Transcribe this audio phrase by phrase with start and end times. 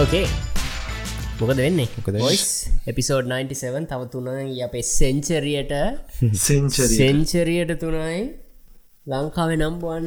[0.00, 0.26] ඕකේ
[1.38, 1.86] මොකද වෙන්නේ?
[2.26, 2.44] ොයිස්
[2.90, 5.72] එපිසෝඩ් 97 තව තුනයි අපේ සෙන්චරියට
[6.42, 8.18] සෙන්චරි සෙන්චරියට තුනයි.
[9.06, 10.06] ලංකාවේ නම්බුවන්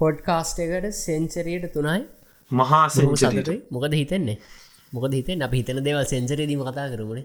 [0.00, 2.00] පොඩ්කාස්ට එකට සෙන්චරියට තුනයි.
[2.50, 3.58] මහා සතුටුයි.
[3.74, 4.36] මොකද හිතෙන්නේ?
[4.92, 7.24] මොකද හිතෙන් අප හිතන දේවල් සෙන්චරේදීම කතා කරමුණේ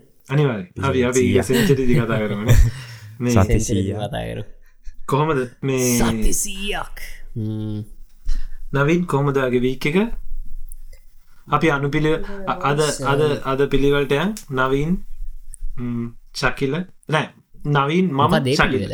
[1.10, 4.08] අපි සෙන්චරිදි කතා කරන මේ සති සෙන්චරේදී සීයා.
[4.08, 4.44] කතා කරු
[5.12, 7.04] කොහොමද මේ සතිසීයක්
[8.76, 10.00] නවින් කොහොමදගේ වීක් එක
[11.48, 12.12] අපි අනුපිළි
[12.64, 14.92] අද අද අද පිළිවලටයන් නවීන්
[16.36, 16.74] ශකිල
[17.10, 17.28] නෑ
[17.68, 18.94] නවීන් මම ශකිල.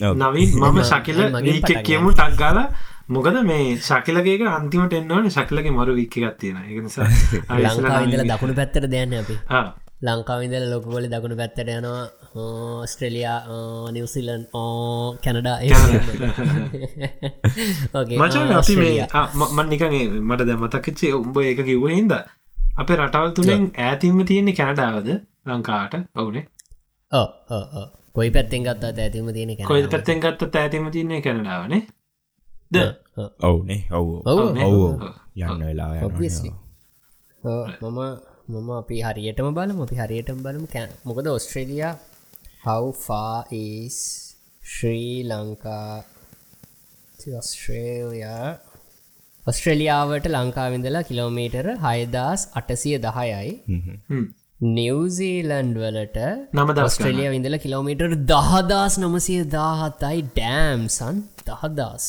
[0.00, 0.14] ඔව්.
[0.16, 2.58] නවීන් මම ශකිල පටන් කියමු ටක්ගාල
[3.08, 7.08] මොකද මේ ශකිලගේ අන්තිමට එන්නවන ශකිලගේ මරු වික්ක ගත්තියෙන එක නිසා
[7.64, 9.36] ලංකාවිදල දකුණු පැත්තර දයන්න අපි.
[10.02, 12.02] ලංකාවිදල ලොකකොලි දකුණු පැත්තට යනවා
[12.86, 13.40] ස්ට්‍රෙලියා
[13.92, 15.58] නිවසිලන් ඕ කැනඩා
[19.58, 22.12] මචන් ඒ මට දැ මතකච්චේ උඹ ඒක කිව්ව හින්ද
[22.78, 25.08] අපේ රටවල් තුළින් ඇතින්ම තියෙන්නේ කැනඩාවද
[25.46, 26.44] ලංකාට ඔවුනේ
[28.12, 31.82] කොයි පැත්තෙන් ගත්තා ඇතිම තියෙන කොයි පැත්තෙන් ගත්ත ඇතිම තියන්නේ කැනඩාවනේ
[32.72, 32.76] ද
[33.42, 35.00] ඔවුනේ ඔව් ඔව්, ඔව් ඔව්.
[35.36, 35.90] යන්න වෙලා.
[37.82, 38.00] මම
[38.48, 40.94] මම අපි හරියටම බලම අපි හරියටම බලමු කෑ-
[42.66, 43.98] මොකද Australia how far's
[44.62, 46.04] Sri Lanka
[47.34, 48.48] Australia
[49.46, 53.52] ඔස්ට්‍රලියාවට ලංකාවිඳලා කිලෝමීටර හයදස් අටසිය දහයයි.
[54.70, 56.18] නිවසීලන්ඩ් වලට
[56.54, 62.04] නමදස් ඔස්ට්‍රලිය විඳල කිලෝමීටර් දහදස් නමසය දාහතයි ඩෑම්සන් දහදස්.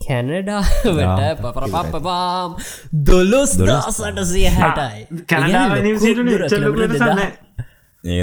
[0.00, 2.56] කැනඩාවට පපරපපපාම්
[3.02, 3.58] දොලොස්
[4.52, 5.24] හැටයි.
[5.26, 7.67] කැනඩාව නිවසිීටන චල්ලුලසන්න ඒක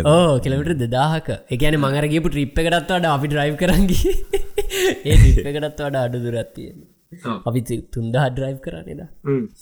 [0.07, 1.29] ඕ කිලමිට දෙදාහක.
[1.49, 4.13] එකන මඟරගේපු ට්‍රිප් එකටත්වාට අපි ඩ්‍රයිව් කරන්ගේ
[5.07, 6.77] ඒ ට්‍රිප් එකටත්වාට අඩු දුරත්තියෙන්
[7.45, 7.59] අපි
[7.93, 9.01] තුන්දහ ඩ්‍රයිව් කරන්නේද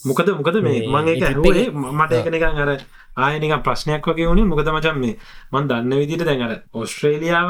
[0.09, 2.71] මොකද මොකද මේ මං එක ඒ ඇරුවේ මට එක නිකන් අර
[3.17, 4.45] ආයනික ප්‍රශ්නයක් වගේ වුණේ.
[4.45, 5.17] මොකද මචන් මේ
[5.51, 7.49] මන් දන්න විදිට දැන් අර ඔස්ට්‍රේලියාව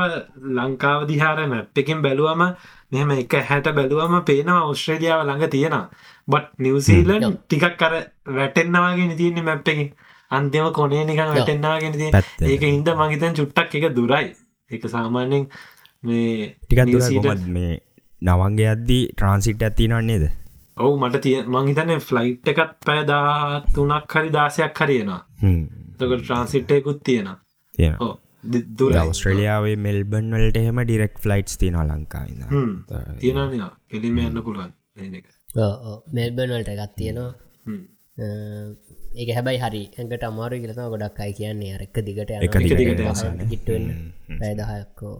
[0.58, 2.42] ලංකාව දිහාර මැප් එකින් බැලුවම
[2.92, 5.86] මෙහම එක හැට බැලුවම පේනවා ඔස්ට්‍රේලියාව ළඟ තියෙනවා.
[6.28, 7.94] බට් නිවසීලන් ටිකක් කර
[8.30, 9.90] වැටෙන්න්නවාගෙන තියන්නේ මැප් එකින්
[10.34, 11.36] අන්තිම කොනේ නිකන්
[12.12, 12.48] පැත්තට.
[12.48, 14.34] ඒක හින්ද මහිතන් චුට්ටක් එක දුරයි.
[14.72, 15.44] එක සාමාන්‍යෙන්
[16.04, 16.56] මේ
[17.22, 17.74] කොමත් මේ
[18.22, 20.26] නවන්ගේ අද්දී ට්‍රන්සිට් ඇතිනන්නේද
[20.78, 25.22] ඔවු මට තිය මංහිතන ෆ්ලයිට් එකත් පැදා තුනක් හරි දාසයක් හරියනවා
[26.00, 27.32] තක ට්‍රන්සිට්ටයකුත් තියෙන
[27.78, 28.14] තියෙන ඕ
[28.78, 32.44] දුර අවස්ට්‍රලියාවේ මෙල්බන් වලට එහෙම ඩිරෙක් ෆ්ලයිට්ස් තින ලංකායින්න
[33.20, 34.74] තියෙනනවා එලිම යන්න පුළුවන්.
[36.14, 37.32] මෙල්බන් වලට එකත් තියෙනවා.
[37.66, 37.84] හ්ම්.
[39.14, 41.72] ඒක හැබයි හරි ඇඟට අමාරු කියලතම ගොඩක් අයි කියන්නේ.
[41.78, 43.02] අරක්ක දිගට එක දිගට
[43.52, 43.86] ගිට්ටුවෙන්
[44.40, 45.16] පැදහයක්කෝ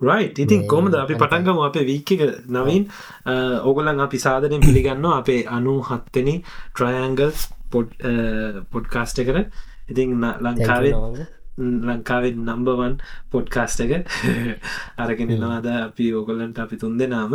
[0.00, 2.84] රයි් ඉතින් කොමද අපි පටන්ගම අපේ වීක එක නවින්.
[3.64, 6.34] ඕගොලන් අපි සාධනයෙන් පිළිගන්න අපේ අනු හත්තනි
[6.74, 7.30] ට්‍රයන්ගල්
[7.72, 7.88] පොඩ්
[8.72, 9.52] පොඩ්කාස්ට එකට.
[9.90, 10.10] ඉතින්
[10.44, 10.94] ලංකාවේ
[11.88, 12.94] ලංකාවේ නම්බවන්
[13.32, 13.92] පොඩ්කාස්ට එක
[15.02, 17.34] අරගෙන නවාද අපි ඕගොල්ලන්ට අපි තුන් දෙනාම?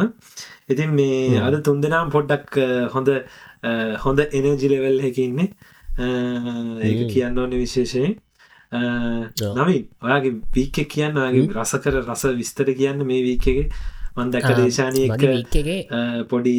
[0.70, 2.60] ඉතින් මේ අද තුන් දෙනාම් පොඩ්ඩක්
[2.94, 3.10] හොඳ
[4.04, 5.50] හොඳ එනජි ලෙවල් එක ඉන්නේ.
[5.52, 8.16] අ, ඒක කියන්න ඕන විශේෂයෙන්
[8.72, 13.70] නවී ඔයාගේ වීක කියන්න ඔයාගේ රසකර රස විස්තර කියන්න මේ වීකගේ
[14.16, 15.80] මන්දක දේශානයක වීකගේ
[16.30, 16.56] පොඩි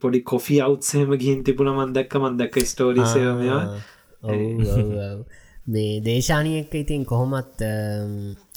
[0.00, 3.60] පොඩි කොෆි අවත්සේම ගිහින් තිබුණ මන්දක්ක මන්දක්ක ස්ටෝරිසයමයා
[5.66, 7.66] මේ දේශානයක ඉතින් කොහොමත්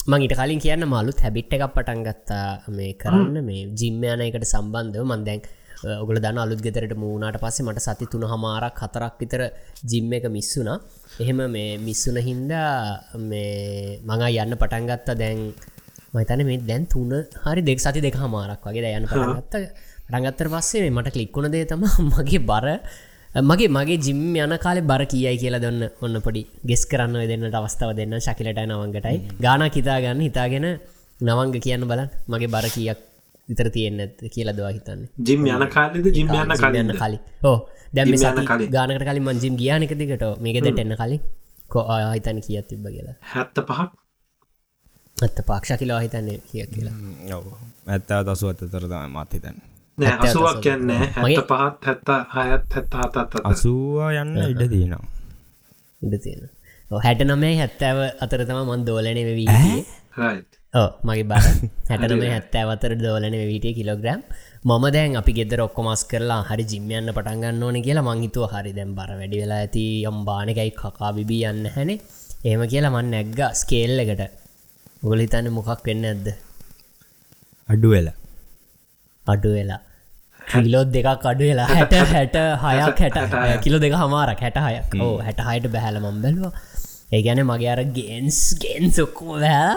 [0.06, 5.06] මං ඉට කලින් කියන්න මලුත් හැබිට් එකක් පටන් ගත්තා මේ කරන්න මේ ජිම්්‍යයන එකට සම්බන්ධව
[5.06, 5.46] මන්දැන්
[6.02, 9.42] ඔගල දන්න අලුත් ගෙතරට මූුණට පස්සේ මට සති තුන හමාරක් හතරක් විතර
[9.84, 10.78] ජිම්ම එක මිස්සුනා
[11.20, 12.74] එහෙම මේ මිස්සුන හින්දා
[13.22, 15.40] මේ මඟ යන්න පටන්ගත්තා දැන්
[16.14, 17.12] මතන මේ දැන් තුන
[17.44, 22.40] හරි දෙක් සති දෙක හමාරක් වගේ දැයන්න පටගත්ත රඟත්තර පස්සේ මට කලික්කුණ දේ තම මගේ
[22.40, 22.66] බර.
[23.42, 27.96] මගේ මගේ ජිම් යන කාලෙ බර කියයි කියලා දන්න ඔන්න පොඩි ගෙස් කරන්න දෙන්නට අවස්ථාව
[27.96, 29.16] දෙන්න ශකිලට නවංගටයි.
[29.40, 30.66] ගාන හිතාගන්න හිතාගෙන
[31.20, 33.00] නවංග කියන්න බලන් මගේ බර කියක්
[33.48, 33.98] විතර තියෙන්න
[34.34, 35.08] කියලා දවා හිතන්නේ?
[35.26, 36.94] ජිම් යන කාලෙද ජිම් යන්න යන්න කලින්ද?
[37.00, 37.20] කලින්.
[37.44, 37.58] ඕ
[37.94, 38.14] දැම.
[38.70, 41.20] ගානකට කලින් මංජිම් ගියානක දිකට මේක දෙට එන්න කලින්.
[41.68, 43.16] කෝ හිතන කියත් තිබ්බ කියලා?
[43.34, 43.90] හැත්ත පහක්
[45.16, 46.96] ඇත්ත පාක්ෂ කිලෝ හිතන්නේ කිය කියලා?
[47.88, 49.58] ඇත්තා දසු අත්තතර තම මත්හිතන්න
[50.20, 50.60] අසුවක්.
[50.60, 55.06] කියන්නේ හැත්ත පහත් හැත්තා හයත් හැත්ත හතත් අසුවා යන්න ඉඩ තියෙනවා.
[56.02, 56.50] ඉඩ තියෙන
[57.04, 59.46] හැට නමේ හැත්තෑව අතර තම මන් දෝලන වී
[60.74, 61.44] මගේ බර.
[61.90, 64.20] හැටනම හැත්තෑ අතර දෝලන විට කිලෝග්‍රම්.
[64.64, 69.10] මම දැන් අපි ගෙදර ඔක්කොමස් කරලා හරි ජිම්යන්න පටන්ගන්න ඕන කියලා මංහිතුව හරි දැම් බර
[69.20, 71.98] වැඩි වෙලා ඇති යම්බානකයි කකා බිබී යන්න හැනේ.
[72.44, 74.22] ඒම කියලා මන්න නැග්ග ස්කේල් එකට.
[75.02, 76.28] උගලිතන්න මොකක් වෙන්න ඇද්ද
[77.68, 78.16] අඩු වෙලා
[79.26, 79.80] අඩු වෙලා
[80.52, 84.40] කිලෝ දෙකක් අඩු වෙලා හැට හැට හයක් හැට කිලෝ දෙක හමාරක්.
[84.40, 84.98] හැට හයක්.
[85.04, 86.18] ඕ හැට හයට බැහල මම්
[87.10, 89.76] බැලවා ඒ ගැන මගේ අර ගෙන්ස් ගෙන් සොක්කෝ බෑ.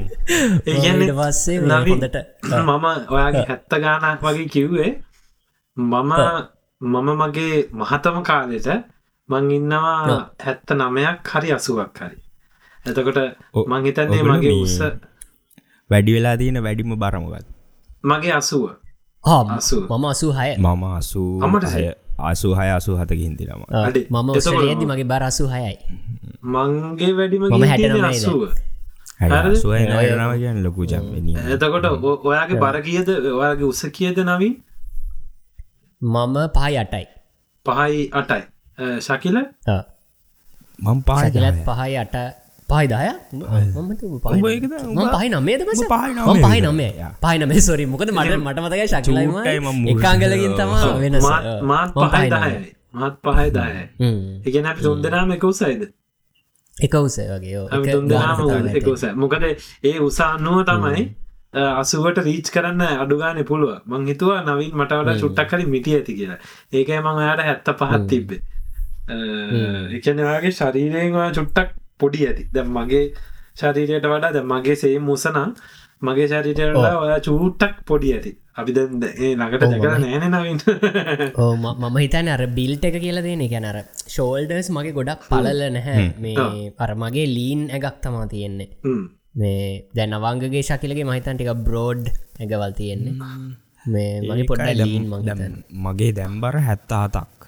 [0.66, 4.90] ඒගැන පස්සේ නවින් හොඳට මම ඔයාගේ හැත්ත ගානක් වගේ කිව්වේ
[5.76, 6.12] මම
[6.80, 8.68] මම මගේ මහතම කාලෙට
[9.28, 12.16] මං ඉන්නවා හැත්ත නමයක් හරි අසුවක් හරි.
[12.86, 13.18] එතකොට
[13.66, 14.78] මං හිතන්නේ මගේ උස
[15.90, 17.46] වැඩි වෙලා තියෙන වැඩිම බරමගත්
[18.04, 18.70] මගේ අසුව.
[19.24, 20.56] මම අසු හය.
[20.58, 21.99] මම අසු අම්මට අසු
[22.54, 22.96] හය අසු
[23.38, 24.02] තිරම අඩි.
[24.10, 25.76] මම ඔස්ට්‍රේලියදි මගේ බර අසු හයයි
[26.46, 28.10] මංගේ වැඩිම මම ගිහින් 69 තියෙන්නේ ද?
[28.10, 28.42] අසුව
[29.20, 31.86] හැ සුවය නරම කියන්න ලොකු ජම්පෙන එතකොට
[32.24, 33.08] ඔයාගේ බර කියද?
[33.32, 34.54] ඔයාගේ උස කියද නවින්?
[36.02, 37.06] මම පහ යටයි
[37.66, 38.42] පහයි අටයි.
[39.00, 39.36] ශකිල.
[40.78, 42.16] මං පාජලත් පහයි අට
[42.70, 42.98] පහයි දය
[44.32, 44.74] උඹ ඒකද?
[44.88, 46.42] උඹ- පහයි නමේද මස උඹ පහයි නමේ.
[46.42, 46.68] පහයි විතර.
[46.68, 46.92] නමේ.
[46.96, 47.12] යා.
[47.22, 48.82] පහයි නමේ සොරි මොකද මට මට මතක
[49.76, 51.24] මුල් එකංගලගින් තමා වෙනස.
[51.62, 53.84] මාත් දහයයි මාත් පහයි දහයයි
[54.46, 55.82] එකන අපි තුන්දනාම එක උසයිද?
[56.76, 57.56] එක උසේ වගේ
[59.14, 59.44] මොකද
[59.84, 61.04] ඒ උසාන්නුව තමයි
[61.54, 66.40] අසුවට රීච් කරන්න අඩුගාන පුළුව මං හිතුවා නවින් මට වඩ චුට්ටක් කලින් මිටිය ඇති කියලා.
[66.72, 68.40] ඒකයි මං ඔයාට හැත්ත පහත් තිබ්බේ.
[69.96, 72.48] එකනවාගේ ශරීරයෙන් චුට්ටක් පොඩි ඇති.
[72.54, 73.04] දැ මගේ
[73.60, 75.50] ශරීරයට වඩා දැ මගේ සේ මුසනම්
[76.02, 78.32] මගේ ශරීරයට ඔයා චූට්ටක් පොඩි ඇති.
[78.56, 80.58] අපි දැන් ඒ ළඟට දැකර නෑන නවින්.
[81.36, 86.06] ඕ මම හිතන අර බිල්ට එක කියලා දෙන ගැනර ෂෝල්ඩර්ස් මගේ ගොඩක් පලල නැහැ.
[86.18, 88.70] මේ අර මගේ ලීන් ඇගක් තමා තියෙන්නේ.
[88.84, 89.02] හ්ම්.
[89.34, 92.06] මේ දැන් අවංගගේ ශකිලගේ මහිතන් ටික බ්‍රෝඩ්
[92.40, 93.16] ඇගවල් තියෙන්නේ.
[93.86, 95.54] මේ මගේ පොඩ්ඩ ලීන් මං
[95.86, 97.39] මගේ දැම්බර හැත්ත හතක්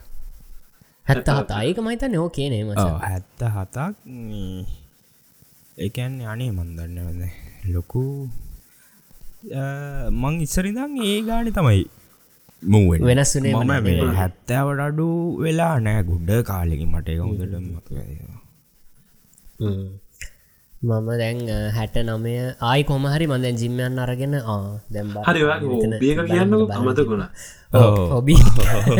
[1.06, 3.76] හැත්ත හතායක මහිතන් නෝ කියනේ මච හැත්ත හතක්
[5.78, 7.20] එකන් අනේ මන්දන්න
[7.74, 8.02] ලොකු
[10.20, 11.82] මං ඉස්සරිදං ඒ ගානි තමයි
[12.62, 13.72] මූුවෙන් වෙනස් වුණේ මම.
[13.86, 15.06] මේ හැත්තෑවට අඩු
[15.42, 17.90] වෙලා නෑ ගුඩ්ඩ කාලෙකි මට එක හොඳට මතක
[20.82, 21.40] මම දැන්
[21.76, 24.60] හැට නමය ආයි කොමහරි මඳැන් ජිම්මයන් අරගෙන ආ
[24.94, 25.40] දැම් හරි
[26.28, 27.24] කියන්න අමතකුණ
[27.72, 28.34] හොබි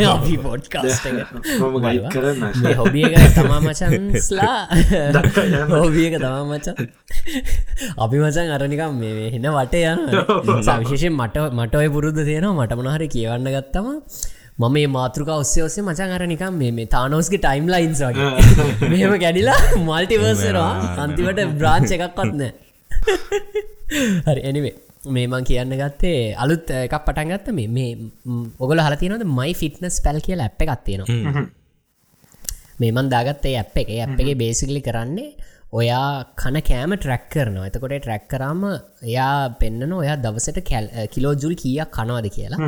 [0.05, 4.61] අපි පොඩ්කාස්ට මම ගයි කරන්න හොබිය එක තමා මචන්ස්ලා
[5.71, 6.77] හෝබියක තමා මචන්
[7.97, 10.01] අපි මචන් අරනිකම් මේ හෙන වට යන
[10.61, 13.91] සවිශේෂෙන් මට මට ඔය පුරුද්ධ තියෙනවා මට මනහරි කියවන්න ගත්තම
[14.53, 19.13] මම මේ මාතෘක ඔස්සේ ඔස්සේ මචන් අර නිකම් මේ මේ තානෝස්ගේ ටයිම් ලයින්ස් වගේ මෙහෙම
[19.17, 20.71] කැඩිලා මල්ටිවර්සරවා
[21.05, 22.51] අන්තිවට බ්‍රාංච එකක්වත් නෑ
[24.27, 29.53] හරි එනිවේ මේමං කියන්න ගත්තේ අලුත් එකක් පටන් ගත්ත මේ මේ ම්, ඔගොල හලතිනවද මයි
[29.53, 31.45] ෆිට්නස් පැල් කියලා ඇප් එකක් තියෙනවා.
[32.79, 33.89] මේමන් දාගත්තේ ඇප් එක.
[33.99, 35.29] ඇප් එක බේසිකලි කරන්නේ
[35.73, 36.07] ඔයා
[36.37, 37.67] කන කෑම ට්‍රැක් කරනවා.
[37.69, 38.61] එතකොට ට්‍රැක් කරාම
[39.03, 42.59] එයා පෙන්න්නන ඔයා දවසට කැල් කිලෝ ජුල් කියක් කනවාද කියලා.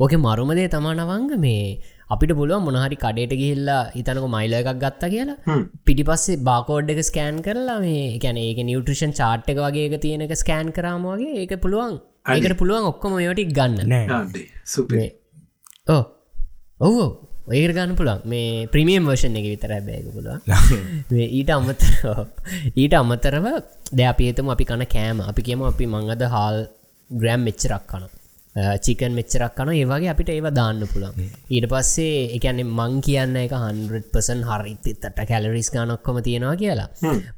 [0.00, 1.78] ඕක මරුමදේ තමා නවංග මේ
[2.14, 5.58] අපිට පුළුව මොනහරි කඩේට ගිහිල්ලා ඉතනක මයිල එකක් ගත්තා කියලා.
[5.86, 10.34] පිටි පස්සේ බාකෝඩ් එක ස්කෑන් කරලා මේ ගැන ඒක නිියවට්‍රිෂන් චාට් එක වගේ එක තියෙනක
[10.42, 11.94] ස්කෑන් කරාම වගේ ඒක පුළුවන්.
[12.32, 13.84] ඒකට පුළුවන් ඔක්කොම යටික් ගන්න.
[13.86, 14.08] නෑ.
[15.88, 16.02] ඕ
[16.80, 16.98] ඔව්.
[17.52, 20.40] ඒර ගන්න පුළන් මේ ප්‍රමියම් වර්ෂන් එක විතර බෑග පුළුවන්.
[21.10, 21.90] මේ ඊට අමතර
[22.82, 23.46] ඊට අමතරව
[23.92, 26.60] ද අපේතම අපි කන කෑම අපි කියම අපි මංගද හාල්
[27.10, 28.06] ග්‍රෑම් මෙච්චරක් කන
[28.54, 31.20] චිකන් මෙච්චරක් කන ඒවගේ අපිට ඒව දාන්න පුළන්
[31.50, 36.88] ඊට පස්සේ එකන්නේ මං කියන්න එක 100පසන් හරිතිත්තට කැලරිස් ගනොක්කොම තියෙනවා කියලා.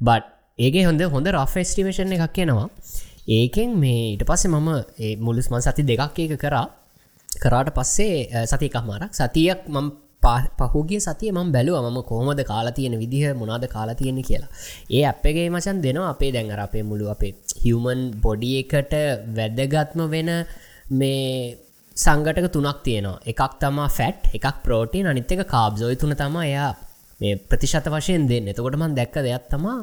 [0.01, 0.25] බට්
[0.59, 2.69] ඒක හොඳ හොඳ රෆෙස්ටිමේෂන් එකක් කියනවා
[3.29, 4.69] ඒකෙන් මේ ඊට පස්සේ මම
[4.99, 6.67] ඒ මුලුස්මන් සති දෙකක් ඒක කරා.
[7.29, 9.89] කරාට පස්සේ සති එකහමාරක් සතියක් මම
[10.73, 11.77] පහුගේ සතිය ම බැලුව.
[11.87, 14.51] ම කොහොමද කාලා තියෙන විදිහ මොනාද කාලා තියෙන කියලා.
[14.91, 16.11] ඒ අපගේ මචන් දෙනවා.
[16.11, 17.33] අපේ දැන්ගර අපේ මුළු අපේ
[17.63, 18.95] හිවමන් බොඩි එකට
[19.37, 20.31] වැදගත්ම වෙන
[20.91, 21.57] මේ
[21.97, 23.21] සංගටක තුනක් තියෙනවා.
[23.27, 26.75] එකක් තමා ෆැට් එකක් ප්‍රෝටීන් අනිත් එක කාබ්සෝයි තුන තමා එයා
[27.21, 28.49] මේ ප්‍රතිශත වශයෙන් දෙන්න.
[28.49, 29.79] එතකොටමන් දැක්ක දෙයක් තමා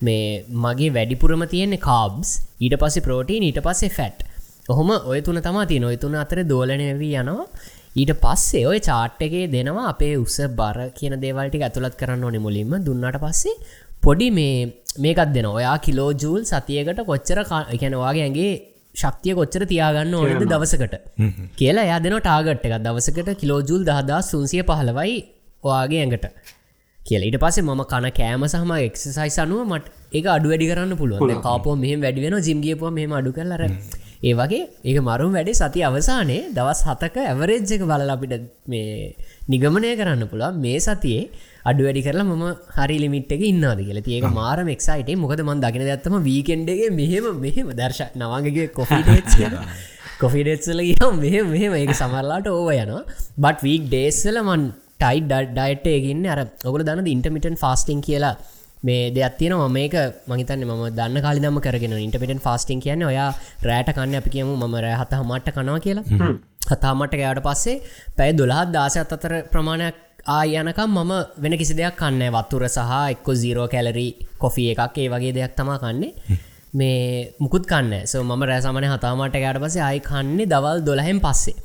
[0.00, 2.30] මේ මගේ වැඩිපුරම තියෙන්නේ කාබ්ස්
[2.60, 4.26] ඊට පස්සේ ප්‍රෝටීන් ඊට පස්සේ ෆැට්
[4.68, 7.48] ඔහොම ඔය තුන තමා තිය නොය තුන අතර දෝලනවී යනවා.
[7.96, 12.72] ඊට පස්සේ ඔය චාට් එකේ දෙනවා අපේ උස බර කියන දේවල්ටි ඇතුළත් කරන්න ඕනෙ මුලින්ම.
[12.86, 13.56] දුන්නට පස්සේ
[14.02, 20.44] පොඩි මේ මේකත් දෙන ඔයා කිලෝ ජූල් සතියකට කොච්චර එකැනවාගේ ඇගේ ශක්තිය කොච්චර තියාගන්න ඕනද
[20.46, 20.94] දවසකට?
[21.56, 22.76] කියලා යා දෙන ටාගට් එකක්.
[22.80, 25.16] දවසකට කිලෝජුල් දහදා සුන්සිය පහලවයි
[25.64, 26.26] ඔයාගේ ඇඟට.
[27.00, 27.26] කියලා.
[27.28, 31.42] ඊට පස්සේ මම කන කෑම සහම එක්සසයිස් අනුව මට ඒක අඩු වැඩි කරන්න පුළුවන්.
[31.42, 33.62] කාපෝ මෙහම වැඩිවෙන ජිම්ගියපුව මෙහම අඩු කරලර
[34.22, 38.34] ඒ වගේ ඒක මරුම් වැඩි සති අවසානයේ දවස් හතක ඇවරේජ් එක බලල අපිට
[38.66, 39.14] මේ
[39.48, 40.62] නිගමනය කරන්න පුළුවන්.
[40.64, 41.24] මේ සතියේ
[41.64, 42.44] අඩු වැඩි කරලා මම
[42.76, 44.04] හරි ලිමිට් එක ඉන්නද කියලා.
[44.16, 47.68] ඒක මාරම එක්සයිට මොකද මන් දකින ඇත්තම වීකෙන්ඩගේ මෙහෙම මෙහෙම.
[47.80, 49.34] දර්ශ නවාගේ කොෆිටේච්
[50.22, 50.80] කොෆිඩෙත්සල
[51.22, 53.04] මෙහ මෙහම ඒක සමරලාට ඕව යනවා.
[53.44, 54.64] බට වීක් ඩේස්සල මන්
[55.00, 58.36] ටයි් ඩයිට්ටයගන්න අර ඔගල දන්න ඉන්ටමිටන් ෆාස්ටිං කියලා?
[58.82, 59.94] මේ දෙයක් තියෙන මේක
[60.30, 63.28] මහිතන්න ම දන්න කාලිදම කරගෙන ඉන්ටමිටන් ෆාස්ටිං කියන්න ඔයා
[63.68, 66.04] රෑට කන්න අපි කියමු ම රෑ හත හමට කනවා කියලා
[66.64, 67.76] හතාමට ගයාට පස්සේ
[68.16, 69.96] පැයි දොලාත් දාසත් අතර ප්‍රමාණයක්
[70.28, 75.32] ආයනකම් මම වෙන කිසි දෙයක් කන්න වත්තුර සහ එක්කො සීරෝ කැලරී කොෆිය එකක් ඒ වගේ
[75.32, 76.12] දෙයක් තමා කන්නේ.
[76.74, 81.56] මේ මුකුත් කන්න සෝ මම රෑසාමන හතාමට ගයාට පසේ ආයි කන්නේ දවල් දොලහෙන් පස්සේ.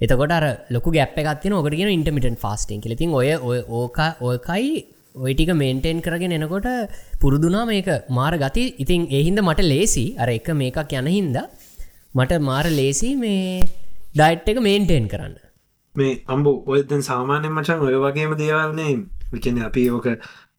[0.00, 3.30] එතකොට අර ලොක ගැප් එකත්තින ඔකට කියෙන ඉන්ටමිටන් ෆාස්ටිං ලතින් ඔය
[3.72, 4.72] ඕක ඕකයි
[5.18, 6.68] ඔයටික මේන්ටේන් කරගෙන එනකොට
[7.20, 8.64] පුරුදුනා මේක මාර ගති.
[8.78, 10.04] ඉතින් එහින්ද මට ලේසි.
[10.18, 11.38] අර එක මේකක් යන හින්ද
[12.14, 13.62] මට මාර ලේසි මේ
[14.14, 15.34] ඩයිට් එක මේන්ටේන් කරන්න.
[15.94, 18.94] මේ අම්බු ඔයදැන් සාමාන්‍යෙන් මචන් ඔය වගේම දේවල්නේ
[19.32, 20.08] විකන අපි ඕක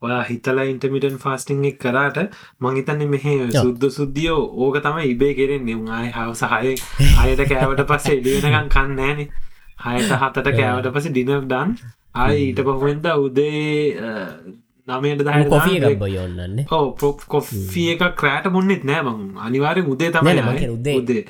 [0.01, 2.17] ඔයා හිතලා ඉන්ටමිටන් ෆාස්ටිං එක් කරාට
[2.61, 3.25] මංහිතන්නේ මෙහ
[3.57, 5.75] සුද්ද සුද්දියෝ ඕක තම ඉබේ කෙරෙන්නේ.
[5.75, 6.73] උන්ආය හවසහය
[7.21, 9.27] අයට කෑවට පස්සේ එලිවෙනකම් කන්නෑනේ
[9.85, 11.77] හයට හතට කෑවට පස ඩිනර් ඩන්
[12.15, 13.93] ආය ඊට පහුවෙන්ද උදේ
[14.87, 20.97] නමයට දහ කොෆිය ගබ යොන්නන්න ඕ කොෆිය එක ක්‍රෑට බොන්නෙත් නෑමං අනිවාරය උදේ තමයි උදේ.
[20.97, 21.23] උදේ.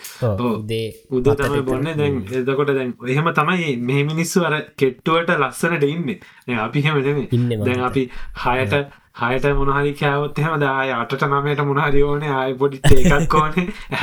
[1.12, 1.94] උදේ තමයි බොන්න.
[1.94, 6.20] දැන් එදකොට දැන් එහෙම තමයි මේ මිනිස්සු අර කෙට්ටුවට ලස්සනට ඉන්න.
[6.60, 8.10] අපි හෙමටම ඉන්න දැන් අපි
[8.42, 8.74] හයට
[9.22, 13.68] හයට මොනහරි කෑවොත් එහෙම දාය අටට නමයට මොනහරි ඕනේ ආය පොඩි ඒකක් ඕනේ.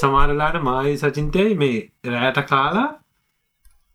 [0.00, 3.02] සමාරලාට මායි සචින්තයයි මේ රෑට කාලා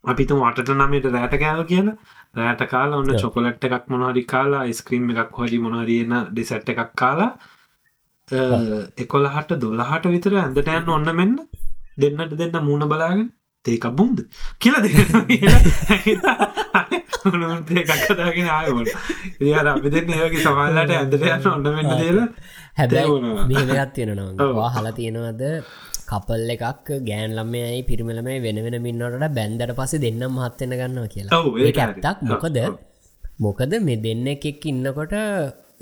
[0.04, 1.96] අපිතු අටට නමට රෑට කෑව කියලා
[2.36, 7.32] රෑට කාලා ඔන්න චොකොලට් එකක් මොනහරි කාලා ස්ක්‍රීම් එකක් හොඩි මොනහරියන ඩිසට් එකක් කාලා
[8.98, 11.36] එකොළහට දොල්ලහට විතර ඇඳට යන්න ඔන්න මෙන්න
[11.98, 13.28] දෙන්නට දෙන්න මූුණ බලාගෙන
[13.66, 14.20] තේකක් බුම්ද?
[14.60, 14.76] කියල
[17.74, 18.88] එකක්කදාගෙන ආයවල
[19.42, 22.20] ඒ අපි දෙන්න ඒගේ සමල්ලට ඇඳට යන්න ඔන්න මෙන්න දේල
[22.78, 25.44] හැබැයි මේකත් තියෙනවා හලා තියෙනවද
[26.12, 31.42] කපල් එකක් ගෑන් ළමයයි පිරිමලමයි වෙන වෙන මින්නට බැන්දට පස දෙන්න මහත්වෙන ගන්නවා කියලා.
[31.86, 32.60] ඇත්තක් මොකද?
[33.46, 35.16] මොකද මේ දෙන්න එකෙක් ඉන්නකොට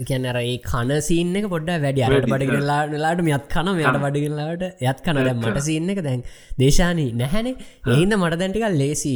[0.09, 2.01] කැනර ඒ කන සින්න එක පොඩ්ඩ වැඩි.
[2.07, 5.19] අරට බඩිගලාට මෙත් කන මෙයට බඩිගලාට යත් කන.
[5.35, 6.23] මට සින්න එක දැන්
[6.61, 7.55] දේශානී නැහැනේ.
[7.93, 9.15] එහින්ද මට දැන්ටිකල් ලේසි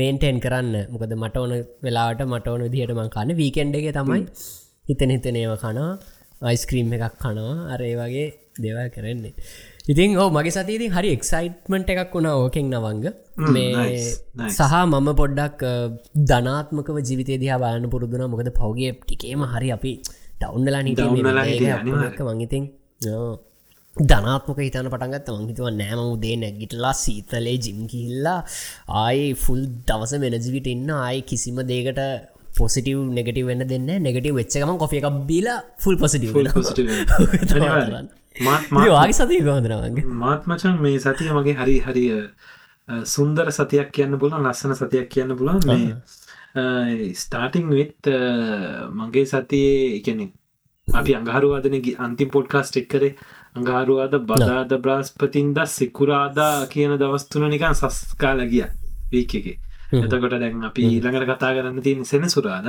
[0.00, 0.76] මේන්ටෙන් කරන්න.
[0.92, 1.54] මොකද මට ඕන
[1.86, 3.34] වෙලාට මට ඕන විදිහටම කන්න.
[3.42, 4.20] වීකෙන්ඩ් එක තමයි
[4.90, 5.90] හිතන හිතනේව කනවා.
[6.50, 7.56] අයිස්ක්‍රීම් එකක් කනවා.
[7.74, 8.28] අරේ වගේ
[8.64, 9.34] දෙවල් කරන්නේ
[9.88, 13.04] ඉතින් ඕ මගේ සතිීතින් හරි එක්සයිට්මට එකක් වුණා ඕකෙන් නවංග.
[13.48, 13.92] මේ
[14.48, 15.62] සහ මම පොඩ්ඩක්
[16.24, 19.92] ධනාත්මක ජීවිතය දිහා බාන පුරුදුන මොකද පවගේ ටිකේම හරි අපි
[20.34, 21.00] ටවන්්ලා නිට
[22.28, 22.64] මංගිතින්
[23.96, 28.40] ධනාත්මක හිතන පටන්ගත් මංහිතුව නෑම උදේ නැගිටලා සීතලේ ජිම් කිහිල්ලා
[28.98, 32.02] ආයි ෆුල් දවස වෙනජවිට ඉන්න ආයි කිසිම දේකට
[32.54, 36.32] පොසිටව නෙගටව වෙන්න දෙන්න නෙගටව වෙච්චකම කොෆිය එකක් බීලා ෆුල් පොසිටව
[38.40, 42.10] වාගේ සතිය ගොදරවගේ මාත් මචන් මේ සතිය මගේ හරි හරිය
[43.06, 48.12] සුන්දර සතියක් කියන්න පුලන් ලස්සන සතියක් කියන්න පුලන් මේ ස්ටාටිං විත්
[48.92, 50.32] මගේ සතියේ එකනෙ
[50.88, 53.14] අපි අඟහරුවාදන අන්තිම් පොඩ්කාස්ට් එක් කරේ.
[53.56, 58.66] අඟහරුවාද බදාද බ්‍රාස්පතින් ද සිකුරාදා කියන දවස්තුන නිකන් සස්කාල ගිය
[59.12, 59.46] වීක එක
[59.90, 62.68] එතකොට දැන් අපි ඊළඟට කතා කරන්න තියෙන සෙනසුරාද.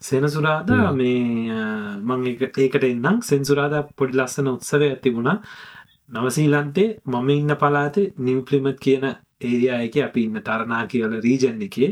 [0.00, 1.52] සෙනසුරාදා මේ
[2.00, 3.22] මං ඒකට එන්නම්.
[3.22, 5.38] සෙන්සුරාද පොඩි ලස්සන උත්සවය ඇතිබුණා
[6.10, 9.04] නවසීලන්තේ මම ඉන්න පලාත නිවපලිමත් කියන
[9.40, 11.90] ඒරියායක අපි ඉන්න තරනා කියල රීජන් එකේ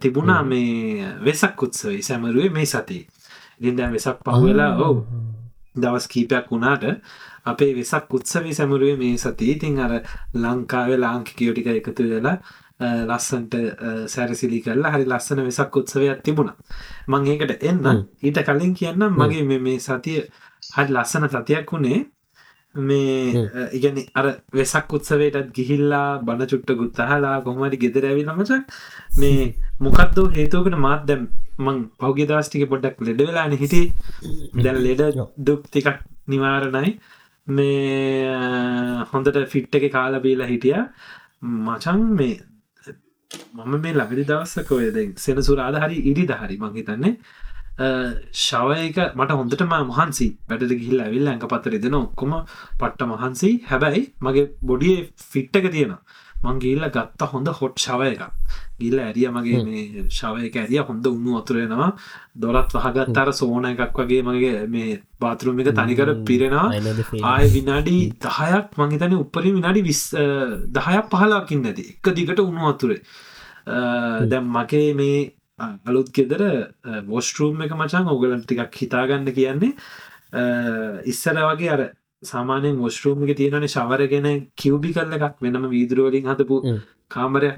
[0.00, 3.00] තිබුණා මේ වෙසක් උත්සවේ සැමරුවේ මේ සති
[3.60, 5.06] ඉතින් දැන් වෙසක් පහුවෙලා ඔවු.
[5.76, 6.84] දවස් කීපයක් වුණාට
[7.44, 9.92] අපේ වෙසක් උත්සවී සැමරුවේ මේ සති ඉතින් අර
[10.34, 12.36] ලංකාවේ ලාංකිකයෝටික එකතු වෙලා
[12.80, 13.54] ලස්සන්ට
[14.06, 16.56] සැරසිලි කරලා හරි ලස්සන වෙසක් උත්සවයක් තිබුණා.
[17.08, 20.20] මං ඒකට එන්න ඊට කලින් කියන්නම් මගේ මේ සතිය
[20.72, 22.00] හරි ලස්සන සතියක් වුණේ
[22.74, 28.62] මේ ඉගැන අර වෙසක් උත්සවයටත් ගිහිල්ලා බණ චුට්ට ගුත්තහලා කොහමට ගෙදර ඇවි නමචක්
[29.18, 31.28] මේ මොකක්දෝ හේතුවකට මාත් දැම්
[31.58, 33.82] මං පෞගේ දස්ටික පොඩ්ඩක් ලෙඩ වෙලාන හිටි
[34.56, 35.02] දැන් ලෙඩ
[35.38, 36.98] දුක් තිකක් නිවාරණයි.
[37.46, 40.82] මේ හොඳට ෆිට් එක කාල බීලා හිටිය.
[41.42, 42.40] මචන් මේ
[43.54, 47.14] මම මේ ලඟදි දවස්සක ඔයද සෙනසුරාද හරි ඉරි දහරි මංහිතන්නේ
[47.76, 52.34] ශවයක මට හොඳටම මහන්සි වැඩට ගිහිල් ඇවිල් ඇඟ පත්තර දෙන ඔක්කොම
[52.78, 53.50] පට්ට මහන්සි.
[53.64, 55.66] හැබැයි මගේ බොඩිය ෆිට්ටක
[56.44, 58.22] තියෙන මංගේල්ල ගත්ත හොඳ හොට් ශවය එක
[58.80, 61.90] ගිල්ල ඇරිය මගේ මේ ශවයක ඇරිය හොඳ උන්නු අතුරෙනවා
[62.36, 66.68] දොරත් වහගත්තර සෝන එකක් වගේ මගේ මේ බාතරුම් එක තනිකර පිරෙනවා.
[67.22, 70.02] ආය විනාඩි දහයක් මංහිතන උපරි විනාඩි විස්
[70.76, 73.00] දහයක් පහලාකින් නැති එක දිගට උුණු අතුරේ
[74.30, 75.32] දැම් මගේ මේ
[75.88, 76.42] අලුත් ගෙදර
[77.10, 79.74] වෝස්ටරූම් එක මචන් ඔගලන් ටිකක් හිතාගන්න කියන්නේ.
[81.06, 81.82] ඉස්සර වගේ අර
[82.24, 86.56] සාමානයෙන් මොස්රූමික තියෙනන ශවරගෙන කිව්බි කල්ල එකක් වෙනම වීදුරුවලින් හතපු.
[87.08, 87.50] කාමරය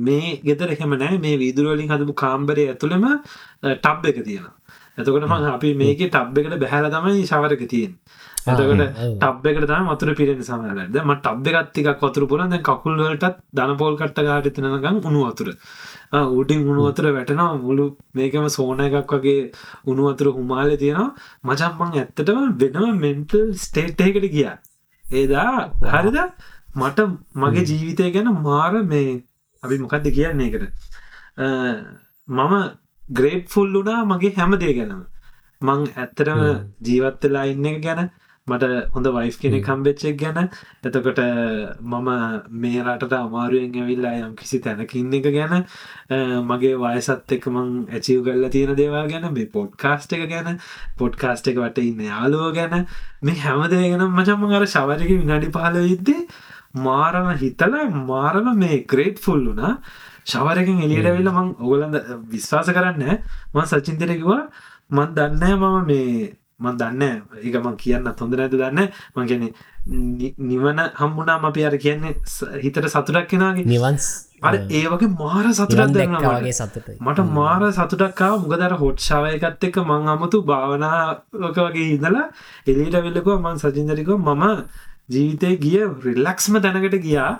[0.00, 1.18] මේ ගෙදර එහෙම නෑ.
[1.18, 3.06] මේ වීදුරුවලින් හදපු කාම්බරය ඇතුළම
[3.76, 4.46] ටබ් එක තියෙන
[4.94, 7.92] එතකොට මං අපි මේක ටබ් එකට බැහැල තමයි ශවරක තියෙන්
[8.44, 9.14] එතකොට ඔව්.
[9.20, 14.26] ටබ් එකට තම වතුර පිරෙන සමලද ම ටබ් එකත්තික වතුර පුරන් දැන් කකුල්වලටත් දනපෝල් කට්ට
[14.28, 15.48] ගාටතිනකම් උණු වතුර.
[16.12, 17.56] ආ, උඩින් උණු වතුර වැටෙනවා.
[17.58, 17.84] මුළු
[18.14, 19.52] මේකම සෝන එකක් වගේ
[19.86, 21.10] උණු වතුර හුමාල තියෙනවා.
[21.44, 24.48] මචම්මං ඇත්තටම වෙනම මෙන්ටල් ස්ටේට්යකට ගිය.
[25.04, 26.18] ඒදා හරිද?
[26.76, 26.98] මට
[27.36, 29.22] මගේ ජීවිතය ගැන මාර මේ
[29.62, 30.64] අපි මොකක්ද කියන්නේ එකට
[31.38, 31.46] අ,
[32.28, 32.54] මම
[33.12, 35.02] ග්‍රේට් ෆුල් වුණා මගේ හැමදේ ගැනම.
[35.62, 36.40] මං ඇත්තටම
[36.86, 38.10] ජීවත්වෙලා ඉන්න එක ගැන
[38.46, 40.48] මට හොඳ වයිෆ් කෙනෙ කම්බෙච්චෙක් ගැන.
[40.82, 41.20] එතකොට
[41.80, 42.08] මම
[42.54, 45.54] මේ රටට අමාරුවෙන් ඇවිල්ලා යම් කිසි තැනකින්න එක ගැන
[46.44, 50.58] මගේ වයසත් එක මං ඇචිව් කල්ල තියෙන දේවා ගැන මේ පොඩ්කාස්ට් එක ගැන
[50.98, 52.88] පොඩ්කාස්ට් එක වට ඉන්න යාලුව ගැන
[53.22, 56.26] මේ හැමදේ ගැන මචම්ම අර ශවරක විනාඩි පහල විද්දේ
[56.80, 59.74] මාරම හිතලා මාරම මේ ග්‍රේට් ෆුල් වුනා
[60.26, 61.96] ශවරකින් එලියට වෙල්ල මං ඔගලඳ
[62.28, 63.18] විශ්වාස කරන්න
[63.54, 64.44] මං සචින්තර කිවා
[64.90, 66.30] මන් දන්න මම මේ
[66.62, 67.02] මන් දන්න
[67.42, 69.42] ඒක මං කියන්න හොඳ නැතු දන්න මං කියන
[70.50, 72.12] නිවන හම්බුනාම අපි අර කියන්නේ
[72.64, 74.06] හිතට සතුටක් කෙනගේ නිවන්ස්
[74.42, 76.38] අර ඒ වගේ මාර සතුටක් නිවන් දැන්නවා
[77.00, 77.26] මට.
[77.38, 82.26] මාර සතුටක්කා මුගදර හොට්ෂාවයකත් එක්ක මං අමුතු භාවනාවක වගේ ඉඳලා
[82.66, 84.44] එලිට වෙල්ලකෝ මං සජින්දරිකෝ මම
[85.08, 87.30] ජීවිතය ගිය රිල්ලක්ස්ම තැනකට ගියා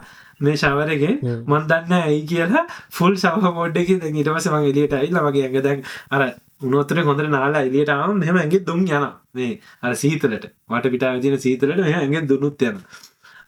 [0.40, 1.12] මේ ශවරගේ
[1.50, 2.64] මන් දන්න ඇයි කියලා.
[2.90, 6.22] ෆුල් සව මොඩ්ඩක ඉටවස මං එලියට ඇයිල්ල වගේ ඇඟ දැන් අර
[6.62, 9.52] උනොත්තර හොඳට නාලා එලියටාව මෙම ඇගේ දුම් යන මේ
[9.82, 10.46] අර සීතලට.
[10.68, 12.78] වට පිටා විදින සීතලට මෙ ඇගෙන් දුනුත් යන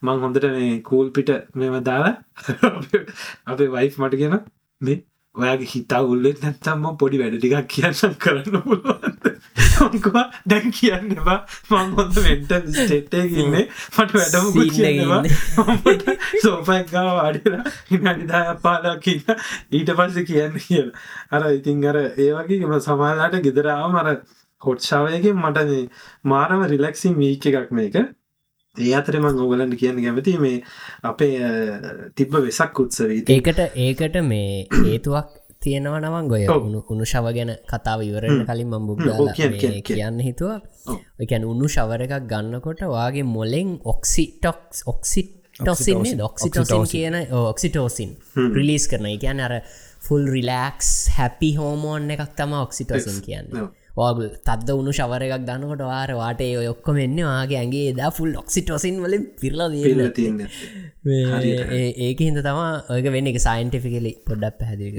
[0.02, 2.14] මං හොඳට මේ කූල් පිට මෙම දාලා
[3.50, 4.38] අපේ වයිෆ් මට කියෙන
[4.80, 4.99] මේ
[5.35, 9.25] ඔයාගේ හිතා උල්ලෙත් නැත්තම්ම පොඩි වැඩ ටිකක් කියන්න කරන්න පුළුවන්ද?
[9.85, 11.38] මංකවා දැන් කියන්න එපා.
[11.70, 13.64] මං හොඳ වෙන්ට ස්ටෙට්ටයකින්නේ
[13.97, 19.35] මට වැඩමුකුත් Scene එකේ කියන්නවා සෝපැක්ගා වාඩිලා හිනානිදාය පාලා කියන්න
[19.79, 20.88] ඊට පස්ස කියන්න කියල.
[21.35, 24.16] අර ඉතින් අර ඒවගේම සමාලාට ගෙදරාව මර
[24.62, 25.88] හොට්ෂාවයකින් මට මේ
[26.33, 27.99] මාරම රිලක්සින් වීක එකක් මේක
[28.76, 30.58] ඒ අතර මං ඕගලන්ට කියන්න කැමති මේ
[31.04, 31.32] අපේ
[32.14, 36.42] තිබ්බ වෙසක් උත්සවී ඒකට ඒකට මේ හේතුවක් තියෙනවා නවන් ගොය.
[36.48, 39.28] උුණු උුණු ශව ගැන කතාව ඉවරන්න කලින් මම් ඔව්,
[39.88, 40.58] කියන්න, හිතුවා.
[41.18, 49.06] එකැන උුණු ශවර එකක් ගන්නකොට වාගේ මොලෙන් ඔක්සිටොක්ස් ඔක්සිට් ටොසින්නේ ඩොක්සිටෝසින් කියන ඔක්සිටෝසින් ප්‍රිලිස් කරන
[49.12, 49.54] එකන අර
[50.06, 53.48] ෆුල් රිලක්ස් හැපි හෝමෝන් එකක් තම ඔක්සිටෝසින් කියන්න.
[53.98, 58.96] වාගල් තද උුණු ශවර එකක් දන්නකොට වාර වාට ඔක්කොම එන්න වාගේ ඇගේ දා ෆුල් ඔක්සිටෝසින්
[59.04, 59.68] වලින් පිරලා
[62.07, 62.59] ඒක හිද තම
[62.94, 63.30] ඔයක වෙන්න.
[63.33, 64.94] එක සයින්ටිෆිකලි පොඩ්ඩක් පැහැදික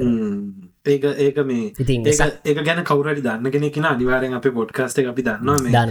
[0.86, 5.86] ඒක ඒක මේ ඉතින් ඒක ගැන කවරට දන්න කෙනෙකින අනිවාරෙන් අප පොඩ්කාස්ට අපි දන්නවා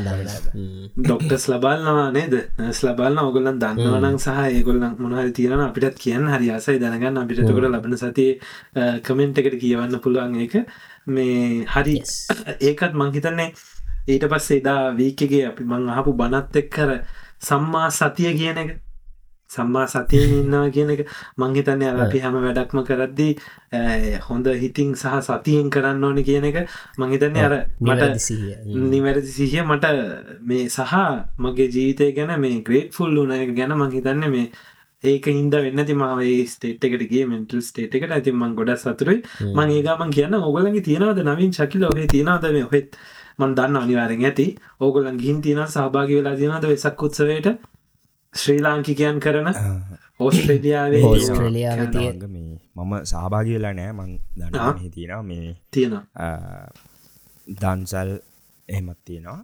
[0.99, 2.35] ඩොක්ටස් ලබල්නවා නේද?
[2.61, 7.21] නස් ලබල්න ඔගොලන් දන්නවනං සහ ඒගොල්ලන් මොනහරි තියෙන අපිටත් කියන්න හරි අසයි දැනගන්න.
[7.25, 8.27] අපිටකොට ලබන සති
[9.07, 10.55] කමෙන්ට් එකට කියවන්න පුළුවන් ඒක
[11.07, 11.97] මේ හරි.
[12.61, 13.53] ඒකත් මංහිතන්නේ
[14.07, 16.91] ඊට පස්සේ එදා වීකගේ අපි මං අහපු බනත් එක් කර
[17.41, 18.71] සම්මා සතිය කියන එක
[19.51, 21.03] සම්මා සතියෙන් ඉන්නවා කියන එක
[21.39, 23.33] මංහිතන්නේ අපි හැම වැඩක්ම කරද්දී
[24.29, 26.59] හොඳ හිතින් සහ සතියෙන් කරන්න ඕන කියන එක
[26.99, 28.55] මංහිතන්නේ අර මට සිහිය.
[28.91, 29.85] නිවැරදි සිහිය මට
[30.43, 30.95] මේ සහ
[31.39, 34.49] මගේ ජීවිතය ගැන මේ ග්‍රේට් ෆුල් වුන එක ගැන මංහිතන්න මේ
[35.13, 38.11] ඒක හින්ද වෙන්න ති මාවේ ස්ටේට් එකටගේ මෙන්ටල් ස්ටේට් එකට.
[38.11, 41.21] ඇති මං ගොඩ සතුරයි මං ඒකමන් කියන්න ඕගලගේ තියෙනවද?
[41.25, 42.99] නවින් ශකිල ඔහේ තියෙනවද මේ ඔහෙත්?
[43.39, 44.47] මන් දන්න අනිවාරෙන් ඇති.
[44.81, 47.49] ඕගොලන් ගිහින් තියෙන සහභාගි වෙලා තියෙනවද වෙසක් උත්සවයට?
[48.35, 49.49] ශ්‍රී ලාංකිකයන් කරන
[52.29, 54.13] මේ මම සහභාගි වෙලා නෑ මං.
[54.39, 55.23] දන්න තියෙනවා.
[55.25, 55.99] මේ තියෙන
[57.63, 58.11] දන්සල්
[58.69, 59.41] එහෙමත් තියෙනවා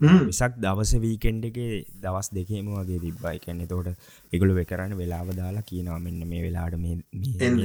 [0.00, 0.24] හ්ම්.
[0.26, 1.58] විසක් දවස වීකෙන්ඩ් එක
[1.98, 3.88] දවස් දෙකේම වගේ තිබ්බයි කැනෙ තෝට
[4.32, 6.96] එකගුල වෙකරන්න වෙලාව දාලා කියනවා මෙන්න මේ වෙලාට මේ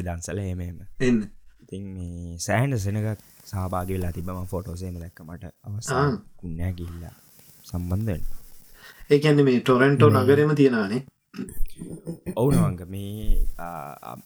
[0.03, 1.19] දන්සල එමම එන්න.
[1.63, 3.07] ඉතින් මේ සෑහන්ඩ සෙනක
[3.45, 5.53] සහභාග වෙලා තිබම ෆොටෝසේම දැක්ක මට.
[5.63, 6.15] අවසා ආ.
[6.37, 7.15] කුන්නෑ ගිල්ලා
[7.63, 8.23] සම්බන්ධෙන්
[9.09, 11.01] ඒකන්න මේ ටොරන්ටෝ නගරම තියෙනවානේ.
[12.35, 13.47] ඔවුනවංග මේ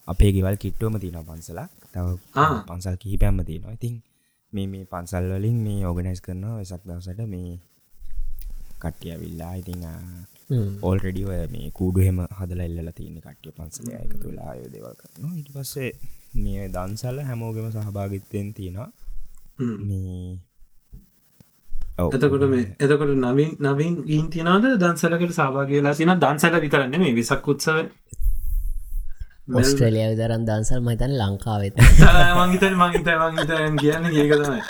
[0.06, 2.06] අපේ ගෙවල් කිට්ටුවම තියෙන පන්සලා තව.
[2.66, 3.72] පන්සල් කිහිපැම්ම තියෙනවා.
[3.72, 3.96] ඉතින්
[4.52, 7.50] මේ මේ පන්සල් වලින් මේ ඕගනයිස් කරනවා වෙසක් දවසට මේ
[8.80, 9.84] කට්ටිය විල්ලා ඉතිං
[10.82, 15.32] ඕල්රෙඩිව මේ කූඩුහෙම හදල එල්ල තියන්න කට්ටිය පන්සල එකතු වෙලා අය දෙවල් කරනවා.
[15.36, 15.90] ඉට පස්සේ
[16.36, 18.90] මේ දන්සල්ල හැමෝගෙම සහභාගිත්තයෙන් තියෙනවා.
[19.58, 19.76] හ්ම්.
[19.84, 20.38] මේ.
[22.08, 27.80] එතකොට මේ එතකොට නවින් නවින් ගීන් තියනද දන්සලකට සභාගලා තින දන්සල විතරන්න මේ විසක් උත්සව
[29.58, 31.82] ඔස්ට්‍රලිය දරන් දන්සල් මතන් ලංකාවෙත
[32.38, 34.62] මංහිතන් මංහිත මංහිතයන් කියන්න ඒක තමයි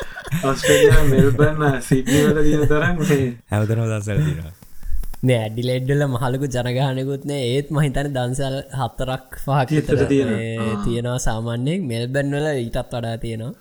[0.45, 4.53] ඔස්ට්‍රේලිය මෙල්බන්න සිට්නිවල දින තරම් මේ හැවතරම දසල තිෙනවා
[5.23, 9.27] නෑ ඇඩිලෙඩ්ඩල මහලකු ජනගානකුත්නේ ඒත් මහිතන දන්සල් හත්තරක්
[9.69, 10.77] විතර පහක් තියෙනවා.
[10.85, 13.53] තියෙනවා සාමාන්‍යයෙන් මෙල්බැන් වල ඊටත් වඩා තියෙනවා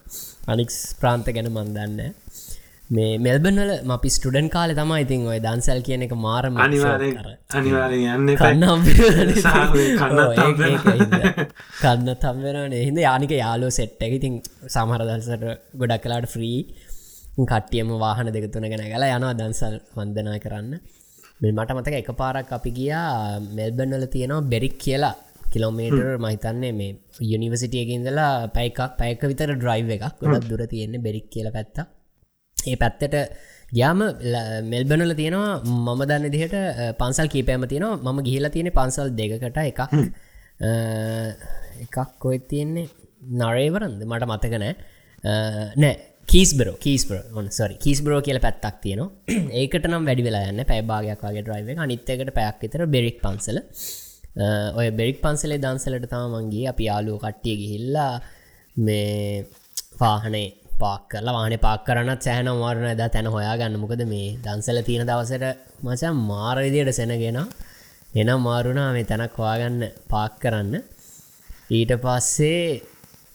[0.47, 0.69] අනික්
[1.01, 1.99] ප්‍රාන්ත ගැන මන්දන්න
[2.89, 7.17] මේ මෙල්බන්වල අපි ස්ටඩන් කාල තමයි ඉතින් ඔය දන්සල් කියන එක මාරම අනිවාරෙන්
[7.59, 8.81] අනිවාරෙන් යන්න කන්නම්
[11.81, 14.39] කන්න තම්වෙන හිද යානික යාලෝ සෙට් එක ඉතින්
[14.75, 15.45] සමහර දල්සට
[15.81, 16.57] ගොඩක් කලාට ෆ්‍රී
[17.43, 20.73] කට්ටියම වාහන දෙකතුන ගැන ගලා යනවා දන්සල් වන්දනා කරන්න.
[21.41, 25.13] මේ මට මතක එක පාරක් අපි ගියා මෙල්බන්වල තියෙනවා බෙරික් කියලා
[25.51, 26.91] කිලෝමේටර් මහිතන්නේ මේ
[27.27, 30.05] යුනිවසිටියකින්දලා පැයිකක් පැයක විතර ඩ්‍රයිව් එකක්.
[30.21, 31.87] ගොඩක් දුර තියෙන්නේ බෙරික් කියල පැත්තා
[32.65, 33.15] ඒ පැත්තට
[33.71, 33.99] ගයාම
[34.65, 36.55] මෙල්බනල තියෙනවා මම දන්න දිහට
[36.99, 37.99] පන්සල් කීපෑම තියෙනවා.
[38.05, 39.81] මම ගිහිලා තියෙන පන්සල් දෙකට එකක්.
[41.79, 42.87] එකක් කොයි තියෙන්නේ
[43.41, 43.99] නරේවරන්ද?
[44.03, 44.73] මට මතකනෑ
[45.77, 45.95] නෑ.
[46.27, 47.17] කීස්බරෝ කීස්බර.
[47.51, 49.09] සොරි කීස්බරෝ කියල පැත්තක් තියෙනවා.
[49.61, 50.65] ඒකට නම් වැඩි වෙලා යන්න.
[50.71, 53.59] පැබාගයක් වගේ ඩ්‍රයිව අනිත්තකට පැයක් විතර බෙරික් පන්සල.
[54.79, 58.13] ඔය බෙරික් පන්සලේ දන්සලට තම මන්ගේ අපි යාලුව කට්ටිය ගිහිල්ලා
[58.77, 59.45] මේ
[60.01, 60.47] වාහනේ
[60.81, 65.09] පාක් කරලා වාන පාක් කරන්නත් සෑන මාරණ ඇද තැන හොයා ගන්න මොකද මේ දන්සල තියෙන
[65.09, 65.45] දවසට
[65.85, 67.39] මචන් මාරවිදියට සෙනගෙන
[68.15, 70.73] එනම් මාරුණා මේ තැනක් හොයාගන්න පාක් කරන්න.
[71.71, 72.63] ඊට පස්සේ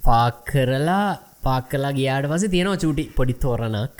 [0.00, 1.06] පාක් කරලා
[1.46, 3.96] පාක් කලා ගියාට පස තියෙනවා චූටි පොඩි තෝරණක්.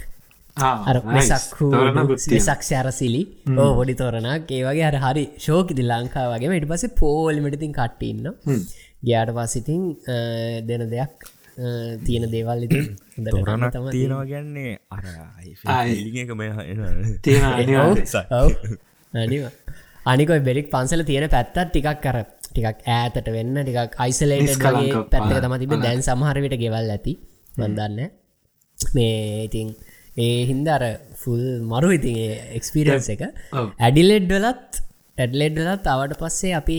[2.71, 3.23] සැරසිලි
[3.59, 4.49] ඕ පොඩි තෝරණක්.
[4.59, 8.27] ඒවගේ අර හරි ශෝකිති ලංකා වගේ ට පස පෝල්මිටිතින් කට්ටඉන්න
[9.03, 9.83] ගයාට පසිතින්
[10.69, 11.34] දෙන දෙයක්
[12.07, 12.69] තියෙන දේවල්
[13.27, 15.05] තොරණක් තමයි තියෙනවා ගැන්නේ අර
[15.69, 15.95] ආයි.
[16.17, 16.53] එක මේ.
[20.07, 24.59] අනිකොයි බෙරික් පන්සල තියෙන පැත්තත් ටිකක් කර ටිකක් ඈතට වෙන්න ටිකක් අයිසලේට
[25.11, 25.39] පැත්ත.
[25.39, 27.19] තම තිබ දැන් සමහරවිට ගෙවල් ඇති.
[27.59, 28.11] මන්දන්න
[28.95, 29.75] මේ ඉතින්
[30.17, 30.83] ඒ හින්දර
[31.15, 32.17] ෆුල් මරු ඉතින්
[32.59, 33.23] එක්ස්පිරන්ස් එක.
[33.53, 33.73] ඔව්.
[33.79, 34.83] ඇඩිලෙඩ්වලත්
[35.19, 36.79] ඇඩ්ලෙඩ්ලත් අවට පස්සේ අපි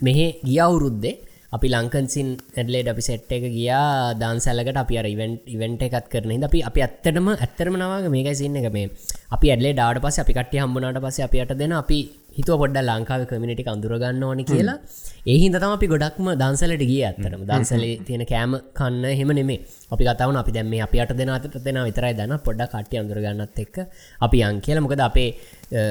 [0.00, 3.84] මෙහෙ ගිය අවුරුද්දේ අපි ලංකන්සින් ඇඩලේඩ අපි සෙට් එක ගියා
[4.16, 8.56] දාන්සැලකට අපි අර ඉවෙන්ට ඉවෙන්ට එකත් කරන හිද අපි අපි ඇත්තටම ඇත්තරම නවාගේ මේකයි සින්න
[8.60, 8.68] එක.
[8.72, 8.86] මේ
[9.30, 11.98] අපි ඇඩලේ ඩාට පස අපි කට්ටිය හම්බුණට පස අපිට දෙන අපි
[12.36, 14.76] හිතුව පොඩ්ඩ ලංකාව කමිනිටි අඳුරගන්න ඕන කියලා.
[15.26, 19.58] ඒහින්ද තම අපි ගොඩක්ම දන්සලට ගිය ඇත්තරම දන්සලේ තියෙන කෑම කන්න හෙම නෙමේ
[19.90, 23.76] අපි කතාවන අපි දැම අපි අට දෙන අතට දෙෙන විතරයි දන්න පොඩ්ඩ කට්ටිය අඳුරගන්නත් එක්ක
[24.20, 24.80] අපි අන් කියල.
[24.80, 25.28] මොකද අපේ
[25.74, 25.82] අ,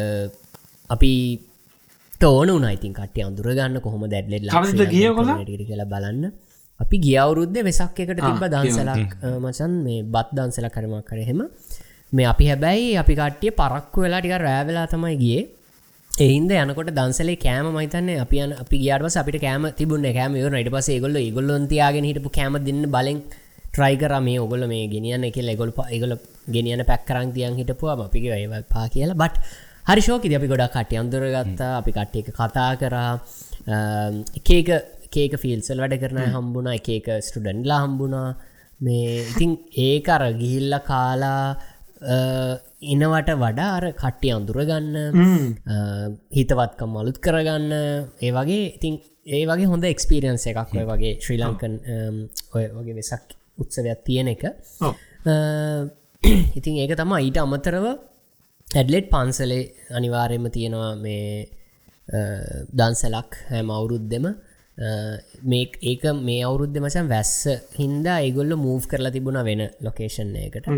[0.90, 1.12] අපි
[2.22, 4.04] තෝන උනයිතින් කට්ටිය අඳුරගන්න කොහොම
[4.46, 5.08] කවද්ද ගිය?
[5.66, 6.26] කියලා බලන්න.
[6.80, 11.42] අපි ගියවුරුද්ධ වෙසක් එකට තිබ දන්සලක් මචන් මේ බත් දන්සල කරමක් කරහෙම
[12.14, 15.44] මේ අපි හැබැයි අපි කට්ටිය පරක්කු වෙලා ටික රෑවෙලා තමයි ගියේ.
[16.12, 20.74] එහින්ද යනකොට දන්සලේ කෑම මයිතන්න අපි යන අපි ගියාටවස අපිට කෑම තිබුණ කෑම යන ට
[20.76, 23.24] පස ගොල්ල ගොල්ලොන්තියාගෙන හිටපු කෑම දෙන්න බලෙන්
[23.70, 26.18] ට්‍රයිකර මේ ඔගොල මේ ගෙනියන්න එක එගොල් ඒගොල
[26.50, 27.98] ගෙනියන පැක්කරන් තියන් හිටපුවා.
[28.02, 29.20] අපික ඒව පා කියලා.
[29.24, 33.12] බට් හරි ශෝකි අපි ගොඩක් කට්ටි අන්දුරගත්තා අපි කට්ටිය එක කතා කරා.
[34.40, 34.70] එකක
[35.16, 38.30] කේක ෆිල්සල් වැඩ කරන හම්බුණ එකක ස්ටඩන්ලා හම්බුණා.
[38.80, 39.52] මේ ඉතින්
[39.84, 41.44] ඒක අර ගිහිල්ල කාලා
[42.08, 42.18] අ,
[42.94, 44.90] ඉනවට වඩා අර කට්ටිය අඳුරගන්න
[46.38, 47.68] හිතවත්කම් අලුත් කරගන්න.
[48.22, 48.94] ඒ වගේ ඉතින්
[49.30, 51.74] ඒ වගේ හොඳ එක්ස්පිරියන්ස එකක් ඔය වගේ ශ්‍රී ලංකන්
[52.56, 54.44] ඔය වගේ වෙසක් උත්සවයක් තියෙන එක.
[56.56, 57.86] ඉතින් ඒක තම ඊට අමතරව
[58.72, 61.50] ඇඩ්ලෙට් පන්සලේ අනිවාර්යම තියෙනවා මේ
[62.74, 64.26] දන්සලක් හැම අවුරුද්දෙම.
[65.44, 67.34] මේ ඒක මේ අවුරුද්ධ මචන් වැස්ස
[67.76, 70.70] හින්දා ඒගොල්ල මූව් කරලා තිබුණ වෙන ලොකේෂන් එකට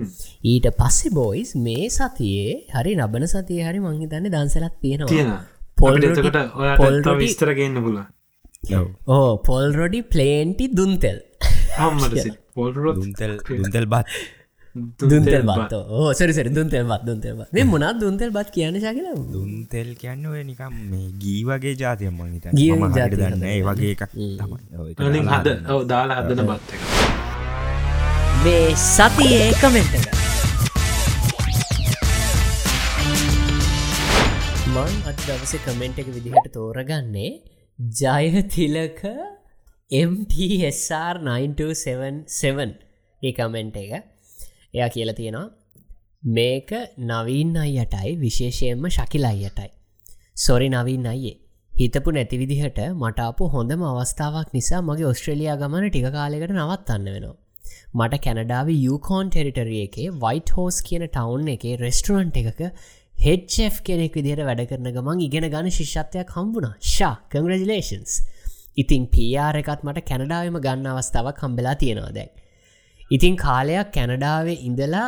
[0.43, 5.09] ඊට පස්සෙ බෝයිස් මේ සතියේ හරි නබන සතිය හරි මංහිතන්න දන්සලක් තියෙනවා.
[5.09, 5.29] තියෙන
[5.77, 6.39] පොල් එතකොට
[6.77, 6.95] පොල්
[9.09, 11.19] ඕ පොල් රොඩි ප්ලේන්ටි දුන්තෙල්.
[13.49, 14.07] දුන්තෙල් බත්
[14.73, 15.73] දුන්තෙල් බත්.
[15.91, 20.43] ඕ සරිසර දුන්තෙල් බත් දුන්තෙල් බත් මේ මොනත් දුන්තෙල් බත් කියන ශකල දුන්තෙල් කියන්න ඔය
[20.49, 24.27] නිකම් මේ ගී වගේ ජාතිය මහිත ගී ම ජාතිය දන්න ඒ වගේ එකක් තමයි.
[24.79, 25.47] ඔය ඒක ලින් දාලා හද
[25.91, 26.81] දාලා හදන බත් එක.
[28.43, 30.05] මේ සතියේ කමෙන්ට එක.
[34.75, 37.31] මං අත් දවස කමෙන්ට් එක විදිහට තෝරගන්නේ
[37.99, 38.99] ජයතිලක
[39.91, 42.71] MTSR9277
[43.21, 43.91] ඒ කමෙන්ට් එක
[44.73, 45.47] එයා කියලා තියෙනවා
[46.31, 46.71] මේක
[47.03, 49.69] නවීන් අයටයි විශේෂයෙන්ම ශකිල අයටයි.
[50.37, 51.35] සොරි නවීන් අයේ
[51.71, 57.37] හිතපු නැතිවිදිහට මටාපු හොඳම අවස්ථාවක් නිසා මගේ ඔස්ට්‍රලියයා ගමන ටික කාලෙකට නවත්තන්න වෙනවා.
[57.93, 62.61] මට කැනඩාව යුකෝන් ටෙරිටරිය එකේ වයිට හෝස් කියන ටවුන් එකේ රෙස්ටරන්ට් එකක
[63.15, 66.75] හෙච්ච් කෙනෙක් විදිහට වැඩ කරන ගමන් ඉගෙන ගන ශිෂ්‍යත්වයක් හම්බුණා.
[66.91, 68.13] ශා කංග්‍රජලේෂන්ස්
[68.77, 72.31] ඉතින් පR එකත් මට කැනඩාවම ගන්න අවස්ථාවක් හම්බෙලා තියෙනවා දැන්.
[73.11, 75.07] ඉතින් කාලයක් කැනඩාවේ ඉඳලා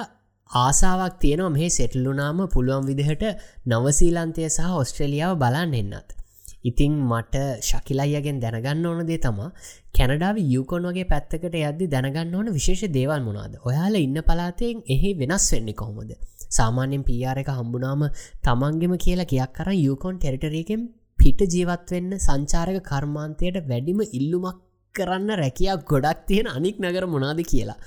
[0.51, 3.23] ආසාාවක් තියෙනවා මේ සෙටල්ලුනාම පුළුවන් විදිහට
[3.67, 6.09] නවසීලන්තය සහ ඔස්ට්‍රලියාව බලන්න එන්නත්.
[6.63, 9.49] ඉතිං මට ශකිලයියගෙන් දැනගන්න ඕන දේ තමා.
[9.93, 15.47] කැනඩාව යුකොන් වගේ පැත්තකට යද්දි දැනගන්න ඕන විශේෂ දේවල් මොනාද ඔයාල ඉන්න පලාතයෙන් එහි වෙනස්
[15.53, 16.11] වෙන්නේ කොහොමද?
[16.49, 18.03] සාමාන්‍යෙන් පියාර එක හම්බුනාම
[18.43, 20.83] තමන්ගෙම කියලා කියක් කර යුකොන් ටෙරිටරයකෙන්
[21.19, 24.61] පිට ජීවත් වෙන්න සංචාරක කර්මාන්තයට වැඩිම ඉල්ලුමක්
[24.95, 27.79] කරන්න රැකයක් ගොඩක් තියෙන අනික් නගර මොනාද කියලා.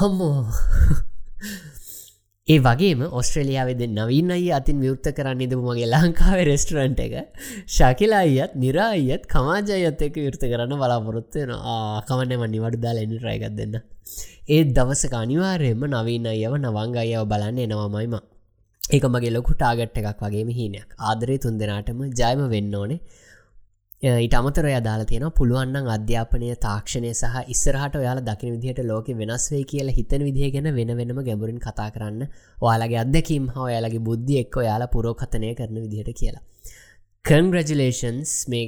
[0.00, 0.38] හම්මෝ.
[2.48, 7.14] ඒ වගේම ඔස්ට්‍රලියාවද නවීන අයි අතින් විවෘත්ත කරන්න ඉදපු මගේ ලංකාවේ රෙස්ටරන්ට් එක.
[7.76, 13.78] ශකිලා අයත් නිරායත් කමාජයත් එක විෘත කරන්න බලාපොරොත්වයෙන ආකමන්නම නිවඩ දාල එන්න රයගත් දෙන්න.
[14.48, 18.18] ඒත් දවසක අනිවාරයම නවීන අයව නවංග අයව බලන්න එනවාමයිම
[18.90, 23.00] ඒක මගේ ලොකු ටාගට් එකක් වගේ හිනයක් ආදරේ තුන් දෙනාටම ජයම වෙන්න ඕනේ.
[24.02, 29.64] ඊට අමතර යාදාලා තියෙන පුළුවන්න්න අධ්‍යාපනය තාක්ෂණය සහ ඉස්සරහට ඔයාලා දකින විදිහට ලෝක වෙනස් වේ
[29.72, 32.22] කියලා හිතන විදිහ ගැන වෙන වෙනම ගැඹුරින් කතා කරන්න.
[32.66, 36.42] ඔයාලගේ අදකීම් හා ඔයාලගේ බුද්ධිය එක්ක ඔයාලා පුරෝකතනය කරන විදිහට කියලා.
[37.24, 38.64] කංග්‍රජලේෂන්ස් මේ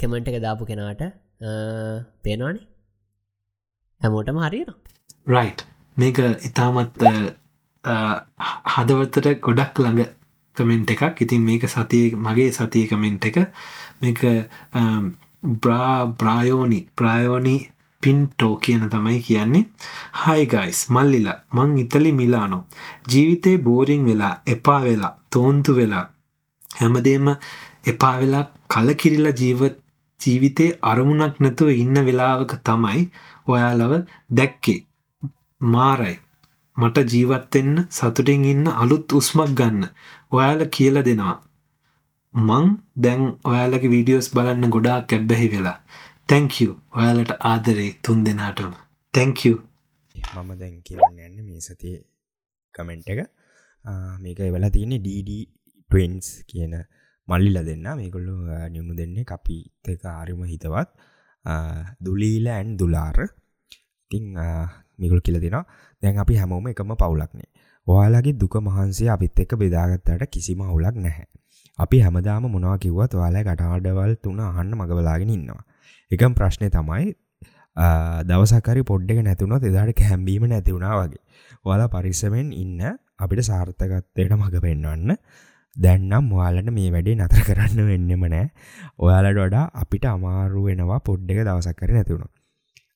[0.00, 1.04] කෙමෙන්ට් එක දාපු කෙනාට
[2.24, 2.64] පේනවානේ?
[4.00, 4.72] හැමෝටම හරින
[5.34, 5.52] රයි්
[5.96, 7.06] මේක ඉතාමත්
[8.74, 10.18] හදවතට ගොඩක් ළඟ
[10.56, 11.20] කමෙන්ට් එකක්.
[11.24, 13.38] ඉතින් මේක සතිය මගේ සතිය කමෙන්ට් එක.
[14.02, 14.22] මේක
[14.80, 15.04] um,
[15.62, 17.54] බ්‍රායෝනි ප්‍රායෝනි
[18.02, 19.64] පින්ටෝ කියන තමයි කියන්නේ.
[20.22, 22.62] හයිගයිස් මල්ලිලා මං ඉතලි මිලානෝ.
[23.12, 26.06] ජීවිතේ බෝරිං වෙලා එපා වෙලා තෝන්තු වෙලා
[26.80, 27.28] හැමදේම
[27.92, 29.78] එපා වෙලා කලකිරිලා ජීවත්
[30.20, 33.04] ජීවිතේ අරමුණක් නැතුව ඉන්න වෙලාවක තමයි
[33.46, 33.94] ඔයාලව
[34.38, 34.78] දැක්කේ.
[35.60, 36.18] මාරයි.
[36.76, 39.88] මට ජීවත්වෙන්න සතුටින් ඉන්න අලුත් උස්මක් ගන්න.
[40.32, 41.36] ඔයාල කියල දෙනවා.
[42.34, 42.66] මං
[43.04, 45.78] දැන් ඔයාලගේ වීඩියෝස් බලන්න ගොඩාක් කැබ්බැහි වෙලා.
[46.28, 46.66] තැංකු
[46.98, 48.72] ඔයාලට ආදරේ තුන් දෙනාටම.
[49.14, 49.52] තැංකු
[50.36, 51.96] මම දැන් කියන්න යන්න මේ සතිය
[52.74, 53.20] කමෙන්ට් එක.
[54.24, 55.30] මේක වෙලා තියෙන්නේ ඩඩ
[55.90, 56.74] ටන්ස් කියන
[57.28, 57.86] මල්ලිල දෙන්න.
[58.00, 58.34] මේකොල්ලු
[58.72, 59.58] නියුණු දෙන්නේ කපි
[59.94, 60.88] එක ආරිම හිතවත්.
[62.06, 63.18] දුලීල ඇන් දුලාර.
[64.10, 64.24] ඉතිං
[65.00, 65.64] මිකුල් කියල දෙෙනවා.
[66.02, 67.48] දැන් අපි හැමෝම එකම පවුලක්නේ
[67.86, 71.26] ඔයාලගේ දුක මහන්සේ අපිත් එක්ක බෙදාගත්තට කිසිම හුලක් නැහැ.
[71.78, 75.62] අපි හැමදාම මොනවා කිව්වත් ඔයාලා කටාඩවල් තුන අහන්න මගබලාගෙන ඉන්නවා.
[76.10, 77.14] එකම් ප්‍රශ්නය තමයි
[78.24, 81.22] දවසකරි පොඩ්ඩක නැතුනොත් එදාට කැම්බීම නැතිවුණා වගේ.
[81.64, 82.80] ඔයාලා පරිස්සමෙන් ඉන්න
[83.18, 85.16] අපිට සාර්ථකත්වයට මඟ පෙන්වන්න
[85.76, 88.46] දැන්නම් ඔයාලට මේ වැඩේ නතර කරන්න වෙන්නම නෑ
[88.98, 92.28] ඔයාලට වඩා අපිට අමාරු වෙනවා පොඩ්ඩක දවසක්කර නැතිවුණු.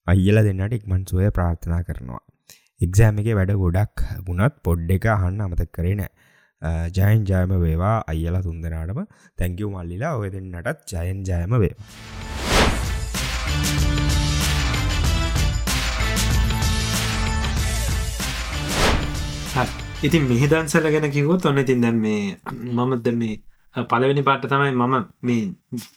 [0.07, 2.23] අයිල දෙන්නට ඉක්මන් සුවය ප්‍රාර්ථනා කරනවා.
[2.81, 6.13] එක්සෑම එක වැඩ ගොඩක් වුණත් පොඩ්ඩ එක අහන්න අමතක් කරේ නෑ
[6.97, 7.97] ජයන් ජයම වේවා.
[8.07, 9.01] අයියලා තුන්දෙනටම
[9.37, 10.15] තැංකිව් මල්ලිලා.
[10.17, 11.75] ඔය දෙන්නටත් ජයන් ජයම වේ
[20.03, 23.37] ඉතින් මිහිදන්සල ගැන කිවොත් ඔන්න ඉතින් දැම් මේ මමද මේ
[23.75, 25.43] පලවෙනි පාට තමයි මම මේ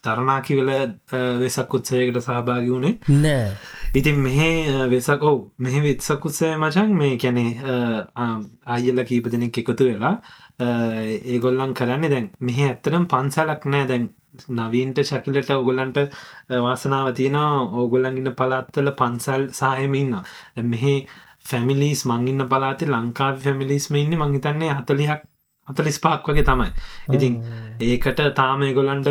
[0.03, 0.69] තරනාකිවල
[1.39, 2.95] වෙසක් උත්සයකට සහභාගි වුණේ.
[3.17, 3.51] නෑ.
[3.95, 4.49] ඉතින් මෙහෙ
[4.89, 7.51] වෙසක් ඔව් මෙහෙ විත්සකුත්සය මචන් මේ කැනේ
[8.67, 10.15] අයිල්ල කීප දෙනෙක් එකතු වෙලා
[10.59, 12.27] ඒගොල්ලන් කරන්නේ දැන්.
[12.41, 13.87] මෙහ ඇත්තනම් පන්සලක් නෑ.
[13.87, 14.05] දැන්
[14.49, 15.97] නවීන්ට ශකිලට ඔගොල්ලන්ට
[16.59, 17.65] වාසනාව තියෙනවා.
[17.75, 20.15] ඕගොල්ලන්ගන්න පලාත්වල පන්සල් සායම ඉන්න
[20.67, 20.95] මෙහි
[21.45, 24.17] ෆැමිලිස් මංගන්න පලාති ලංකා ෆැමිලිස්ම ඉන්න.
[24.17, 25.21] මංහිතන්නේ හතලියක්
[25.69, 26.69] හතලිස් පාක් වගේ තමයි.
[27.13, 27.33] ඉතින්
[27.81, 29.09] ඒකට තාම ගොලන්ට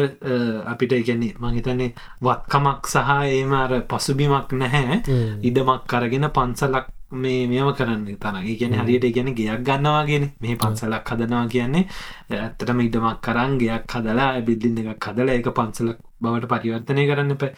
[0.67, 1.91] අපිට ඉගැන්නේ මහිතන්නේ
[2.21, 5.03] වත්කමක් සහ ඒම අර පසුබිමක් නැහැ.
[5.43, 8.19] ඉඩමක් කරගෙන පන්සලක් මේ මෙම කරන්න තන
[8.61, 11.85] ගැන හරියට ගැන ගයක් ගන්නවාගෙන මේ පන්සලක් හදනවා කියන්නේ.
[12.31, 17.53] ඇත්තටම ඉඩමක් කරන් ගයක් හදලා බිල්ලින්න එකක් හදලා එක පන්සලක් බවට පරිවර්තනය කරන්න පැ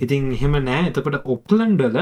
[0.00, 0.88] ඉතින් එහෙම නෑ.
[0.90, 1.98] එතකොට ඔප්ලන්ඩල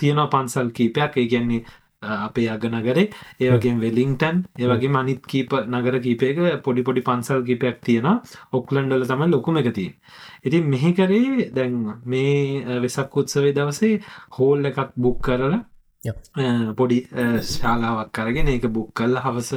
[0.00, 1.16] තියෙනවා පන්සල් කීපයක්.
[1.16, 1.64] ඒ කියන්නේ
[2.02, 3.06] අපේ අග නගරේ.
[3.40, 8.08] ඒවගේ වෙලිංටන් ඒවගේ මනිත් කීප නගර කීපයක පොඩි පොඩි පන්සල් කීපයක් තියෙන
[8.52, 9.90] ඔක්ලන්ඩල තම ලොකුම එකතිය
[10.44, 11.74] ඉතින් මෙහි කරේ දැන්
[12.06, 14.00] මේ වෙසක් උත්සවේ දවසේ
[14.32, 15.60] හෝල් එකක් බුක් කරලා
[16.74, 16.96] පොඩි
[17.46, 19.50] ශාලාවක් කරගෙන ඒක බුක් කල්ල හවස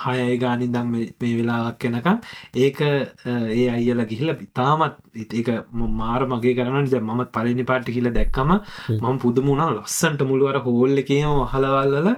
[0.00, 2.20] හයයි ගානින් දම් මේ වෙලාවක් කෙනකම්
[2.56, 4.94] ඒක ඒ අයිල ගිහිල ඉතාමත්
[5.32, 5.48] ඒක
[5.92, 8.52] මාර මගේ කරන මම පලනි පාටි කියල දැක්කම
[8.92, 12.08] මම පුදුමුණා ලස්සන්ට මුළුවර හෝල්ල එකම හලවල්ලල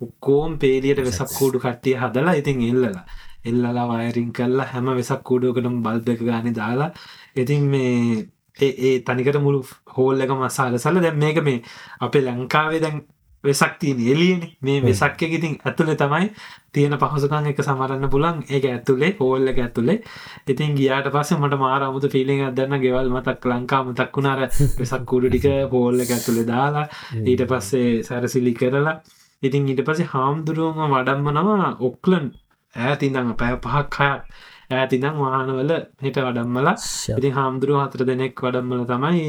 [0.00, 3.04] ඔක්කෝම් පේලියට වෙසක් කූඩු කට්ටිය හදලා ඉතින් එල්ලලා.
[3.42, 6.90] එල්ලලා වයරින් කල්ලා හැම වෙසක් කූඩුවකටම බල්බ එක ගානි දාලා
[7.36, 8.26] ඉතින් මේ
[8.58, 9.60] ඒ තනිකට මුළු
[9.94, 11.58] හෝල් එක මසාල සල දැම් මේක මේ
[12.00, 13.00] අපේ ලංකාවේ දැන්
[13.44, 16.26] වෙසක් තියෙන එලියන මේ වෙසක් එක ඉතින් ඇතුළේ තමයි
[16.72, 19.98] තියෙන පහසුකන් එක සමරන්න පුලන් ඒක ඇතුළේ හෝල් එක ඇතුළේ
[20.46, 24.44] ඉතින් ගියාට පස්සේ මට මාර අමුතු ෆිලිං අදන්න ගෙවල් මතක් ලංකා මතක් වුණාර
[24.78, 26.86] වෙසක් කුඩු ටික හෝල් එක ඇතුළේ දාලා
[27.22, 28.96] ඊට පස්සේ සැරසිලි කරලා.
[29.42, 32.26] ඉතින් ඊට පසේ හාමුදුරුවම වඩම්මනවා ඔක්ලන්
[32.74, 34.22] ඈතිඳං පැය පහක් හයක්
[34.70, 36.76] ඈතිදං වාහනවල හිට වඩම්මලා
[37.14, 39.24] ඉතින් හාමුදුරුව හතර දෙනෙක් වඩම්මල තමයි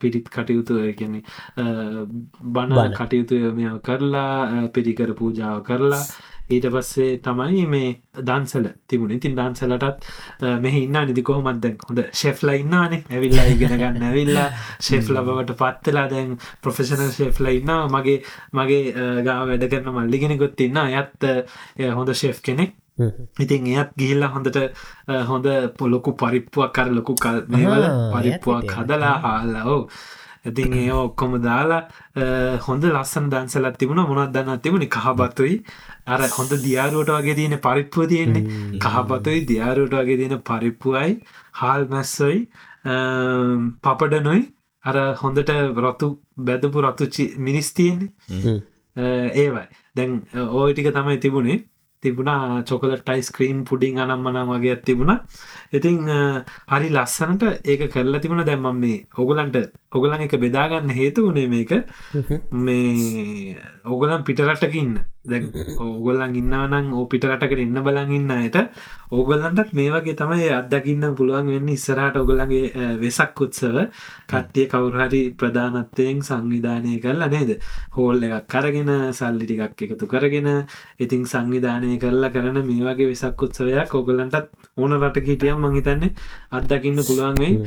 [0.00, 1.22] පිරිත් කටයුතු කියන්නේ
[2.50, 6.04] බණ කටයුතු මෙ කරලා පිරිකර පූජාව කරලා
[6.48, 9.12] ඊට පස්සේ තමයි මේ දන්සල තිබුණ.
[9.12, 10.06] ඉතින් දන්සලටත්
[10.60, 13.02] මෙහ ඉන්න නිදි කොහොමත්ද හොඳ ශෙෆ්ල ඉන්නානේ.
[13.08, 14.48] ඇවිල්ලා ඉගෙන ගන්න ඇවිල්ලා
[14.86, 18.18] ශෙෆ් ලබවට පත්වෙලා දැන් ප්‍රොෆෙෂනල් ශෙෆ්ල ඉන්න මගේ
[18.52, 20.80] මගේ ගාව වැඩ කරන මල්ලිගෙනෙකුත් ඉන්න.
[20.84, 21.28] අයත්
[21.92, 22.76] හොඳ ශෙෆ් කෙනෙක්
[23.44, 24.58] ඉතින් එයත් ගිහිල්ල හොඳට
[25.30, 25.46] හොඳ
[25.78, 27.14] පොලොකු පරිප්පුවක් කර ලොකු
[27.52, 29.84] මේවල පරිප්පුවක් හදලා හාල්ලා ඕ
[30.44, 31.82] ඉතින් ඒ ඔක්කොම දාලා
[32.66, 34.02] හොඳ ලස්සන දන්සලත් තිබුණ.
[34.08, 34.88] මොනත් දන්න තිබුණි?
[34.88, 35.54] කහබතුයි.
[36.06, 38.44] අර හොඳ දියාරුවට වගේ තියෙන පරිප්පුව තියෙන්නේ.
[38.84, 41.12] කහබතුයි දියාරුවට වගේ තියෙන පරිප්පුුවයි
[41.60, 42.38] හාල් මැස්සොයි
[43.84, 44.42] පපඩනොයි.
[44.84, 48.10] අර හොඳට රොතු බැදපු රතුචි මිනිස් තියෙන්නේ.
[49.36, 49.66] ඒවයි.
[49.96, 50.10] දැන්
[50.50, 51.58] ඕයිටික තමයි තිබුණේ
[52.02, 55.18] තිබුණා චොකලට යිස්ක්‍රීම් පුඩිං අනම්මනම් වගේ තිබුණා.
[55.76, 55.98] ඉතිං
[56.72, 58.44] හරි ලස්සනට ඒක කරලා තිබුණ.
[58.50, 59.56] දැම්මම් මේ ඔගලන්ට
[59.92, 61.72] ඔගලන් එක බෙදාගන්න හේතු වනේ මේක.
[62.66, 68.56] මේ ඔගලන් පිටරටකින්න දැ ඕගොල්ලන් ඉන්නවනම් ඕ පිටරටකට ඉන්න බලන් ඉන්න අයට
[69.12, 73.76] ඕගොල්ලන්ටත් මේ වගේ තමයි අත්දකින්න පුළුවන් වෙන්න ඉස්සරහට ඔගොලන්ගේ වෙසක් උත්සව.
[74.26, 77.60] කට්ටිය කවුරහරි ප්‍රධානත්වයෙන් සංවිධානය කරලා නේද?
[77.92, 80.48] හෝල් එකක් කරගෙන සල්ලි ටිකක් එකතු කරගෙන
[80.98, 86.10] ඉතිං සංවිධානය කරලා කරන මේ වගේ වෙසක් උත්සවයක් ඔගොල්ලන්ටත් ඕන රට හිටියම් මහිතන්නේ
[86.50, 87.60] අත්දකින්න පුළුවන් වෙයි.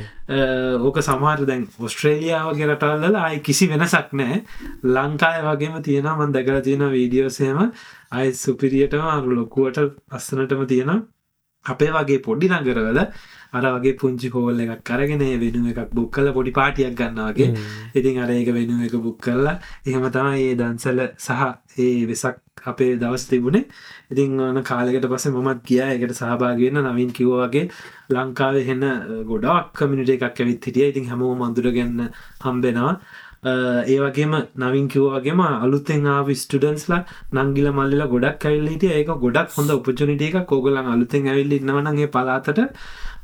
[0.82, 4.42] ඕක සමහර දැන් ඔස්ට්‍රේලියාවගේ රටල්ල අයි කිසි වෙනසක් නෑ
[4.84, 7.72] ලංකාය වගේම තියෙන මන් දැකල තියෙන වීඩියෝසේ වගේම
[8.12, 9.78] අයි සුපිරියටම අරු ලොකුවට
[10.10, 10.90] අස්සනටම තියෙන
[11.66, 12.98] අපේ වගේ පොඩි නගරවල
[13.52, 17.50] අර වගේ පුංචි හෝල් එකක් කරගෙන වෙනු එකක් බුක් කල පොඩි පාටියක් ගන්නවගේ
[17.94, 21.46] ඉතින් අර ඒක වෙනු එක බුක් කරලා එහෙම තමයි ඒ දන්සල සහ
[21.78, 23.68] ඒ වෙසක් අපේ දවස් තිබුණේ.
[24.10, 25.90] ඉතින් ඕන කාලෙකට පස්සේ මමත් ගියා.
[25.90, 27.64] එකට සහභාගවෙන්න නවින් කිව්වාගේ
[28.10, 28.84] ලංකාවේ හෙන්න
[29.24, 30.88] ගොඩක් කමිනිට එකක් ඇවිත් හිටිය.
[30.88, 32.00] ඉතින් හැමෝ මඳුරගන්න
[32.40, 32.94] හම්බෙනවා
[33.44, 37.02] ඒ වගේම නවින් කිව්වාගේම අලුත්තෙන් ආව ස්ටඩන්ස්ලා
[37.34, 42.62] නංගිල මල්ලිල ගොඩක් ඇල්ලිට ඒක ගොඩක් හොඳ උපචනිට එක කෝගලන් අලුතෙන් ඇවිල්ලි නවනගේ පලාතට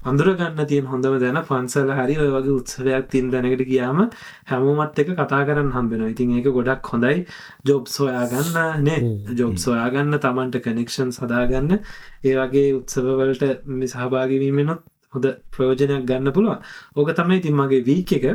[0.04, 4.00] අඳුරගන්න තියෙන් හොඳම දැන පන්සල හරි ඔය වගේ උත්සවයක් තින් දැනකට කියාම
[4.46, 7.26] හැමෝමත් එක කතා කරන්න හම්බෙන ඉතින් ඒක ගොඩක් හොඳයි.
[7.64, 9.00] ජොබ් සොයාගන්න නේ.
[9.32, 13.44] ජොබ් සොයාගන්න තමන්ට කනෙක්ෂන් සදාගන්න ඒ වගේ උත්සවවලට
[13.88, 16.58] සහභාගවීමෙනොත් හොඳ ප්‍රයෝජනයක් ගන්න පුළුවන්.
[16.96, 18.26] ඕක තමයි තින් මගේ වීක එක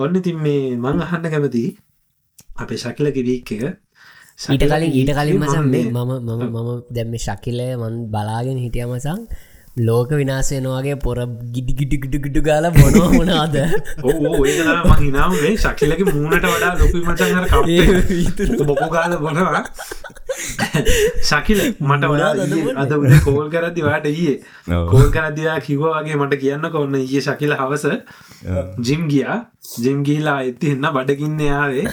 [0.00, 1.62] ඔන්න ඉතින් මේ මං අහන්න කැමති
[2.58, 3.62] අපේ ශකිලක වීක් එක
[4.48, 9.20] ඊට කලින් ඊට කලින් මසම් මේ මම මම මම දැම්ම ශකිලය මන් බලාගෙන හිටිය මසං
[9.78, 11.18] ලෝක විනාසයනවාගේ පොර
[11.50, 13.56] ගිඩි ගිඩි ගිඩි ගිඩු ගාල බොන වනාද
[14.04, 14.16] ඕ
[14.92, 19.62] මහිනාව මේ ශකිලක මූුණට වඩා ලොකු මචන් බොකු ගාල බොනවා
[21.28, 22.30] ශකිල මට වඩා
[22.82, 24.36] අද උද කෝල් කරදදි වාට ඊයේ.
[24.92, 27.84] කෝල් කරදදියා කිව්වාගේ මට කියන්න කොන්න ඒ ශකිල හවස.
[28.88, 29.38] ජිම් ගියා.
[29.84, 31.86] ජිම් ගීලා ඇති එන්න බඩකින්න යාවේ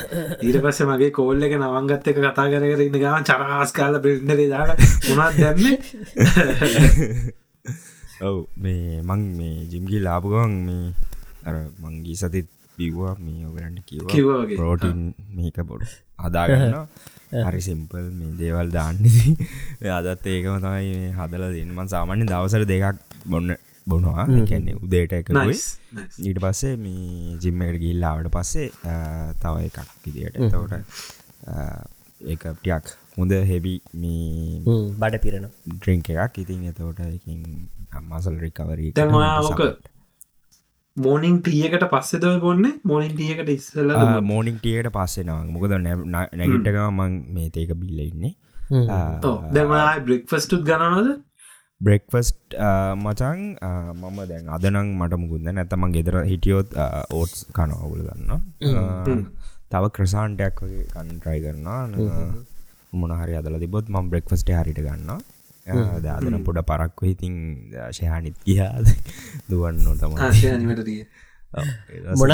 [0.46, 4.72] ඊට පස්ස මගේ කෝල්ල එක නවංගත් එක කතා කර ඉන්න ගම චරහස් කාල බෙන්ඩරේ දාල
[5.12, 5.64] උනත් දැම්ම.
[8.28, 10.86] ඔව් මේ මං මේ ජිම්ගී ලාපුගන් මේ
[11.48, 14.02] අර මංගී සතිත් බිව්වා මේ ඔගරන්න කිව
[14.58, 15.00] පෝටින්
[15.38, 15.88] මේක බොඩු
[16.20, 16.76] අදාගන්න
[17.48, 19.34] හරි සිම්පල් මේ දේවල් දාන්නදී
[20.00, 23.56] අදත් ඒකම තමයි හදල දෙන්නමන් සාමාන්‍ය දවසර දෙකක් බොන්න
[23.88, 24.24] බොනවා.
[24.50, 25.30] කැන්නේ උදේට එක
[26.28, 28.70] ඊට පස්සේ මේ ජිම්මකට ගිල්ලාවට පස්සේ
[29.44, 30.74] තව එකක් ඉදිට තවට
[32.34, 34.62] ඒකටියක් හොඳ හෙබි මේ
[35.02, 36.42] බඩ පිරෙන ඩ්‍රිංක එකක්.
[36.44, 37.44] ඉතින් එතවට එකින්
[38.02, 39.62] මසල් රිකවරී ඕක
[40.98, 43.92] මෝනිින් ටියකට පස්සෙද බොන්න මෝනිින් ටියකට ඉස්සල
[44.24, 48.34] මෝනිින් ටියට පස්සෙනවා මොකද නැගිටක මං මේ තේක බිල්ල ඉන්නේ.
[49.54, 51.10] දැමයි බ්‍රෙක්ෆස්ටුත් ගනනද
[51.82, 52.58] බ්‍රෙක්ෆස්ට්
[52.98, 53.42] මචන්
[53.96, 56.76] මම දැන් අදනං මට මුකුද නැතම ගෙදර හිටියෝත්
[57.14, 59.24] ඕට්ස් කනවුල ගන්න
[59.72, 61.82] තව ක්‍රසාන්ටයක් වගේ කන්ට්‍රයි කරන්නා
[62.94, 65.20] මොනහරි අදල තිබොත් ම බ්‍රෙක්ෆස්ට හරිට ගන්නවා
[66.06, 67.36] දාදන පොඩ පරක්ව ඉතින්
[67.92, 68.88] ශයනිත් කියාද
[69.50, 70.12] දුවන්න තම
[72.16, 72.32] මොන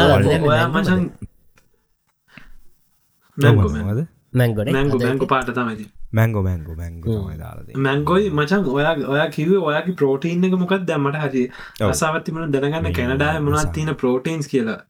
[4.34, 10.46] මැංගොඩ මැංගු පාට තමයි මැංගෝ මැංගු මැංගු දාලද මැංගොයි මචන් ඔයා ඔයා කිව ඔයාගේ ප්‍රෝටීන්
[10.48, 11.44] එක මොකක් දැමට හරි
[11.88, 12.92] අසාවත්තිමන දැනගන්න.
[12.94, 14.82] කැනඩාය මොනත් තියන ප්‍රෝටීන්ස් කියලා?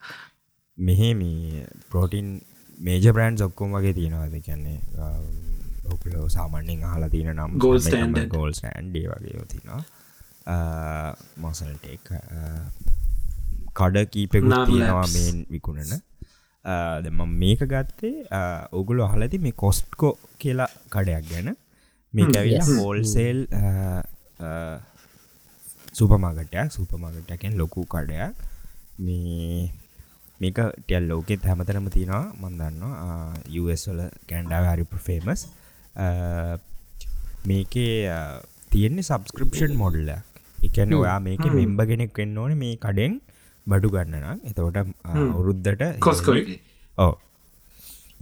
[0.78, 2.30] මෙහෙ මේ ප්‍රෝටීන්
[2.80, 4.78] මේජ බ්‍රන්් ඔක්කොම් වගේ තියෙනවාද කියන්නේ
[5.96, 7.80] ඔකලෝ සාමන්‍යෙන් අහලා තියෙන නම් ගෝල්
[8.34, 9.82] ගෝල් න්ඩේ වගේ තිනවා
[11.38, 11.86] මසල්ට
[13.74, 15.94] කඩ කීපෙකු තියෙනවා මේන් විකුණන.
[17.04, 18.16] දෙම මේක ගත්තේ
[18.72, 21.50] ඔගුලු අහලති මේ කොස්ට්කෝ කියලා කඩයක් ගැන.
[22.14, 23.40] මේ ඇවිලා හෝල්සේල්
[25.94, 28.36] සුපමාගටයක් සුපමාගටයකෙන් ලොකු කඩයක්.
[29.00, 29.72] මේ
[30.40, 33.34] මේක ටෙල් ලෝකෙත් හැමතරම තියෙනවා මන්දන්නවා
[33.88, 35.42] වල කැන්ඩාව හරි ෆේමස්
[37.50, 37.98] මේකේ
[38.72, 43.20] තියෙන්නේ සබස්ක්‍රපෂන් මොඩල්ලයක් එකන ඔයා මේක මෙම්බ කෙනෙක් වෙන්න ඕන මේ කඩෙන්
[43.68, 46.34] බඩු ගන්නනම් එතකොට අවුරුද්ධට කොස්කො
[46.98, 47.14] ඕ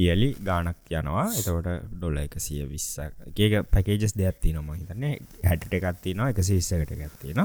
[0.01, 1.25] ඉයලි ගානක් යනවා.
[1.39, 5.03] එතකොට ඩොල එකසිය විස්සක් ඒක පැකේජස් දෙයක් තින ම හිතන්න.
[5.47, 7.39] හැට එකත්ති නවා එක සිස්සකට ගත්තින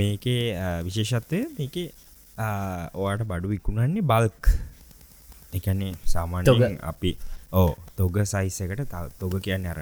[0.00, 0.42] මේකේ
[0.86, 1.76] විශේෂත්වය මේක
[2.94, 4.50] ඕට බඩු විකුණන්නේ බල්ක්
[5.52, 7.16] එකන්නේ සාමාන්‍ය අපි
[7.52, 9.80] ඕ තොග සයිස්සකට තොග කියන්න අර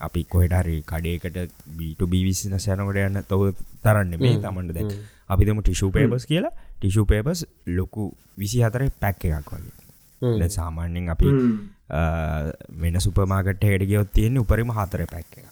[0.00, 1.38] අපි කොහෙටරි කඩේකට
[1.76, 4.86] බීට බිවිසින සැනකට යන්න තව තරන්න මේ තමන්ට දැ
[5.28, 6.54] අපිතම ටිෂූ පේපස් කියලා.
[6.76, 10.48] ටිෂූ පේපස් ලොකු විසි හතර පැක් එකක් වගේ.
[10.50, 11.28] සාමාන්‍යෙන් අපි
[12.80, 15.46] වෙන සුපමාගට හෙඩ ගයොත් තියෙන උපරිම හතර පැක් එක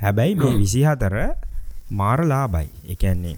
[0.00, 1.16] හැබැයි මේ විසි හතර
[1.92, 3.36] මාර ලාබයි එකන්නේ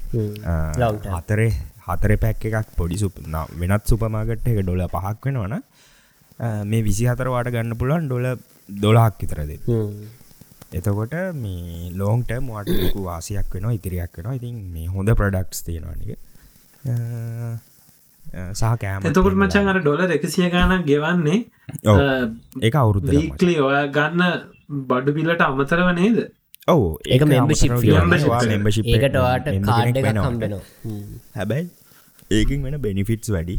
[1.11, 1.50] හතරේ
[1.87, 3.20] හතර පැක් එකක් පොඩි සුප
[3.61, 5.57] වෙනත් සුපමාගට්ට එක ඩොල පහක් වෙනවන
[6.64, 8.26] මේ විසි හතරවාට ගන්න පුළුවන් ඩොල
[8.68, 9.51] දොලාක් විතරද
[10.72, 16.18] එතකොට මේ ලෝන්ට මට වාසියක් වෙන ඉතිරියක් වෙන ඉතින් මේ හොඳ ප්‍රඩක්ස් තියෙනවානික
[18.53, 21.39] සහ කෑම එතකොට මචන් අර ඩොල එකසිය ගාන ගෙවන්නේ
[22.62, 23.12] ඒ අවුරුද්ධ
[23.66, 24.24] ඔය ගන්න
[24.89, 26.18] බඩු පිලට අමතරව නේද
[26.68, 27.72] ඔවු ඒක මෙම්බශිප්
[28.48, 30.62] මෙම්බශිප් ඒකට වාට කාඩ කම්බෙනවා
[31.34, 31.66] හැබැයි
[32.30, 33.58] ඒකින් වෙන බෙනිෆිටස් වැඩි.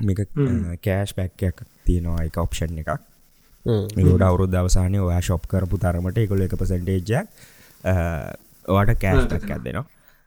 [0.00, 0.20] මේක
[0.82, 2.92] කෑෂ් පැක්කයක් තියෙනවා එක ඔප්ෂන් එකක්.
[3.64, 7.26] මේකට අවුරුද්ධ අවසානය ඔයා ශොප් කරපු තරමට එකොල එක පසන්ටේජයක්
[8.68, 9.84] ඔට කෑස්ටක් ඇදෙනවා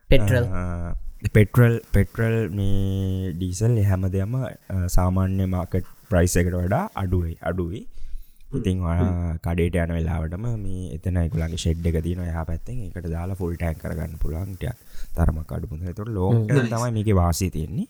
[0.10, 0.46] පෙටරල්
[1.30, 4.38] පෙටරල් පෙටරල් මේ ඩීසල් හැම දෙයම
[4.90, 7.82] සාමාන්‍ය මාකට් ප්‍රයිස් එකට වඩා අඩුවයි අඩුවයි
[8.52, 8.80] ඉතින්
[9.40, 13.78] කඩේට යන වෙලාවටම මේ එතන එකකුලගේ ෂෙඩ් එක තින හ පැත්තෙන් එකට දාලා ෆුල් ටෑන්
[13.78, 14.78] කරගන්න පුළන්ටයක්
[15.16, 17.88] තරම කඩුපුඳ තුර ලෝක තමයි මේක වාසී තියෙන්නේ.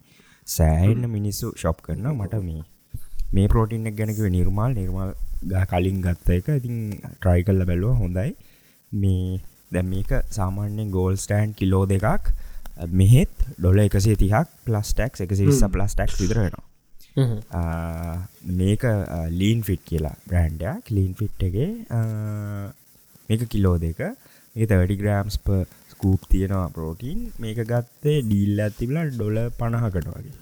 [0.47, 2.63] සෑන්න මිනිස්සු ශොප් කරන මට මේ
[3.31, 4.71] මේ පෝටින්ක් ගැනකිව නිර්මාල්.
[4.73, 5.13] නිර්මල්
[5.45, 6.47] ගා කලින් ගත්ත එක.
[6.59, 6.77] ඉතින්
[7.15, 7.97] ට්‍රයි කල්ල බැලුව.
[7.97, 8.29] හොඳයි.
[8.91, 9.41] මේ
[9.71, 12.33] දැ මේක සාමාන්‍යෙන් ගෝල් ස්ටෑන්් කිලෝ දෙකක්.
[13.01, 16.70] මෙහෙත් ඩොල එකසේ තිහක් පලස්ටක් එකසි පලස්ටක් විදරෙනවා
[17.15, 18.83] මේක
[19.29, 21.69] ලීන් ෆිට් කියලා බ්‍රන්ඩයක් ලීන් ෆිට්ගේ
[23.29, 23.99] මේක කිලෝ දෙක.
[24.55, 25.49] ඒ තවැඩි ග්‍රෑම්ස් ප
[25.91, 30.33] ස්කූප් තියෙනවා පෝටීන් මේක ගත්තේ ඩීල් ඇතිබල ඩොල පණහකට වගේ.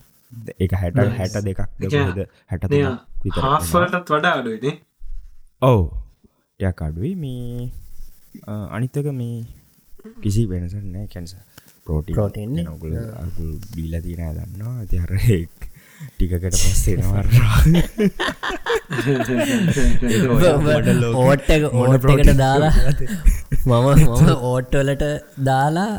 [0.59, 1.59] එක හැට හැට දෙකක්
[2.51, 2.63] හැට
[3.39, 4.76] හාෆටත් වඩා අඩුවනේ
[5.61, 5.82] ඔව්.
[6.59, 7.15] ටයක් අඩුයි.
[7.15, 7.72] මේ
[8.70, 9.45] අනිත්තක මේ
[10.24, 11.07] කිසි වෙනස නෑ.
[11.07, 11.36] කැන්ස
[11.86, 15.11] පෝටි ප්‍රෝටීන් ඔගුල අගුල් බීල තින දන්නවා ඇතිහර
[16.00, 17.24] ටිකකට පස්සෙනවා
[21.16, 22.74] ඕට්ට ඕට්කට දාලා
[23.66, 25.06] මම මම ඕට්ටවලට
[25.50, 25.91] දාලා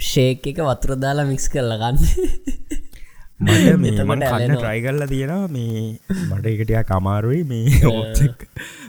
[0.00, 1.98] ෂේක් එක වතුර දාලා මික්ස් කරල ගන්න.
[3.40, 5.82] මට මේ මට කන්න ට්‍රයි කරලා තියෙනවා මේ
[6.28, 8.46] මට එකටයා කමාරුයි මේ ඕච්චක්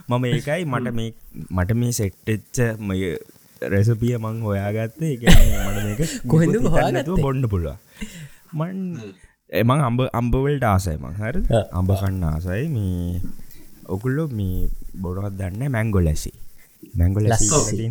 [0.10, 1.10] මම ඒකයි මට මේ
[1.52, 3.00] මට මේ සෙට්ටච්ච මය
[3.74, 5.14] රැසපිය මං හොයාගත්තේ.
[5.94, 7.16] එක කොහෙද හොයාගත්තු?
[7.18, 7.78] බොන්න පුළුව
[8.54, 8.78] මන්
[9.54, 11.14] එමං අම්බ අම්බවල්ට ආසයි මං.
[11.22, 11.36] හර
[11.72, 12.66] අම්බ කන්න ආසයි.
[12.76, 13.22] මේ
[13.86, 16.32] ඔකුල්ලො මේ බොඩොත් දන්න මැංගො ලැසි.
[17.00, 17.88] මැංගො ලැසි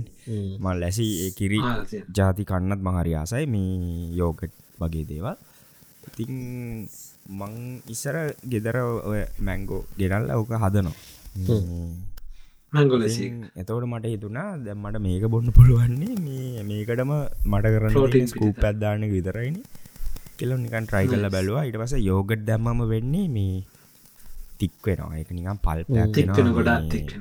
[0.58, 1.06] මල් ලැසි
[1.38, 1.60] කිරි
[2.10, 3.44] ජාති කන්නත් මහරි ආසයි.
[3.46, 5.36] මේ යෝගට් වගේ දේවල්.
[6.08, 6.32] ඉතින්
[7.30, 7.54] මං
[7.88, 8.76] ඉස්සර ගෙදර
[9.10, 10.96] ඔය මැංගෝ ගෙනල්ල ඕක හදනවා.
[13.54, 16.18] එතවට මට හිතුනා දැම්මට මේක බොන්න පුළුවන්නේ.
[16.26, 17.14] මේ මේකටම
[17.46, 19.62] මට කරන්න ස්කූප ඇත්දාන්න විතරයින
[20.42, 21.66] කෙලො නිකන් ට්‍රයි කල්ල බැලවා.
[21.70, 23.58] ඉට පස යෝගට් දැම්මම වෙන්නේ මේ
[24.58, 25.20] තික් වෙනවා.
[25.20, 26.16] එක නිකම් පල්පයක්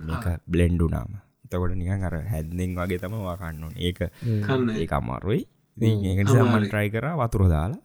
[0.05, 5.41] මේක බ්ලෙන්ඩුනාම එතකොට නිකන් අර හැද්දෙන් වගේ තම වාකන්න ඒක ඒ අමාරුයි.
[5.77, 7.81] ඒකට සම්මන් ට්‍රයි කර වතුර දාලා.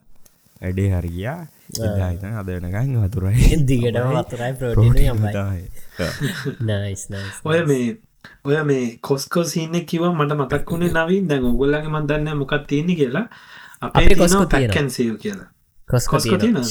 [0.60, 1.40] ඇඩේ හරියා.
[2.12, 3.58] හිතන අදනකං වතුරයි.
[3.68, 4.96] දිගට වතුරයි ප්‍රෝටීන
[7.50, 7.86] ඔය මේ
[8.44, 11.28] ඔය මේ කොස්කෝ සින්න කිව මට මතක් වුණේ නවින්.
[11.28, 13.26] දැන් ඔගොල්ලගේ මන්දන්න මොකක් තියෙන කියලා
[13.82, 15.48] අපේ කොස්කෝ පැකැන්සය කියලා.
[15.88, 16.20] කොස්කෝ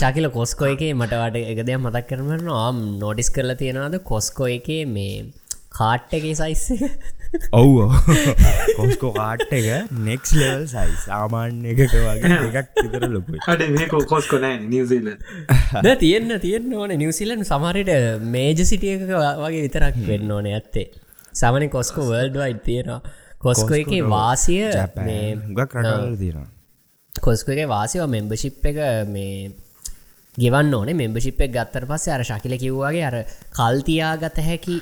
[0.02, 3.98] ශකිල කොස්කෝ එක මටවට එක දෙයක් මතක් කරන ආම් නෝටිස් කරලා තියෙනවාද?
[4.12, 5.16] කොස්කෝ එක මේ
[5.78, 6.66] කාට් එක සයිස්ස
[7.60, 7.88] ඔව්ෝ
[8.80, 9.68] කොස්කෝ කාට් එක
[10.08, 15.12] නෙක්ස් ලෙවල් සයි සාමාන්‍ය එකක වගේ එකක් විතර ලොකු අඩ මේ කොස්කො නෑ නිවසිල්ල
[15.86, 16.96] ද තියෙන්න්න තියෙන්න්න ඕන.
[17.04, 17.94] නිවසිලන් සමහරයට
[18.38, 20.88] මේජ සිටිය එක වගේ විතරක් වෙන්න ඕන ඇත්තේ.
[21.42, 23.00] සමන කොස්කෝ වර්ල්ඩ් වයි තියෙනවා.
[23.46, 26.55] කොස්කෝ එක වාසිය ගක් රටවල තියෙනවා
[27.20, 29.52] කොස්කගේ වාසිව මෙම්බශිප් එක මේ
[30.38, 30.94] ගෙවන්න ඕනේ.
[30.94, 33.16] මෙම්බශිප් එක ගත්තර පස්සේ අර ශකිල කිව්වාගේ අර
[34.42, 34.82] හැකි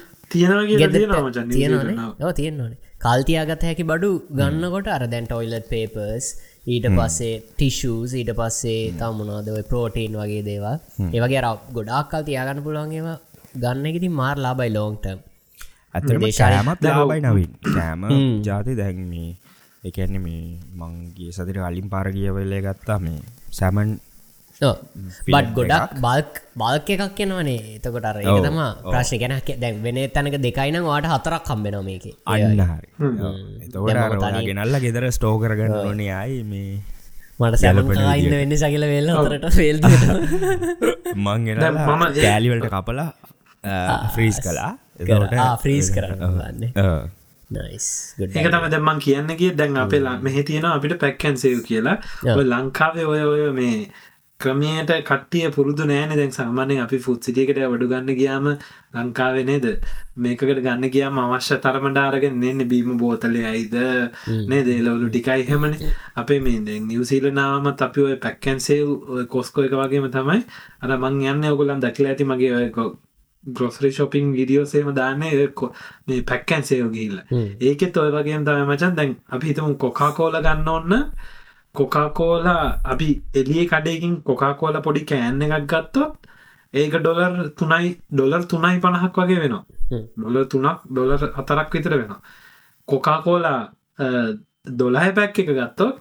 [1.22, 1.54] මචං නිව්සීලන්ත.
[1.54, 6.28] තියෙනවානේ ඔව් තියෙනවානේ කල්තියාගත හැකි බඩු ගන්නකොට අර දැන් ටොයිලට් පේපර්ස්
[6.68, 10.76] ඊට පස්සේ ටිෂස් ඊට පස්සේ තමුණනාද ඔය ප්‍රෝටීන් වගේ දේවා
[11.10, 13.20] ඒවගේ අර ගොඩාක් කල් තියාගන්න පුළුවන් ඒවා
[13.56, 15.20] ගන්න එකති මාර් ලාබයි ලෝන්ටම්
[15.94, 17.52] ඇතම කෑමත් ලාබයි නවින්.
[17.78, 18.06] කෑම
[18.42, 19.30] ජාති දැන් මේ
[19.84, 20.44] එකන්න මේ
[20.76, 23.22] මංගේ සතිර අලින් පාර කියවල්ලේ ගත්තා මේ
[23.52, 23.90] සැමන්
[24.62, 29.20] බට් ගොඩක් බල්ක් බල්ක එකක් කෙනවනේ එතකොට අර ඒක තම ප්‍රශ්න.
[29.22, 32.06] ගැන දැන් වෙන තැනක දෙකයින වාට හතරක් කම්බෙන මේක.
[32.26, 32.88] අන්න හරි.
[33.66, 36.82] එතවට අර ගෙනල්ල ගෙදර ස්ටෝ කරගන්න ඕනේ අයි මේ
[37.40, 37.64] මට
[38.18, 39.78] ඉන්න වෙන්න සකිල වෙල්ල හතරට ෆෙල්
[41.18, 43.10] මං ගෙන දැන් මම කෑලිවලට කපලා
[44.16, 46.72] ෆ්‍රීස් කලා එතකොට ෆ්‍රීස් කරන්න වන්න
[47.56, 47.68] ආ.
[47.68, 47.88] නයිස්
[48.20, 51.98] ඒක තම දැම්මන් කියන්න කිය දැන් අපේ මෙහ තියෙන අපිට පැක්කැන්සේව කියලා.
[52.38, 53.78] ඔය ලංකාවේ ඔය ඔය මේ
[54.40, 58.48] ක්‍රමයට කට්ටිය පුරුදු නෑන දැන් සාමානය අපි ෆුත් සිටියකට වඩු ගන්න ගියාම
[58.94, 59.68] ලංකාවේ නේද?
[60.18, 63.78] මේකට ගන්න ගියාම අවශ්‍ය තරමඩාරගෙන නෙන්න බීම බෝතලය අයිද
[64.50, 65.78] නේ දේලවලු ටිකයි හෙමන
[66.16, 68.82] අපේ මේ නිවසීල නාමත් අපි ඔය පැක්කැන්සේ
[69.36, 70.40] කොස්කෝ එක වගේම තමයි.
[70.82, 72.70] අර මං යන්න ඔගුලන් දකිල ඇති මගේ ඔය
[73.46, 77.18] ග්‍රොසරි ශොපින් විඩියෝසේම දාන්න මේ පැක්කැන් සයෝ ගිල්ල
[77.62, 80.94] ඒකෙත් ඔය වගේ තම මචන් දැන් අපි හිතමු කොකාකෝල ගන්න ඔන්න
[81.76, 86.14] කොකාකෝලා අපි එලිය කඩයකින් කොකාකෝල පොඩි කෑන්න එකක් ගත්තොත්
[86.74, 89.64] ඒක ඩොලර් තුනයි ඩොලර් තුනයි පණහක් වගේ වෙනවා.
[90.18, 92.22] ඩොලර් තුනක් ඩොලර් හතරක් විතර වෙනවා.
[92.88, 93.62] කොකාකෝලා
[94.74, 95.96] දොලාහ පැක් එක ගත්තොත්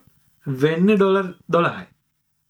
[0.46, 1.86] වෙන්න ඩොලර් දොළහයි.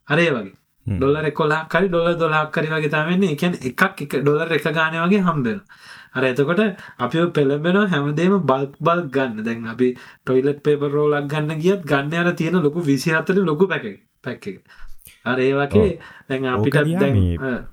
[0.08, 4.68] අරේ වගේ ඩොලර කොලා කරි ඩොල දොලාක් කරි වගේ තමන්නේ එකන් එකක් එක ඩොලර් එක
[4.72, 5.60] ගානය වගේ හම්බෙන
[6.14, 6.62] අර එතකොට
[6.98, 9.44] අපි පෙළඹෙන හැමදේම බල්ක් බල් ගන්න.
[9.44, 13.86] දැන් අපි ටොයිලට් පේපර් රෝලක් ගන්න ගියත් ගන්න අර තියෙන ලොකු විසිහත්තට ලොකු පැක
[14.22, 14.58] පැක් එක.
[15.24, 17.16] අර ඒ වගේ දැන් අපිට දැන්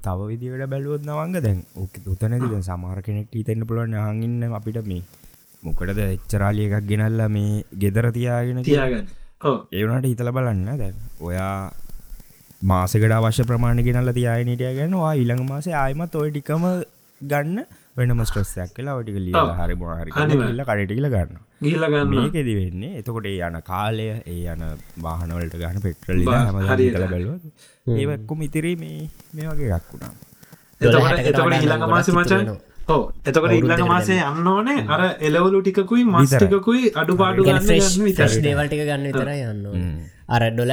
[0.05, 5.03] තව විදිවට බැලුවොත් නවංග දැන් ඕක උතනැති සමාර කෙනෙක් හිතන්න පුළුවන් හඟන්න අපිට මේ
[5.63, 8.63] මොකටද එච්චරාලිය එකක් ගෙනල්ල මේ ගෙදර තියාගෙන.
[8.63, 9.07] තියාගන්න.
[9.71, 11.53] ඒවනට හිතල බලන්න දැන් ඔයා
[12.61, 16.65] මාසකට අවශ්‍ය ප්‍රමාණ ගෙනල්ල තියායනටය ගැනවා ඊළඟ මාසේ ආයමත් ඔය ටිකම
[17.21, 17.59] ගන්න
[17.97, 19.31] වෙනම ස්ට්‍රස්සයක් කියලා ඔටික ලිය.
[19.31, 19.75] හරි
[20.15, 20.51] අනිවාර්යෙන්.
[20.51, 24.63] ල්ල කඩටිල ගන්න ගිහිල්ල ගන්න මේකෙදි වෙන්නේ එතකොට ඒ යන කාලය ඒ යන
[24.99, 26.23] වාහනවලට ගන්න පෙට්‍රල්.
[26.23, 30.13] කල බැලුව ඒවක්කුම ඉතිරී මේ මේ වගේ එකක් වුණා
[30.81, 32.51] එතකොට එතකොට ගොඩක් මාසේ මචන්.
[32.89, 34.77] ඕ එතකොට ඊළඟ අවුරුද්දකට මාසේ යන්න ඕනේ.
[34.87, 36.39] අර එලවලු ටිකකුයි මස් විතරයි.
[36.43, 38.41] ටිකකුයි අඩුපාඩු ගන්න ගන්න විතරයි.
[38.41, 39.65] දේවල්ටික ගන්න විතර යන්න
[40.29, 40.71] අර ඩොල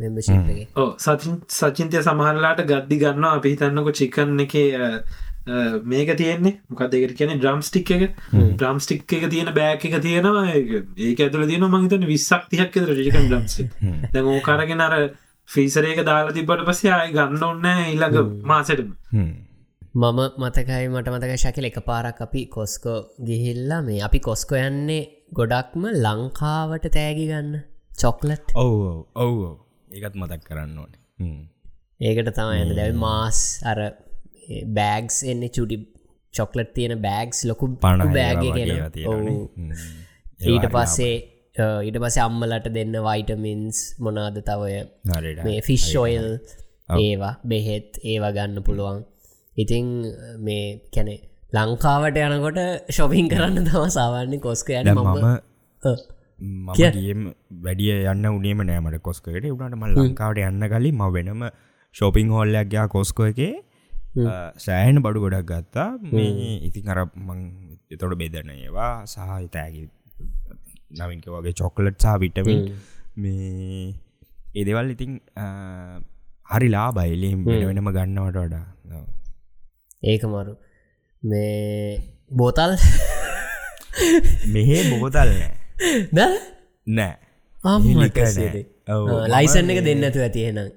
[0.00, 3.36] මෙම්බශිප්ගේ ඕ සචින් සචින්තය සමහරලාට ගද්දි ගන්නවා.
[3.36, 4.54] අපි හිතන්නක චිකන් එක
[5.84, 6.54] මේක තියෙන්නේ.
[6.68, 8.02] මොකක් දෙකට කියන ඩ්‍රම් ස්ටික් එක.
[8.32, 10.46] ඩ්‍රම් ස්ටික් එක තියෙන බෑක් එක තියෙනවා.
[10.48, 13.70] ඒක- ඒක ඇතුල තියෙන මහිතන විස්සක් තියක් ෙද ටිකන් ඩම් ස්ටික්
[14.12, 14.94] දැන් ඕකාරගෙන අර
[15.48, 18.88] ෆීසරේක දාලා තිබට පස්සේ ආය ගන්න ඔන්න ඉල්ළඟ මාසටම
[19.96, 25.84] මම මතකයි මට මතක ශකල එක පාරක් අපි කොස්කෝ ගිහිල්ලා මේ අපි කොස්කෝ යන්නේ ගොඩක්ම
[26.04, 27.52] ලංකාවට තෑගි ගන්න
[28.00, 28.46] චොක්ලට්.
[28.56, 28.72] ඔව්
[29.16, 29.36] ඔව්
[29.90, 31.00] ඒකත් මතක් කරන්න ඕනේ.
[32.02, 33.78] ඒකට තමයි ඇද දැව මාස් අර
[34.74, 35.78] බෑග්ස් එන්නේ චුටි
[36.34, 38.68] චොක්ලට් තියෙන බෑග්ස් ලොකු පණ බෑග කියෙන
[40.46, 41.14] ඊට පස්සේ
[41.56, 44.72] අ, ඊට පස්සේ අම්මලට දෙන්න වයිටමින්ස් මොනාද තවය
[45.46, 46.28] මේ ෆිෂ් ඔයිල්
[47.02, 48.98] ඒවා බෙහෙත් ඒවා ගන්න පුළුවන්
[49.56, 49.86] ඉතිං
[50.40, 51.14] මේ කැනෙ
[51.52, 57.20] ලංකාවට යනකොට ශොපින් කරන්න තම සාවන්නේ කොස්ක යන මම මගේම්
[57.64, 61.46] වැඩිය යන්න උනේම නෑමට කොස්කට උනට ම ලංකාවට යන්න කලින් ම වෙනම
[61.94, 63.40] ශෝපිං හෝල්ලයක් ගයා කොස්කෝ එක.
[64.58, 65.88] සෑහන බඩු ගොඩක් ගත්තා.
[66.12, 67.40] මේ ඉතින් අර මං
[67.90, 69.88] එතොට බෙදන ඒවා සහ තෑගි
[70.98, 72.62] නවින්ක වගේ චොක්ලට් සහ විටමින්
[73.16, 73.94] මේ
[74.54, 75.20] ඒදෙවල් ඉතින්
[76.50, 78.64] හරිලා බයිලිම් වෙනම ගන්නවට වඩා
[80.02, 80.54] ඒක මරු
[81.22, 82.76] මේ බෝතල්?
[84.54, 85.54] මෙහේ බොබතල් නෑ.
[86.12, 86.20] ද
[86.86, 87.14] නෑ.
[89.34, 90.70] ලයිසන් එක දෙන්නතු ඇතියෙනම්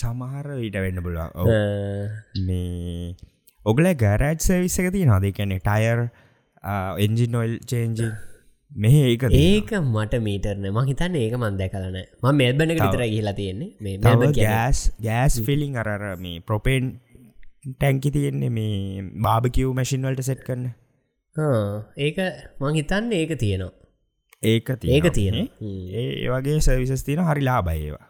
[0.00, 1.30] සමහර ඊට වෙන්න පුළුවන්.
[2.46, 3.14] මේ
[3.66, 6.06] ඔගල ගෑරජ් සවිස්ස එක තිය නද කැනෙ ටයර්
[7.06, 8.08] එන්ජින් ඔයිල් චේන්ජි
[8.72, 9.28] මෙහ ඒක.
[9.28, 13.98] ඒක මට මීටරන ම හිතන්න ඒක මන්දැ කලන ම මෙල්බන විතර ගහිලා තියෙන්නේ.
[14.38, 16.94] ගෑස් ගෑස් ෆිලිං අරර මේ ප්‍රොපේන්
[17.64, 18.72] ටැන්කි තියෙන්නේ මේ
[19.24, 20.66] බාභකිව් මැසින්වලට සෙට් කරන්න
[21.36, 21.60] ආ,
[21.98, 22.18] ඒක
[22.60, 23.72] මං හිතන්න ඒක තියෙනවා.
[24.44, 25.12] ඒක ඒක තියෙනවා.
[25.12, 25.36] තියෙන
[25.96, 28.04] ඒ වගේ සවිසස් තියෙන හරි ලාබයවා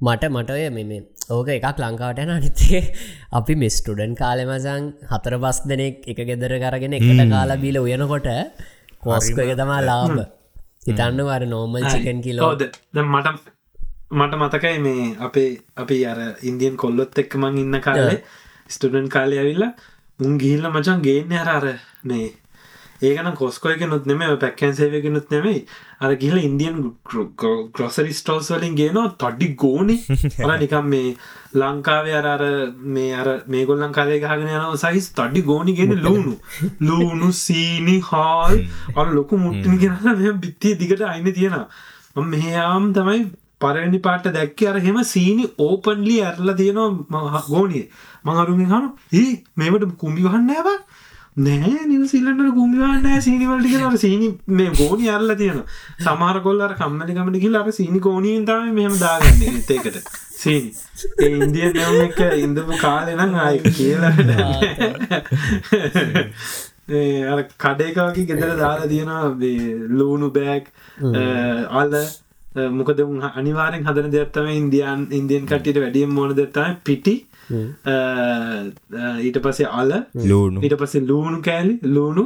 [0.00, 0.90] මට මටය මෙම
[1.30, 2.80] ඕක එකක් ලංකාවට යන අනිතේ
[3.32, 8.28] අපි මිස්ටඩන් කාලෙමසං හතර බස් දෙනෙක් එක ගෙදර කරගෙන එකට කාලා බීල උයනකොට
[9.02, 10.16] කෝස්ක එක තමා ලාබ
[10.86, 12.62] හිතන්න වර නෝමල් චිකන් කිලෝ ඕද
[13.06, 13.58] මට
[14.10, 18.18] මට මතකයි මේ අපේ අපි අර ඉන්දියන් කොල්ලොත් එක්ක මං ඉන්න කාලේ
[18.68, 19.72] ස්ටඩන් කාලය ඇවිල්ලා
[20.20, 21.66] උන් ගිහිල්ල මචන් ගේන්න අර අර
[22.04, 22.28] මේ
[23.02, 25.60] ඒකන කොස්කොයක නොත් නෙම පැක්කන් සේවක නොත් නෙමයි.
[26.00, 26.80] අර ගිල ඉන්දියන්
[27.74, 29.96] ග්‍රොසරි ස්ටෝස් වලින් ගේනවා තඩි ගෝනි.
[30.44, 31.14] අර නිකම් මේ
[31.54, 32.44] ලංකාවේ අර අර
[32.96, 36.34] මේ අර මේගොල්ලන් කාලේ ගහගෙන යන සයිස් තඩි ගෝනි ගෙන ලුණු.
[36.80, 38.58] ලූුණු සීනි හාල්.
[38.96, 41.68] අ ලොකු මුට්ටින් ගෙනලා මෙ බිත්තිය දිගට අයින තියෙනවා.
[42.26, 43.24] මෙහයාම් තමයි
[43.60, 47.84] පරණි පාට දැක්ක අර හෙම සීනි ඕපන්ලි ඇරලා තියෙනවා ගෝනිය
[48.24, 48.90] මහරුගෙන් හන
[49.20, 50.68] ඒ මේකට කුම්බි වහන්න ඇබ
[51.38, 55.60] නෑ නිවසිල්ලට කුම්ිවන්න සීනිවලටි අර සීනි මේ ගෝනි අරලා තියෙන
[56.04, 60.72] සමාර කොල්ලර කම්මලි කමට කිල් අර සීනි ගෝනීන් තම මෙහම දාගන්න ඒකට සීනි.
[61.18, 64.32] ඒ ඉන්දිය නම එක ඉඳපු කාලෙනම් ආය කියලට
[67.32, 69.24] අර කඩේකාවකි ගෙදර දාලා තියෙනවා
[70.00, 70.64] ලූුණු බෑග්
[71.82, 71.94] අල්ල
[72.54, 73.00] මොකද
[73.40, 77.14] අනිවාරෙන් හදන දෙත්තම ඉන්දියන් ඉන්දියන් කටට වැඩියම් මොන දෙත්තම පිටි
[79.26, 79.92] ඊට පසේ අල
[80.30, 80.58] ලූුණු.
[80.64, 82.24] ඊට පසේ ලූුණු කෑලි ලූුණු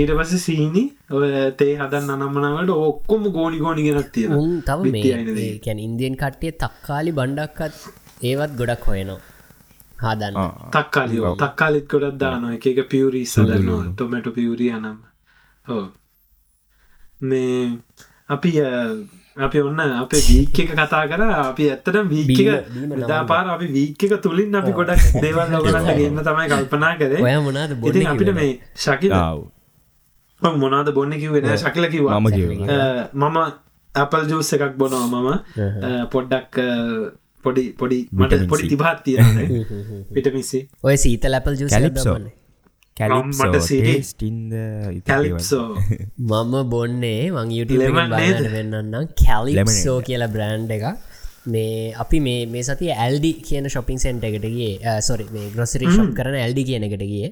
[0.00, 0.84] ඊට පස සීනි
[1.58, 7.12] තේ හදන් අනම්මනාවට ඔක්කොම ගෝනි ගෝනි ගෙනත් තියෙන උන් තව මේ කැන ඉන්දියන් කට්ටිය තක්කාලි
[7.18, 7.74] බණ්ඩක්කත්
[8.30, 9.20] ඒවත් ගොඩක් හොයනවා.
[10.02, 10.36] හදන්න.
[10.74, 14.96] තක්කාලියෝ තක්කාලිත් ගොඩත් දාන එක එක පියවරී සදන්නවා ටොමැට පියවරී අනම්
[15.66, 15.84] හෝ
[17.22, 17.78] මේ
[18.28, 18.50] අපි
[19.36, 22.40] අපි ඔන්න අපේ වීක් එක කතා කර අපි ඇත්තට වීක
[23.02, 27.22] දපාර අපි වීක් එක තුළින් අපි ගොඩක් දේවල් ලොගලට ගන්න තමයි කල්පනා කරේ.
[27.22, 29.40] ඔය මොනාද ඉතින් අපිට මේ ශකිලාව
[30.58, 33.38] මොනාද බොන්න කිවෙන ශකිල කිවා මම
[33.94, 36.06] ඇපල් ජූස් එකක් බොනවා මම.
[36.12, 36.60] පොඩ්ඩක්
[37.44, 39.18] පොඩි පොඩි මට පොඩි තිබාත් තිය
[40.12, 42.16] පිටමිසි ඔය සීත ලැපල් ජූස් කැලිප්සෝ.
[45.06, 45.66] කැලිප්සෝ
[46.30, 47.50] මම බොන්නේ වං
[47.82, 48.36] Lemon නේද?
[48.36, 49.08] යුට වෙන්නන්නම්.
[49.22, 50.84] කැලික්සෝ කියලා බ්‍රෑන්් එක
[51.46, 56.36] මේ අපි මේ මේ සති ඇල්ඩි කියන ශොපින් සෙන්ට එකටගේ සොරි මේ ග්‍රොසරි ශප් කරන
[56.36, 57.30] ඇල්ඩි කියන එකට ගිය.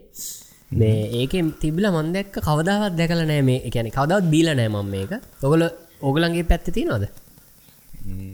[0.73, 5.13] මේ ඒක තිබිල මන්දැක්ක කවදාවත් දැකල නෑ මේ එකැන කවදත් බීල නෑ මම මේක.
[5.43, 5.69] ඔගල
[6.03, 7.05] ඔගලන්ගේ පැත්ති නොද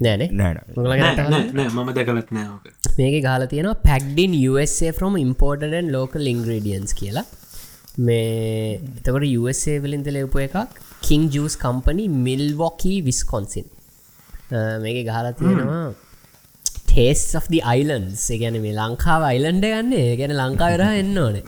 [0.01, 7.27] නෑනේ නෑ මම දැකලත් නෑක මේක ගාල තියෙනවා පැක්ඩින් USA ෆ්‍රම ඉම්පෝර්ටන් ලෝකල් ඉංග්‍රඩියන්ස් කියලා.
[8.07, 10.57] මේ එතකොට USA වලින්ද ලෙවපු එකක්
[11.07, 13.67] කින් ජස් කම්පනි මිල්වොකී විස්කොන්සින්
[14.85, 15.81] මේක ගහලා තියෙනවා
[16.91, 20.09] ටේස් of the අයිලන්ස් ගැන මේ ලංකාව අයිලන්ඩ ගන්නේ.
[20.21, 21.45] ගැන ලංකාවරහ එන්න ඕනේ.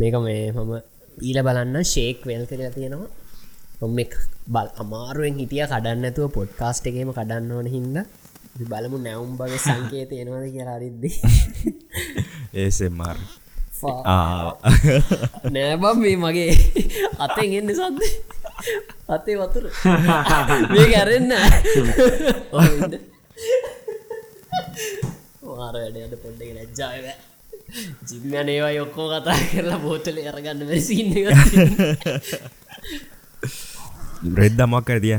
[0.00, 0.72] මේක මේ මම
[1.28, 3.10] ඊල බලන්න ශේක් වෙල් කරලා තියෙනවා.
[3.84, 3.96] ඔම
[4.54, 5.64] බල් අමාරුවෙන් හිටිය.
[5.72, 7.96] කඩන්න ඇතුව පොඩ්කාස්ට් එකේම කඩන්න ඕන හින්ද
[8.54, 11.10] බලමු නැවුම් බගේ සංකේත එනවද කියලා හරිද්දි.
[12.54, 13.18] ඒසෙමර්
[15.50, 16.52] නෑබම් මේ මගේ
[17.18, 18.00] අතෙන් එන්න සද්ද.
[19.08, 19.64] අතේ වතුර.
[20.70, 21.32] මේ ගැරෙන්න
[25.54, 27.06] වාර වැඩට පොඩ්ඩ ලැජ්ජාව
[28.08, 31.10] ජිම්යන ඒවා යොක්කෝ කතා කරලා බෝතල අරගන්න වැසින්න
[34.34, 35.18] රෙද්ද මක් ඇතිය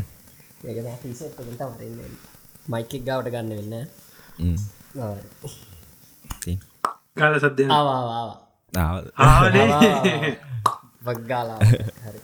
[2.74, 3.74] මයිකෙක් ගවට ගන්න වෙන්න
[7.20, 7.34] කාල
[9.26, 10.32] ආනේ
[11.07, 11.59] වක්ගාලා
[12.03, 12.20] හරි.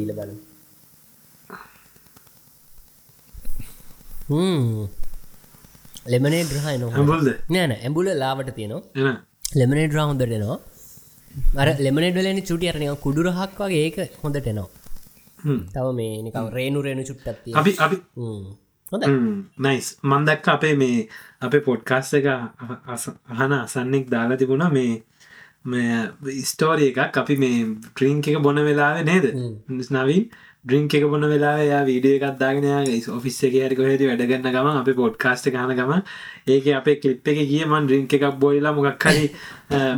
[0.00, 0.30] ඊල බල
[6.12, 8.82] ලෙමනේ ්‍රහයි නො හඹුල්ද නෑන ඇඹුල ලාවට තියෙනවා.
[9.00, 9.16] එන
[9.60, 10.58] ලෙමනේ ්‍රා හොඳට එනවා.
[11.60, 14.68] අර ලෙමනෙඩලනි චුටි අරනක කුඩුරහක් වගේ ඒක හොඳට එනවා.
[15.38, 15.60] හ්ම්.
[15.74, 17.96] තව මේ නිකව රේනු රේනු චුට්ටත්තිය අපි අපි
[18.92, 19.04] හොඳ
[19.58, 21.08] නයිස් මන්දක්ක අපේ මේ
[21.40, 22.26] අපේ පොඩ්කාස් එක
[23.34, 24.92] අහන අසන්නෙක් දාලා තිබුණා මේ
[25.64, 27.16] මේ ස්ටෝරිය එකක්.
[27.16, 27.56] අපි මේ
[27.86, 29.24] ට්‍රීංක එක බොන වෙලාව නේද?
[29.68, 30.24] නවින්
[30.64, 32.64] ඩ්‍රිංක එක බොන වෙලා යා වීඩිය එකක්දාගෙන
[33.14, 35.92] ඔෆිස් එක හරි කොහෙද වැඩගන්න ගම අප පොඩ්කාස්ට ගන ගම
[36.48, 39.28] ඒක අපේ කලිප් එක කිය මන් ඩ්‍රිංක එකක් බොයිලා මොකක් හරි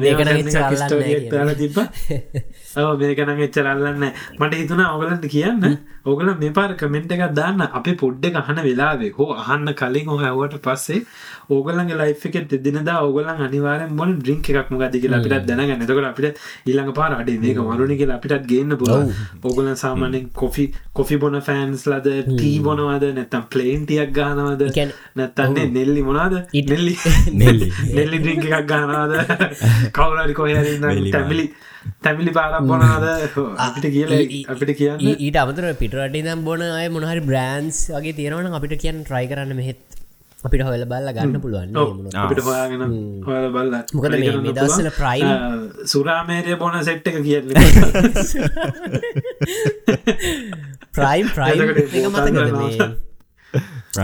[0.03, 1.09] මේක නම් එච්චර අල්ලන්නේ
[2.77, 4.05] ල තිබ මේකන එච්චරල්ලන්න
[4.41, 5.79] මට හිතුන ඔගලන්ට කියන්න.
[6.05, 7.61] ඔගල මේ පාර කමෙන්ට් එකක් දාන්න.
[7.79, 9.13] අපේ පොඩ්ඩ අහන වෙලාවේ.
[9.19, 11.01] හෝ අහන්න කලින් ඔහ ඇවට පස්සේ
[11.51, 15.83] ඕගලන්ගේ ලයිෆ් එකෙත් දෙදිනදා ඔගලන් අනිවාරෙන් මොල ඩ්‍රිංක් එකක් මොකද කියලා අපිට දැනගන්න.
[15.83, 17.39] එතකොට අපිට ඊළඟ පාර අඩේ.
[17.39, 18.95] මේක මරුණ කියලා අපිටත් ගේන්න පුළ
[19.43, 25.67] ඔගලන් සාමානෙන් කොෆි කොෆි බොන ෆෑන්ස් ලද ටී බොනවද නැත්තම් ප්ලේන්ටියක් ගානවද ඒ කියන්නේ- නැත්තන්නේ
[25.71, 26.03] නෙල්ලි
[26.53, 26.95] ඉට- නෙල්ලි.
[27.35, 27.73] නෙල්ලි.
[27.97, 29.13] නෙල්ලි ඩ්‍රිංක එකක් ගානවාද
[29.93, 31.47] කවුලරි කොහරන්න වෙලි තැමිලි
[32.03, 33.05] තැමිලි පාරක් බොනවාද
[33.67, 34.11] අපිට කියල
[34.49, 34.99] අපිට කියන්න.
[35.19, 39.81] ඊට අමතර පිටරට දම් බොන අය මොනහරි බ්‍රන්ස් වගේ තියෙනවන අපිට කියන්න ට්‍රයි කරන්න මෙහෙත්
[40.39, 41.77] අපිට හොල බල්ල ගන්න පුළුවන්
[42.17, 42.83] අපිට හොයාගෙන
[43.27, 44.15] හොල බල්ල මොකද
[44.51, 45.29] දවස්වල ප්‍රයිම්
[45.87, 47.47] සුරාමේරය බොන සෙට් එක කියන්න
[50.95, 52.89] ප්‍රයිම් ප්‍රයිම් එතකොට එක මතකද මේ?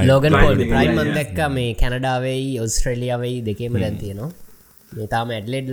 [0.04, 0.96] ලෝගන් පොල් එක ප්‍රයිම් නෑ.
[1.00, 4.30] මන් දැක්ක මේ කැනඩාවෙයි ඔස්ට්‍රේලියාවයි දෙකේම දැන් තියෙනවා
[5.10, 5.72] තාම ඇඩ්ලෙඩ්ල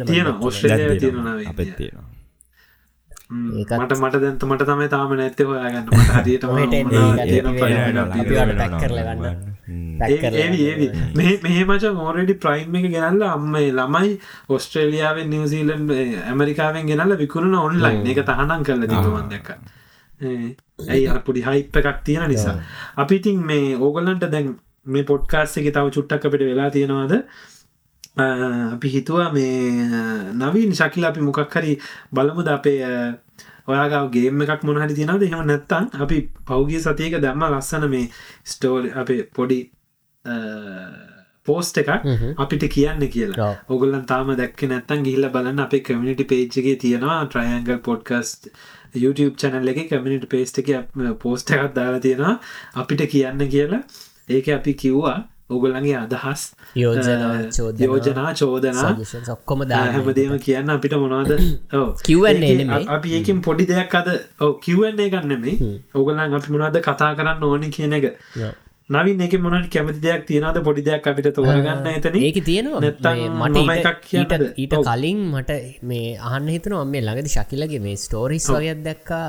[3.55, 5.85] ඒකත්- මට මට දැන්ත මට තමයි තාම නැත්තේ හොයාගන්න.
[5.89, 7.03] මට හරියට ඔහෙට එන්නේ
[7.35, 7.51] ඒකත්
[8.13, 9.37] අපි වට පැක් කරලා ගන්න.
[9.99, 14.09] පැක් කරලා ඒවි ඒවි මේ මේ මචන් ඕරඩි ප්‍රයිම් එක ගෙනල්ල අම්මයි ළමයි
[14.49, 15.85] ඔස්ට්‍රේලියාවෙන් නිවසීලන්
[16.25, 19.49] ඇමරිකාවෙන් ගෙනල්ල විකුණන ඔන්ලයින් එක තහනම් කරල දීමන් දැක්ක.
[20.89, 22.55] ඇයි අර පුඩි හයිප් එකක් තියෙන නිසා.
[22.97, 24.51] අපි ඉතින් මේ ඕගොල්ලන්ට දැන්
[24.87, 27.13] මේ පොඩ්කාස් එක තව චුට්ටක් අපිට වෙලා තියෙනවාද
[28.17, 28.25] අ,
[28.75, 29.87] අපි හිතුවා මේ
[30.35, 31.77] නවීන් ශකිල අපි මොකක් හරි
[32.13, 32.79] බලමුද අපේ
[33.67, 35.23] ඔයාගාව ගේම එකක් මොනහරි තියෙනවද?
[35.23, 38.09] එහෙම නැත්තන් අපි පෞගිය සතියක දැම්ම ලස්සන මේ
[38.45, 39.59] ස්ටෝල් අපේ පොඩි
[41.45, 41.89] පෝස්ට එකක්
[42.37, 43.47] අපිට කියන්න කියලා.
[43.47, 43.55] ඔව්.
[43.73, 48.51] ඔගුල්ලන් තාම දැක්ක නැත්තන් ගිහිල්ල බලන්න අපේ කමිනිටි පේජ්ගේ තියෙනවා ට්‍රයන්ගල් පොඩ්කස්ට
[48.95, 50.69] YouTube චැනල් එක කමිනිට පේස්ට එක
[51.23, 52.35] පෝස්ට එකක් දාලා තියෙනවා.
[52.75, 53.81] අපිට කියන්න කියලා.
[54.29, 55.17] ඒක අපි කිව්වා
[55.51, 56.41] ඔගොල්ලන්ගේ අදහස්
[57.85, 58.89] යෝජනා චෝදනා,
[59.29, 59.59] ඔක්කොම.
[59.91, 61.31] හැමදේම කියන්න අපිට මොනවද?
[61.73, 61.87] ඔව්.
[62.69, 64.09] අ- අපි ඒකින් පොඩි දෙයක් අද
[64.63, 65.55] කිවන්නේ ගන්නෙමේ
[65.95, 68.05] ඔගලන් අපි මොනවද කතා කරන්න ඕනි කියන එක.
[68.89, 72.79] නවින් එක මොනට කැමති දෙයක් තියෙනද පොඩි දෙයක් අපිට තෝරගන්න එතන ඒක තියෙනවා.
[73.29, 73.61] මට
[74.17, 74.33] ඊට-
[74.77, 74.83] ඔව්.
[74.85, 75.51] කලින් මට
[75.83, 79.25] මේ අහන්න හිතනවා මේ ළඟද ශකිලගේ මේ ස්ටෝරිස් වගේත් දැක්කා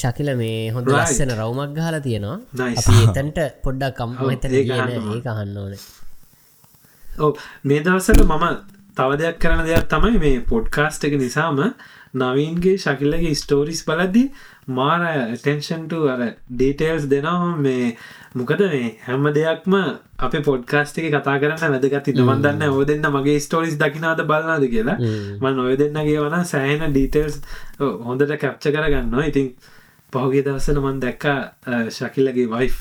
[0.00, 0.86] ශකිල මේ හොඳ.
[0.94, 2.38] ලස්සන රවමක් ගහලා තියෙනවා.
[3.16, 5.74] එතන්ට පොඩ්ඩක් කම් ඔව්, එතන ඒක කියන අහන්න ඕන.
[7.24, 7.32] ඔව්
[7.64, 8.46] මේ දවසට මම
[8.96, 11.60] තව දෙයක් කරන දෙයක් තමයි මේ පොඩ්කාස්ට් එක නිසාම
[12.20, 14.22] නවීන්ගේ ශකිල්ලගේ ස්ටෝරිස් බලද්දි
[14.78, 15.02] මාර
[15.36, 16.20] ටෙන්ෂන්ට අර
[16.50, 17.52] ඩීටේල්ස් දෙනවා.
[17.66, 17.96] මේ
[18.38, 19.76] මොකද මේ හැම දෙයක්ම
[20.26, 24.98] අප පොඩ්කාස්ට එක කතා කරන්න වැදගත් ඉතමන් දන්න ඔය දෙන්න මගේ ස්ටෝරිස් දකිනාද බලනාද කියලා.
[25.42, 27.40] මන් ඔය දෙන්නගේ වන සෑහෙන ඩීටේල්ස්
[28.08, 29.28] හොඳට කැප්ච කරගන්නවා.
[29.32, 29.48] ඉතින්
[30.12, 31.38] පහුගේ දවසන මන් දැක්කා
[31.90, 32.78] ශකිල්ලගේ වයිෆ්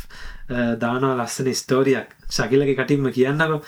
[0.77, 3.61] දානවා ලස්සන ස්ටෝරියක් ශකිලගේ කටින්ම කියන්නකො.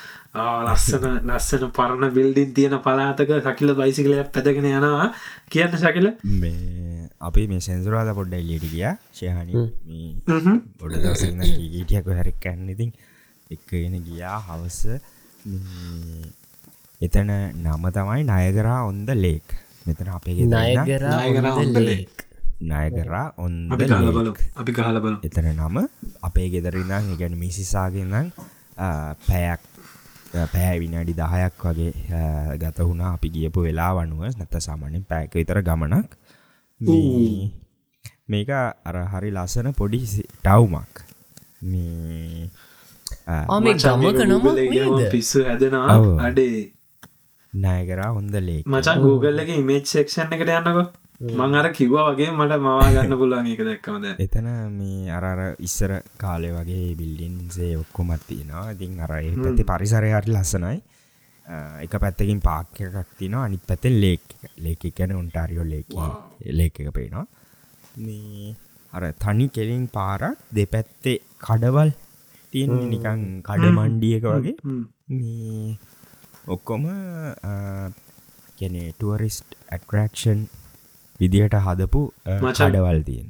[0.66, 5.08] ලස්සන ලස්සන පරණ බිල්ඩින් තියෙන පලාතක සකිල බයිසිකලයක් පැදගෙන යනවා.
[5.50, 6.12] කියන්න ශකිල.
[6.36, 8.86] මේ අපි මේ සැන්සුරාද පොඩ්ඩ එලියට ගිය.
[9.14, 9.54] ශයහනි
[10.28, 12.94] දවසන්න ගීටියක හැරක් කන්න ඉතින්
[13.50, 14.80] එක්කගෙන ගියා හවස.
[15.46, 16.32] මේ
[17.02, 19.56] එතන නම තමයි නයගරා ඔොන්ද ලේක්
[19.86, 21.08] මෙතන අපේ නයගර
[21.54, 22.24] ඔොන්ද අපි
[23.88, 25.78] කාල බලු අපි කාල බලු එතන නම
[26.24, 28.28] අපේ ගෙදරන්නම් ගැන මිසිසාගෙන්නම්
[29.28, 29.62] පැයක්
[30.54, 31.92] පෑ විනාඩි දහයක් වගේ
[32.58, 36.10] ගත වුණා අපි ගියපු වෙලා වනුව නැත සාමාන්‍යෙන් පැක විතර ගමනක්.
[36.82, 37.52] මේ-
[38.30, 38.50] මේක
[38.84, 40.00] අර හරි ලස්සන පොඩි
[40.38, 40.94] ටවුමක්.
[41.64, 42.50] මේ
[43.28, 44.20] ආ, ආ, මේ ගමක
[44.96, 45.12] නේද?
[45.12, 46.08] පිස්සු හැදෙනවා ඔව්.
[46.20, 46.72] අඩේ.
[47.54, 50.84] නායකරා හොඳ ලේක් මචන් Google එක ඉමේජ් සෙක්ෂන් එකට යන්නකො
[51.24, 54.48] මං අර කිව්වා වගේ මට මවා ගන්න පුළුවන් එක දැක්කමද එතන
[54.78, 55.92] මේ අරර ඉස්සර
[56.24, 58.72] කාලෙ වගේ බිල්ඩින්සේ ඔක්කොමත් තියෙනවා.
[58.76, 60.82] ඉතින් අර ඒ පැති පරිසරය හරි ලස්සනයි.
[61.86, 65.94] එක පැත්තකින් පාක් එකක් තින අනිත් පැතෙන් ලේක් ලේක කැන උන්ටාරියෝ ලේක
[66.60, 66.92] ලේක එක.
[66.92, 67.26] පේනවා.
[68.94, 71.94] අර තනි කෙලින් පාරක් දෙපැත්තේ කඩවල්
[72.54, 74.56] තියෙන නිකං කඩ මණ්ඩියක වගේ.
[75.10, 75.78] මේ
[76.48, 76.84] ඔක්කොම
[78.60, 80.44] කැනෙ ටුවරිස්ට් ඇටරක්ෂන්
[81.20, 82.54] විදිහට හදපු අ, මචං.
[82.62, 83.28] කඩවල් තියෙන්.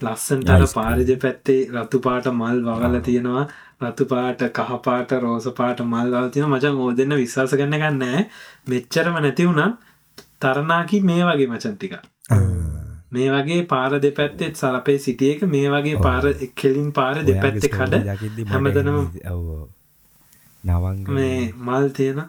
[0.00, 0.74] ලස්සන්ටර Nice.
[0.74, 3.44] පාරිජ පැත්තේ රතු පාට මල් වගල තියෙනවා.
[3.82, 8.26] රතු පාට කහපාට රෝස පාට මල් වල තියෙන මචන් ඕ දෙන්න විශ්වාස කරන්න ගන්නෑ
[8.68, 9.78] මෙච්චරම නැති වුණත්
[10.40, 11.94] තරනාකි මේ වගේ මචන් ටික.
[13.12, 16.22] මේ වගේ පාර දෙපැත්තෙත් සරපේ සිටියක මේ වගේ පාර
[16.54, 17.94] කෙලින් පාර දෙපැත්තෙ කඩ
[18.48, 18.98] හැමතනම
[20.64, 22.20] නවංග මේ මල් තියෙන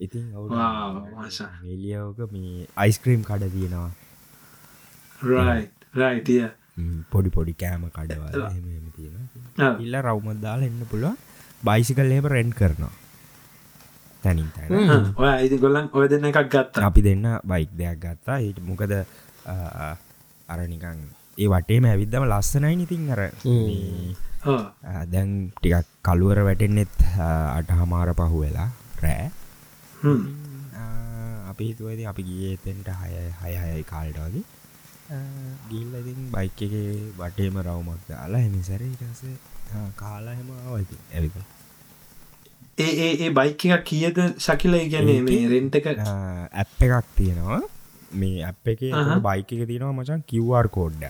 [0.00, 1.48] ඉතින් වාව්, මචං.
[1.62, 3.90] මිලියෝක මේ අයිස්ක්‍රීම් කඩ තියෙනවා
[5.22, 5.62] රයි
[5.94, 6.44] රයිටිය
[6.76, 9.72] ම්, පොඩි පොඩි කෑම කඩවල් එහෙම එහෙම තියෙනවා.
[9.80, 11.16] ඉල්ල රවමත් දාලා එන්න පුළුව
[11.62, 12.92] බයිසිකල් ඒම රෙන්් කරනවා.
[14.24, 16.82] තැනින් තැන ඔය ඉති ගොල්ලන් ඔය දෙන්න එකක් ගත්ත.
[16.82, 18.36] අපි දෙන්න බයික් දෙයක් ගත්තා.
[18.38, 18.92] හිට මොකද
[20.48, 21.00] අරනිකං
[21.38, 24.12] ඒ වටේම ඇවිද්දම ලස්සනයි ඉතින් අර මේ,
[24.44, 26.92] ආ, දැන් ටිකක් කළුවර වැටෙන්නෙත්
[27.56, 28.68] අට හමාර පහු වෙලා
[29.02, 29.26] රෑ
[31.50, 34.44] අපි හිතුවද අපි ගියතෙන්ට හය හය හයයි කාල්ට වගේ.
[35.70, 36.74] ගිල්ලඉතින් බයික් එක
[37.18, 39.22] වටේම රවමක් දාලා හෙමිසර ඉටස
[39.96, 41.36] කාලා හෙම අවති ඇවිත
[42.78, 44.74] ඒ ඒ ඒ බයික් එකක් කියද ශකිල?
[44.94, 45.86] ගැනේ මේ රෙන්ට එක?
[46.62, 47.60] ඇප් එකක් තියෙනවා.
[48.14, 49.12] මේ ඇප් එක අහහ.
[49.28, 51.04] බයික එක තියෙනවා මචන් කිව්ර් කෝඩ්ඩ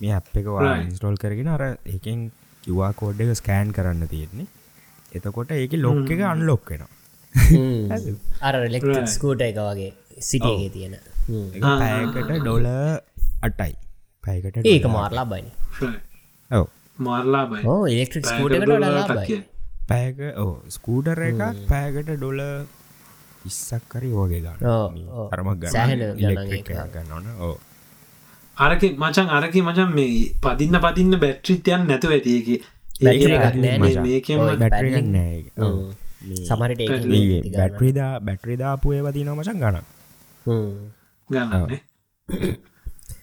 [0.00, 0.52] මේ ඇප් එක.
[0.84, 1.64] ඉන්ස්ටෝල් කරගෙන අර
[1.96, 2.30] එකෙන්
[2.64, 4.48] කිව්වා කෝඩ් එක ස්කෑන් කරන්න තියෙන්නේ.
[5.12, 6.97] එතකොට ඒක ලොක් එක අන්ලොක් වෙනවා
[8.46, 10.94] අර ලෙක් ස්කූට එක වගේ සිටියගේ තියෙන.
[11.28, 11.46] හ්ම්.
[11.54, 12.66] එක පැයකට ඩොල
[13.42, 13.74] අටයි.
[14.24, 15.44] පැයකට ඒක මාරලා බයි
[16.50, 16.66] ඔව.
[16.98, 19.38] මාර්ලා බයි ඕ ඉලෙක්ට්‍රික් ස්කූටකට ඩලා බයි
[19.88, 22.40] පෑක ඕ ස්කූටර එකක් පෑකට ඩොල
[23.44, 24.58] ඉස්සක් කරි ඕගේ ගන්න.
[25.30, 26.16] අරමක් සෑහෙන ගන්න.
[26.16, 26.90] ගණන් ඉලෙක්ට්‍රික් ඒක.
[26.94, 27.54] ගන්නවන ඕ
[28.56, 32.56] අරක මචන් අරක මචන් මේ පදින්න පදින්න බැට්‍රිත්යන් නැතුව ඇතියකි
[33.00, 33.30] බැටරි
[36.20, 36.82] සමරට
[37.56, 39.76] බැට්‍රීදා බැට්‍රීදාපු ඒවදී නොමචන් ගන
[41.30, 41.80] ගන්නන්නේ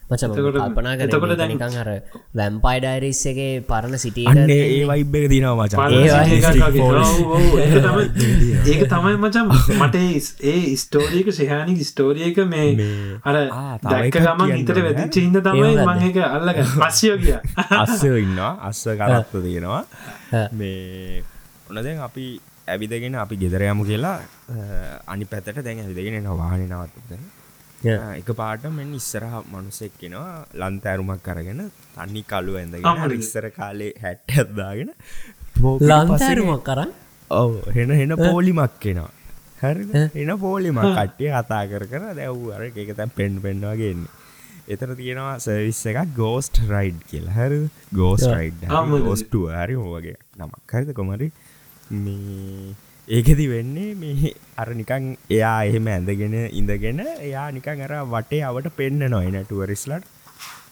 [0.06, 1.88] මචම එතකොට- කල්පනා එතකොට කර දැන්- නිකං අර
[2.36, 8.06] වැම්පයි ඩයිරිස්සගේ පරණ සිටිය අන්න ඒ වයිබ්බ දිනවා මචන් ඒ වගේ ඒක තමයි.
[8.70, 9.46] ඒක තමයි මචන්
[9.80, 9.96] මට
[10.46, 12.70] ඒ ස්ටෝරියක සහනික ස්ටෝරියක මේ
[13.24, 13.36] අර
[13.82, 14.78] ගමන් කියන්න හිතට.
[14.80, 17.38] වැදිච්ච හිද තමයි ඒ මං එක අල්ලග පස්සියෝ කිය
[17.76, 18.54] අස්ස ඉන්නවා.
[18.62, 19.84] අස්ස කරත්ත තියෙනවා.
[20.54, 21.24] මේ
[21.70, 22.28] ඔනදැන් අපි
[22.74, 24.18] ඇවිදගෙන අපි ගෙදරයමු කියලා
[25.14, 27.12] අනි පැතට දැන් ඇවිදගෙන එන වාහන නවත්ත
[28.20, 31.62] එක පාට මෙන් ඉස්සරහ මනුසෙක් කෙනවා ලන්තෑරුමක් කරගෙන
[31.96, 33.18] තන්නි කලු ඇඳගෙන.
[33.20, 34.90] ඉස්සර කාලේ හැට්ට ඇත්දාගෙන
[35.92, 36.92] ලන්තෑරුමක් කරන්න
[37.32, 39.14] ඔව හෙන හෙන පෝලිමක් කෙනවා
[39.62, 44.24] හරි එන පෝලිමක් කට්ටිය කතා කර කර දැව් අර එක තැන් පෙන්් පෙන්වාගන්නේ
[44.74, 47.34] එතර තියෙනවා සර්විස් එකක් ගෝස්ට රයිඩ් කියලා.
[47.40, 47.54] හර
[48.00, 48.62] ගෝස් රයිඩ්?
[49.08, 50.72] ගෝස්ටුව හරි ඕගේ නමක්.
[50.74, 51.28] හරිද කොමරි
[51.90, 52.76] මේ
[53.08, 59.10] ඒකෙදි වෙන්නේ මේ අර නිකං එයා එහෙම ඇඳගෙන ඉඳගෙන එයා නිකං අර වටේ අවට පෙන්න්න
[59.10, 60.08] නොයන ටුවරිස්ලට්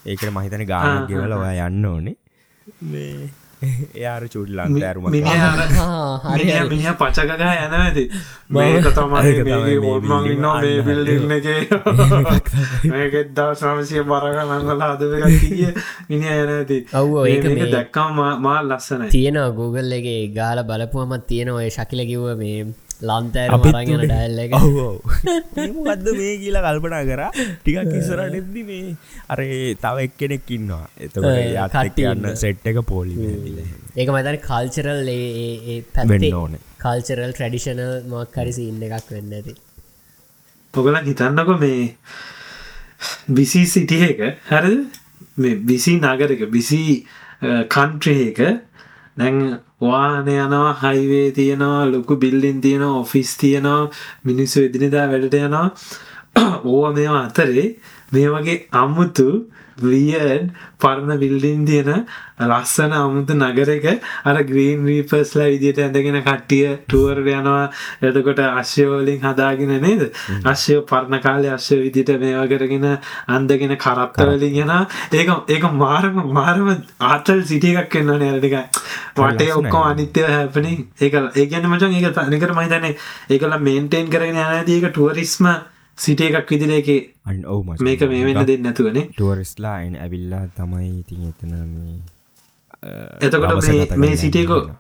[0.05, 2.15] ඒකට මහිතන ගානක් ගෙවල ඔයා යන්න ඕනේ.
[2.81, 3.29] මේ
[3.95, 5.33] එයාර චුඩ් ලන්තෑරුම මිනිහ
[6.69, 8.03] මිනිහ පචකගා යන ඇති.
[8.53, 8.79] මේ
[10.81, 12.51] බිල්ඩින්න එක
[12.85, 15.67] මේකෙත් දවස් නමසය බරග නංගල අදක කිය.
[16.09, 16.77] මිනි යන ඇති.
[16.93, 19.09] ඔව්, ඒක මේ- දැක්කම් මා ලස්සනයි.
[19.09, 22.65] තියෙනවා Google එක ගාල බලපුුවමත් තියෙන ඔය ශකිල කිව්ව මේ
[23.03, 23.97] ලන්තෑර උනේ.
[24.03, 24.53] ඩැල්ල එක.
[25.77, 27.23] මොකක්ද මේ කියලා කල්පනා කර.
[27.59, 28.95] ටිකක් ඉසරට එද්දි මේ.
[29.29, 30.85] අරේ තව එක් කෙනෙක් ඉන්නවා.
[30.97, 32.39] එතකට ඒ, යත් කට්ටිය යන්න ඉන්න.
[32.43, 33.17] සෙට් එක පෝලි
[33.95, 36.61] ඒක මතන කල්චරල් වෙන්න පැත්ේ ඕනේ.
[36.83, 39.55] කල්චරල් ට්‍රඩිෂනල් මක් හරිසි ඉන්න එකක් වෙන්න ඇති.
[40.73, 41.81] ඔගලන් හිතන්නකො මේ
[43.29, 44.21] බිසි සිටිය එක.
[44.49, 44.75] හරි
[45.37, 46.83] මේ බිසි නගරක බිසි
[47.69, 48.39] කන්ට්‍රේක
[49.17, 49.37] දැන්
[49.81, 53.89] වාන යනවා හයිවේ තියෙනවා ලොකු බිල්ලින් තියෙනවා ඔෆිස් තියෙනවා
[54.23, 55.67] මිනිස්සු එදිනිදා වැඩට යනවා.
[56.65, 57.67] ඕව මේවා අතරේ
[58.11, 59.27] මේ වගේ අමුතු
[59.77, 60.49] වියඩ්
[60.79, 62.05] පරණ බිල්ඩින් තියෙන
[62.41, 63.85] ලස්සන අමුතු නගරක
[64.23, 67.69] අර ග්‍රීන් රීපස්ලා විදියට ඇඳගෙන කට්ටිය ටුවර් යනවා.
[68.01, 70.03] එතකොට අශ්‍යවලින් හදාගෙන නේද?
[70.45, 72.87] අශ්‍යය පරණ කාලය අශ්‍ය විදිට මේවා කරගෙන
[73.29, 74.73] අන්දගෙන කරත්තවලින් යන
[75.13, 78.82] ඒක ඒක මාරම මාරම ආතල් සිටිය එකක් එන්න නෑරටික වටේ
[79.15, 79.51] ලස්සනයි.
[79.59, 82.85] ඔක්කොම අනිත්‍යව හැපනි ඒක ඒගැන මචන් ඒක තනිකර මහිතන
[83.29, 85.47] ඒකල මේන්ටේන් කරගෙන යනති ඒක ටුවරිස්ම
[85.97, 86.89] සිටිය එකක් විදිර එක
[87.25, 91.53] අන් ඔව් මේක මේ වෙන්න දෙන්න නැතුවනේ ටුවරිස්ලා අයින් ඇවිල්ලා තමයි ඉතින් එතන
[93.21, 94.79] එතකොට මේ- සිටියකෝ යනවා.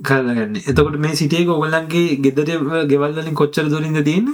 [0.00, 0.56] කරගන්න.
[0.62, 2.50] එතකොට මේ සිටියක ඔගලන්ගේ ගෙදර
[2.86, 4.32] ගෙවල්ලින් කොච්චර දුරින්ද තියන්න?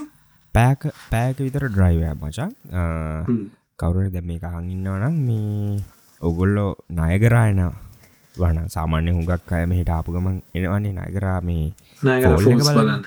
[0.55, 2.51] පෑක පෑක විතර ඩ්‍රයිවය මචන්
[3.79, 5.81] කවුර දැ මේ හඟින්නවනම් මේ
[6.21, 7.61] ඔගොල්ලෝ ණයගරායන
[8.35, 11.65] වන සාමාන්‍ය හුඟක් අය මෙහිට ආපු ගමන් එනවන්නේ නයගරා මේ
[12.03, 13.03] බලන්න.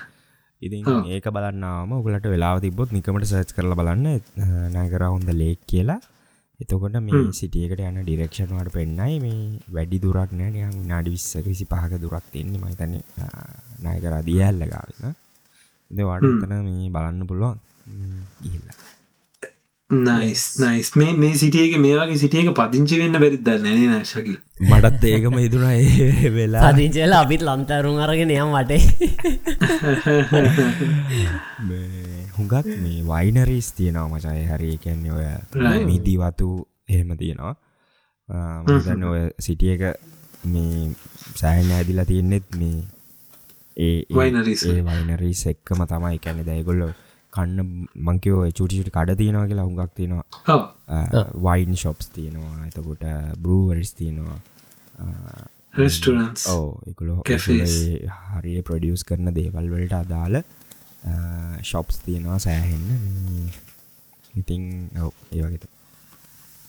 [0.62, 4.06] ඉතින් ඒක බලන්නාම ඔගලට වෙලා තිබොත් නිකමට සර්ච් කරල බලන්න.
[5.14, 6.00] හොඳ ලේක් කියලා.
[6.60, 9.40] එතකොට මේ සිටියකට යන ඩිරක්ෂන්වාට පෙන්න්නයි මේ
[9.74, 12.96] වැඩි දුරක් නෑ නාඩි විස්සක විසි පහක දුරක් තින්නේ මහිතන
[13.84, 15.16] නයකර දියල්ල ගාවන්න
[15.90, 17.58] දවාට එතන මේ බලන්න පුළුවන්.
[18.42, 18.85] ගිහිල්ලා
[19.90, 25.74] නයිස් නයිස් මේ මේ සිටියක මේවාගේ සිටියක පදිංචි වෙන්න බැරිද නැන නශකි මටත් ඒකම හිතුනා
[25.74, 26.72] ඒ වෙලා.
[26.72, 28.82] පදිංචල අපිත් ලන්තරුම් අරගෙන යම් වටේ.
[31.68, 35.26] මේ හුඟක් මේ වයිනරීස් තියෙනවා මචය හරි කැන්නේ ඔය.
[35.86, 36.50] මිදිවතු
[36.88, 37.54] එහෙම තියෙනවා.
[38.66, 40.02] මදන්න ඔය සිටිය එක
[40.44, 40.90] මේ
[41.36, 42.82] සෑහන ඇදිලා තියෙන්නෙත් මේ
[43.76, 44.02] ඒ.
[44.10, 46.18] ඒ වයිනරීස් එක්කම තමයි.
[46.18, 46.88] කැනෙ දැයිගොල්ල
[47.36, 50.24] කන්න මංකෝ චුටිට කඩ තියෙනවා කියලා හුඟක් තියෙනවා.
[51.46, 53.04] වයින් ශොප්ස් තියෙනවා එතකොට
[53.42, 54.40] බරූවරිස් තියෙනවා.
[56.54, 57.20] ඕ එකලෝ.
[58.34, 60.42] හරිය ප්‍රඩියස් කරන දේවල් වලට අදාළ
[61.70, 63.48] ශොප්ස් තියෙනවා සෑහෙන්න.
[64.34, 64.62] ඉතිං
[65.00, 65.64] ඔව ඒවගේත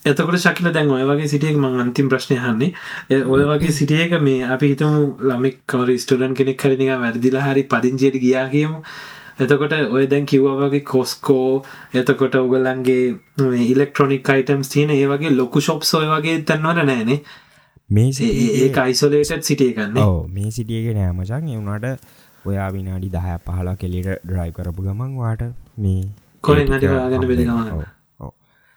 [0.06, 2.72] එතකොට ශකිල දැන් ඔය වගේ සිටියක මං අන්තිම් ප්‍රශ්නය හන්නේ
[3.12, 8.20] ඒ ඔය වගේ සිටියක මේ අපි හිතමු ළමෙක් කවර ස්ටඩන් කෙනෙක් කරනික වැරදිලා හරි පදිංචයට
[8.24, 8.80] ගියා කියමු
[9.40, 11.50] එතකොට ඔය දැන් කිව්වා වගේ කොස්කෝ
[11.94, 13.02] එතකොට ඔගලන්ගේ
[13.66, 17.20] ඉලෙක්ට්‍රොනික් අයිටම්ස් තියෙන ඒ වගේ ලොකු ශොප්ස් ඔය වගේ තැන්වල නෑනේ
[17.90, 22.08] මේ ඒ අයිසොලේටඩ් සිටිය කන්නේ ඕ මේ සිටියක නෑමචන් එවුණට
[22.46, 25.44] ඔයා විනාඩි දහය පහලා කෙලිට ඩ්‍රයි් කරපු ගමන් වාට
[25.78, 26.02] මේ.
[27.44, 27.74] ගමනක්.
[27.74, 27.84] ඔව්,
[28.20, 28.34] ඔව්.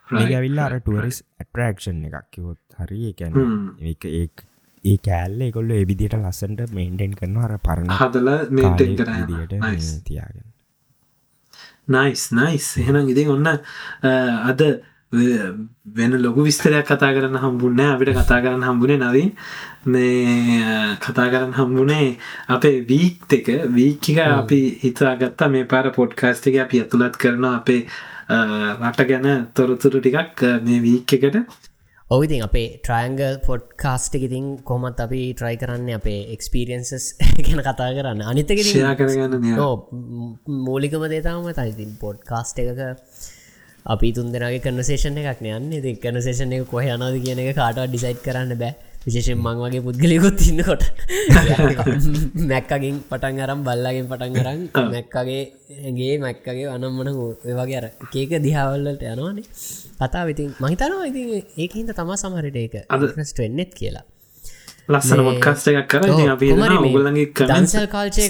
[0.08, 3.36] ඇවිල්ලා අර ටුවරිස් ඇටරක්ෂන් එකක් කිවොත් හරි එකැන
[3.92, 4.08] එක
[4.84, 9.52] ඒ කෑල්ල එකොල්ල එවිදිට ලස්සන්ට මේන්ටෙන් කරන අර පරණ හදල මේටෙන් කර දිට
[10.06, 10.46] තියාගෙන.
[11.88, 14.62] නයිස් නයිස් එහෙනම් ඉතින් ඔන්න අද
[15.96, 19.30] වෙන ලොකු විස්තරයක් කතා කරන්න හම්බුන්න අපිට කතා කරන්න හම්බුණේ නවින්.
[19.86, 22.08] මේ කතා කරන්න හම්බුණේ
[22.48, 23.48] අපේ වීක් එක.
[23.78, 27.82] වීක්කික අපි හිතාගත්තා මේ පාර පොඩ්කාස්ටික අපි ඇතුළත් කරන අපේ
[28.30, 31.68] රට ගැන තොරතුරු ටිකක් මේ වීක් එකට
[32.10, 37.04] ඔවිතින් අපේ ට්‍රයිංගල් පොඩ් කාස්ට ඉතින් කොමත් අපි ට්‍රයි කරන්න අපේ එක්ස්පිරියන්සස්
[37.46, 38.22] ගැන කතා කරන්න.
[38.24, 38.50] අනිතක
[40.60, 42.80] මූලිකම දේතාවම තයිතින් පොඩ් කාස්ට එකක
[43.86, 48.58] අපි තුන්දෙනගේ කනසේෂන එකක් යන්න ති කනසේෂන එක කොහ යනද කියන එක කාට ඩිසයිට් කරන්න
[48.58, 50.84] බෑ විශේෂෙන් මං වගේ පුද්ගලයකුත් ඉන්නකොට.
[52.50, 54.62] මැක්කගින් පටන් අරම් බල්ලගෙන් පටන් කරන්න
[54.94, 55.42] මැක්කගේ
[55.88, 57.10] ඇගේ මැක්කගේ අනම්මන
[57.60, 59.46] වගේ අර කේක දිහාවල්ලට යනවානේ.
[60.00, 61.28] කතා විතින් මහිතනවා ඉතින්
[61.62, 64.04] ඒක හිද තමා සමහරට ඒක අදස්ට වෙන්නෙත් කියලා.
[64.88, 66.02] ලස්සන මොත්කස්ට එකක් කර.
[67.52, 68.22] දන්සල් කාල්චය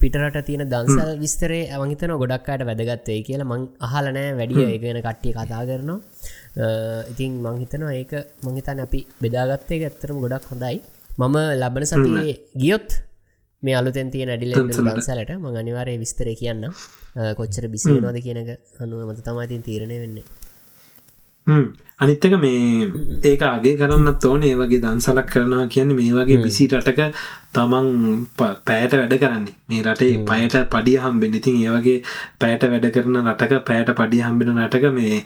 [0.00, 5.98] පිටරට තියෙන දන්සල් විස්තරේ ඇවහිතන ගොඩක්කාට වැදගත්තේ කියලා මං අහලනෑ වැඩිය ඒගෙන කට්ටිය කතා කරනවා
[7.12, 8.12] ඉතින් මංහිතනවා ඒක
[8.46, 10.76] මංහිතන අපි බෙදාගත්තේ ඇත්තරම ගොඩක් හොඳයි.
[11.18, 12.90] මම ලබන සතියේ ගියොත්
[13.62, 16.64] මේ අලුතැන් තියෙන ඇඩිල දන්සලට මං අනිවාරය විස්තරය කියන්න
[17.38, 18.50] කොච්චර බිසිනවාද කියනක
[18.82, 20.24] අනුව මත තමයිතින් තීරණය වෙන්නේ
[22.00, 22.88] අනිත්තක මේ
[23.22, 24.42] ඒක අගේ කරන්නත් ඕන.
[24.42, 27.00] ඒ වගේ දන්සලක් කරනවා කියන්න මේ වගේ පිසි රටක
[27.52, 27.88] තමන්
[28.38, 29.54] පෑට වැඩ කරන්නේ.
[29.68, 31.98] මේ රටේ පයට පඩිය හම්බෙන් ඉතින් ඒවගේ
[32.40, 35.20] පෑට වැඩ කරන රටක පෑට පඩිය හම්බෙන රටක මේ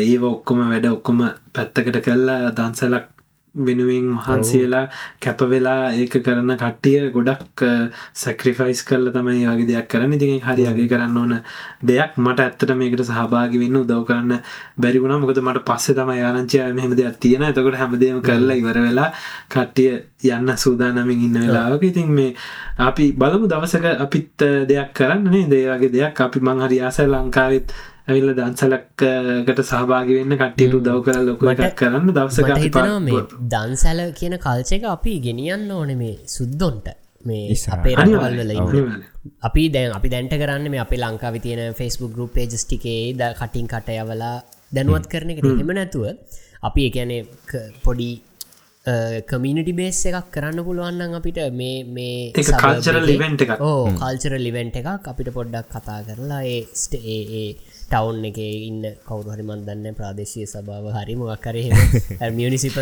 [0.00, 3.19] ඒ ඔක්කොම වැඩ ඔක්කොම පැත්තකට කල්ලා දන්සලක්
[3.54, 4.88] වෙනුවෙන් වහන්සේලා
[5.20, 7.64] කැප වෙලා ඒක කරන කට්ටිය ගොඩක්
[8.14, 10.12] සැක්‍රිෆයිස් කරල තමයි වගේ දෙයක් කරන්න.
[10.12, 11.34] ඉතින් හරි අගේ කරන්න ඕන
[11.82, 12.16] දෙයක්.
[12.16, 14.40] මට ඇත්තට මේකට සහභාගි වෙන්න උදව් කරන්න
[14.78, 19.10] බැරිගුණ මොකද මට පස්සේ තමයි ආරංචය මෙහෙම දෙයක් තියෙන එතකොට හැමදේම කරලා ඉවර වෙලා
[19.48, 19.92] කට්ටිය
[20.30, 21.82] යන්න සූදානමින් ඉන්න වෙලාවක.
[21.82, 22.34] ඉතින් මේ
[22.78, 26.20] අපි බලමු දවසක අපිත් දෙයක් කරන්නේ දේවගේ දෙයක්.
[26.20, 27.74] අපි මං හරි ආස ලංකාවෙත්
[28.10, 34.88] ඇවිල්ල දන්සලක්කට සහභාගි වෙන්න කට්ටියට උදව් කර ලොක එකක් කරන්න දවසක මේ දන්සැල කියන කල්චක
[34.94, 36.88] අපි ගෙනියන්න ඕන මේ සුද්දොන්ට.
[37.24, 38.52] මේ අපේ රවල්වල
[39.42, 44.36] අපි දැන් අපි දැන්ට කරන්න මේ අපේ ලංකාව තියෙන ෆෙස්බුක් ගරුප් පේජස්ටිකේ ද කටින් කටයවලා
[44.72, 45.70] දැනුවත් කරන එක හෙම.
[45.72, 46.06] නැතුව
[46.68, 47.22] අපි එකනේ
[47.84, 48.10] පොඩි
[49.30, 53.60] කමිනිටි බේස් එකක් කරන්න පුළුවන්න අපිට මේ මේ කල්චර ලිවෙන්ට එකක්.
[53.60, 57.44] ඕ කල්චර ලිවෙන්ට එකක් අපිට පොඩ්ඩක් කතා කරලා ඒ ස්ට ඒ
[57.92, 58.82] ටවුන් එක ඉන්න.
[59.08, 61.56] කවරු හරි මන්දන්න ප්‍රාදේශය සභාව හරි මොක්කර
[62.38, 62.78] මියනිසිප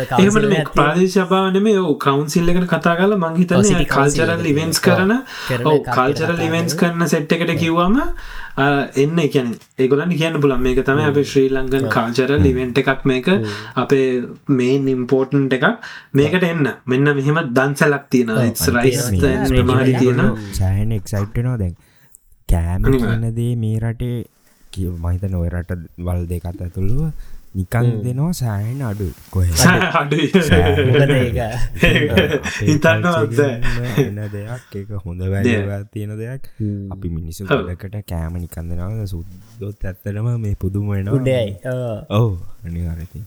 [0.75, 5.15] ප්‍රාදේශභාවනම කවන්සිල්ල එකට කතා කල මංහිතන කල්චරල් ඉවෙන්ස් කරන
[5.89, 7.99] කල්චරල් ඉවෙන්ස් කරන සෙට් එකට කිව්වාම
[9.03, 13.27] එන්න එකැන ඒගොලන් කියන්න පුලන් මේක තම අප ශ්‍රී ලංගන් කාල්චරල් ඉවෙන්ට එකක් මේක.
[13.75, 14.07] අපේ
[14.59, 15.67] මේන් ඉම්පෝර්ටන්ට එකක්.
[16.13, 16.65] මේකට එන්න.
[16.85, 18.29] මෙන්න මෙහෙම දන්සලක් තියෙන
[19.65, 20.19] මාරි තියෙන
[20.53, 21.75] සෑන එක්සයිට්නවා දැන්.
[22.49, 24.17] කෑම දේ මේ රටේ
[24.79, 25.71] කිය මහිත නොවරට
[26.07, 27.03] වල් දෙකත් ඇතුළුව
[27.55, 29.07] නිකං දෙනවා සෑන් අඩු.
[29.33, 29.45] කොහ
[32.67, 33.39] හිතන්නවත්ද
[34.03, 36.43] එන්න දෙයක් එක හොඳ වැදවා තියෙන දෙයක්.
[36.93, 41.17] අපි මිනිස්සු ගලකට කෑම නිකන්දනාව සුද්දොත් ඇත්තටම මේ පුදුම වෙනවා.
[41.17, 41.49] උඩයි.
[42.19, 42.37] ඔවු.
[42.67, 43.19] අනිවාරති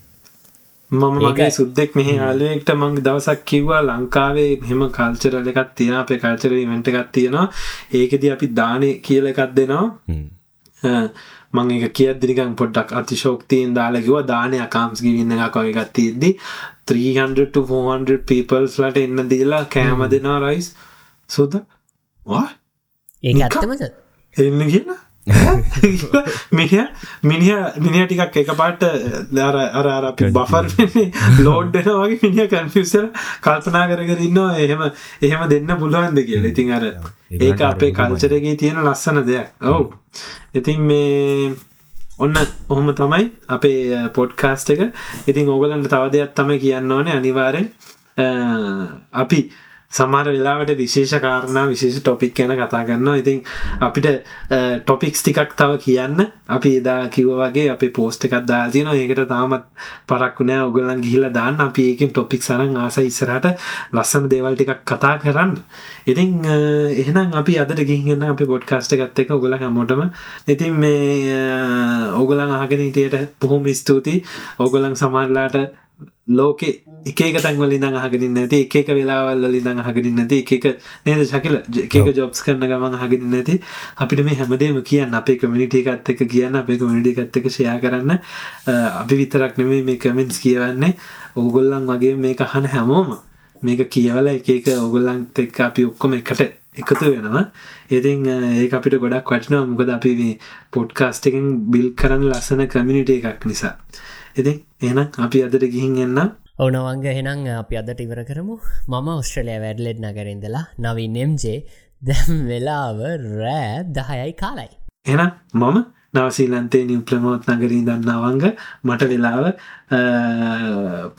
[0.91, 6.53] මම මගේ සුද්දෙක් මෙහි ආලුවෙක්ට මං දවසක් කිව්වා ලංකාවේ හෙම කල්චරල එකක් තියෙන අපේ කල්චර
[6.63, 7.47] ඉවෙන්ට එකක් තියෙනවා.
[7.99, 9.87] ඒකෙද අපි දානය කියල එකක් දෙනවා
[11.55, 16.31] මං එක කියද්දිනිකන් පොඩ්ඩක් අතිශෝක්තියෙන් දාලකිව දානය අකාම්ස් ගිවින්න එකක් වගේ ගත්තියද්දි
[16.93, 20.69] 300 peoples ලට එන්න දීලා කෑම දෙනා රයිස්
[21.31, 21.59] සුද?
[22.27, 22.49] වා
[23.23, 23.83] ඒ ඇත්තමද?
[24.37, 25.01] එන්න කියලා
[26.53, 26.85] මිනිිය
[27.23, 28.83] මිනිිය මිනිිය ටිකක් එක පාට
[29.31, 30.67] දර අර අර අපි බෆර්
[31.47, 33.07] ලෝඩ්ඩන වගේ මිනිිය කැන්ෆිසල්
[33.41, 34.59] කල්පනා කරකර ඉන්නවා.
[34.59, 34.83] එහෙම
[35.23, 36.45] එහෙම දෙන්න පුළුවන්ද කියල.
[36.45, 36.87] ඉතින් අර
[37.31, 39.55] ඒක අපේ කල්චරගේ තියෙන ලස්සන දෙයක්.
[39.63, 39.93] ඔවු.
[40.55, 41.55] ඉතින් මේ
[42.19, 42.35] ඔන්න
[42.69, 44.89] ඔහොම තමයි අපේ පොඩ්කාස්ට එක.
[45.27, 47.71] ඉතින් ඕගලන්ට තව දෙයක් තම කියන්න ඕනේ අනිවාරෙන්
[49.15, 49.41] අපි
[49.93, 53.43] සමාර වෙලාවට විශේෂ කාරණා විශේෂ ටොපික් ගැන කතා කරන්නවා ඉතින්
[53.81, 54.09] අපිට
[54.85, 56.21] ටොපික්ස් ටිකක් තව කියන්න.
[56.49, 58.97] අපි එදා කිව්ව වගේ අපි පෝස්ට් එකක් දාලා තියෙනවා.
[58.97, 59.65] ඒකට තාමත්
[60.09, 60.63] පරක්කු නෑ.
[60.67, 61.61] ඔයගොල්ලන් ගිහිල්ලා දාන්න.
[61.61, 63.49] අපි ඒකෙන් ටොපික්ස් අරන් ආසයි ඉස්සරහට
[63.93, 65.53] ලස්සන දේවල් ටිකක් කතා කරන්න.
[66.07, 66.31] ඉතින්
[66.95, 70.03] එහෙනම් අපි අදට ගිහින් යන්න අපේ පොඩ්කාස්ට් එකත් එක්ක ඔයගොල්ලන් හැමෝටම.
[70.49, 71.37] ඉතින් මේ
[72.21, 74.25] ඔයගොල්ලන් අහගෙන හිටියට බොහොම ස්තුතියි.
[74.59, 75.82] ඔයගොල්ලන් සමහරලාට
[76.29, 76.69] ලෝකෙ
[77.05, 80.67] එකක තැන්වලින් අහගෙන නැති එකක වෙලාවල් වලින් අහගෙන නැති එකක
[81.07, 81.57] නේද ශකිල?
[81.87, 83.61] එකක ජොබ්ස් කරන ගමන් අහගෙන නැති.
[83.99, 88.19] අපිට මේ හැමදේම කියන්න අපේ කමිනිිට එකත් එක කියන්න අපේ කමිනිටි එකත් එක ෂයා කරන්න
[89.03, 90.97] අපි විතරක් නෙමේ මේ කමෙන්ස් කියවන්නේ.
[91.37, 93.19] ඕගොල්ලන් වගේ මේ අහන හැමෝම
[93.63, 96.41] මේක කියවල එක ඔගොල්ලන්ත එක් අපි ඔක්කොම එකට
[96.73, 97.51] එකතු වෙනවා.
[97.91, 99.67] ඉතින් ඒ අපිට ගොඩක් වටිනවා.
[99.67, 100.39] මොකද අපි
[100.71, 103.77] පොඩ්කාස්ටකින් බිල් කරන්න ලස්සන කමිනිට එකක් නිසා
[104.39, 104.57] ඉතින්
[104.89, 106.29] එනම් අපි අදට ගිහින් එන්නම්.
[106.59, 108.55] ඕනවංග හෙනම් අපි අදට ඉවර කරමු.
[108.89, 111.59] මම ඔස්ට්‍රලයා වැඩ්ලෙඩ් නගරින්දලා නවී නෙම්ජේ
[112.03, 113.01] දැම් වෙලාව
[113.41, 114.71] රෑ දහයයි කාලයි.
[115.07, 115.79] එනම් මම
[116.15, 118.45] නවසීලන්තේ නිම් ප්‍රමෝත් නගරින් දන්නවංග
[118.85, 119.45] මට වෙලාව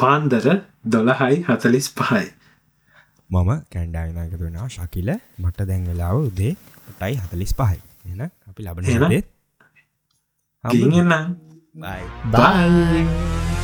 [0.01, 0.45] පාන්දර
[0.95, 2.25] දොළහයි හතලිස් පහයි.
[3.29, 5.09] මම කැන්ඩාවිනායක දුනා ශකිල.
[5.43, 6.53] මට දැන් වෙලාව උදේ
[6.89, 7.79] ටයි හතලිස් පහයි.
[8.11, 9.09] එන අපි ලබන එහෙනම්?
[9.13, 9.23] දේ
[11.73, 13.62] ගිහින් එන්නම් බයි බයි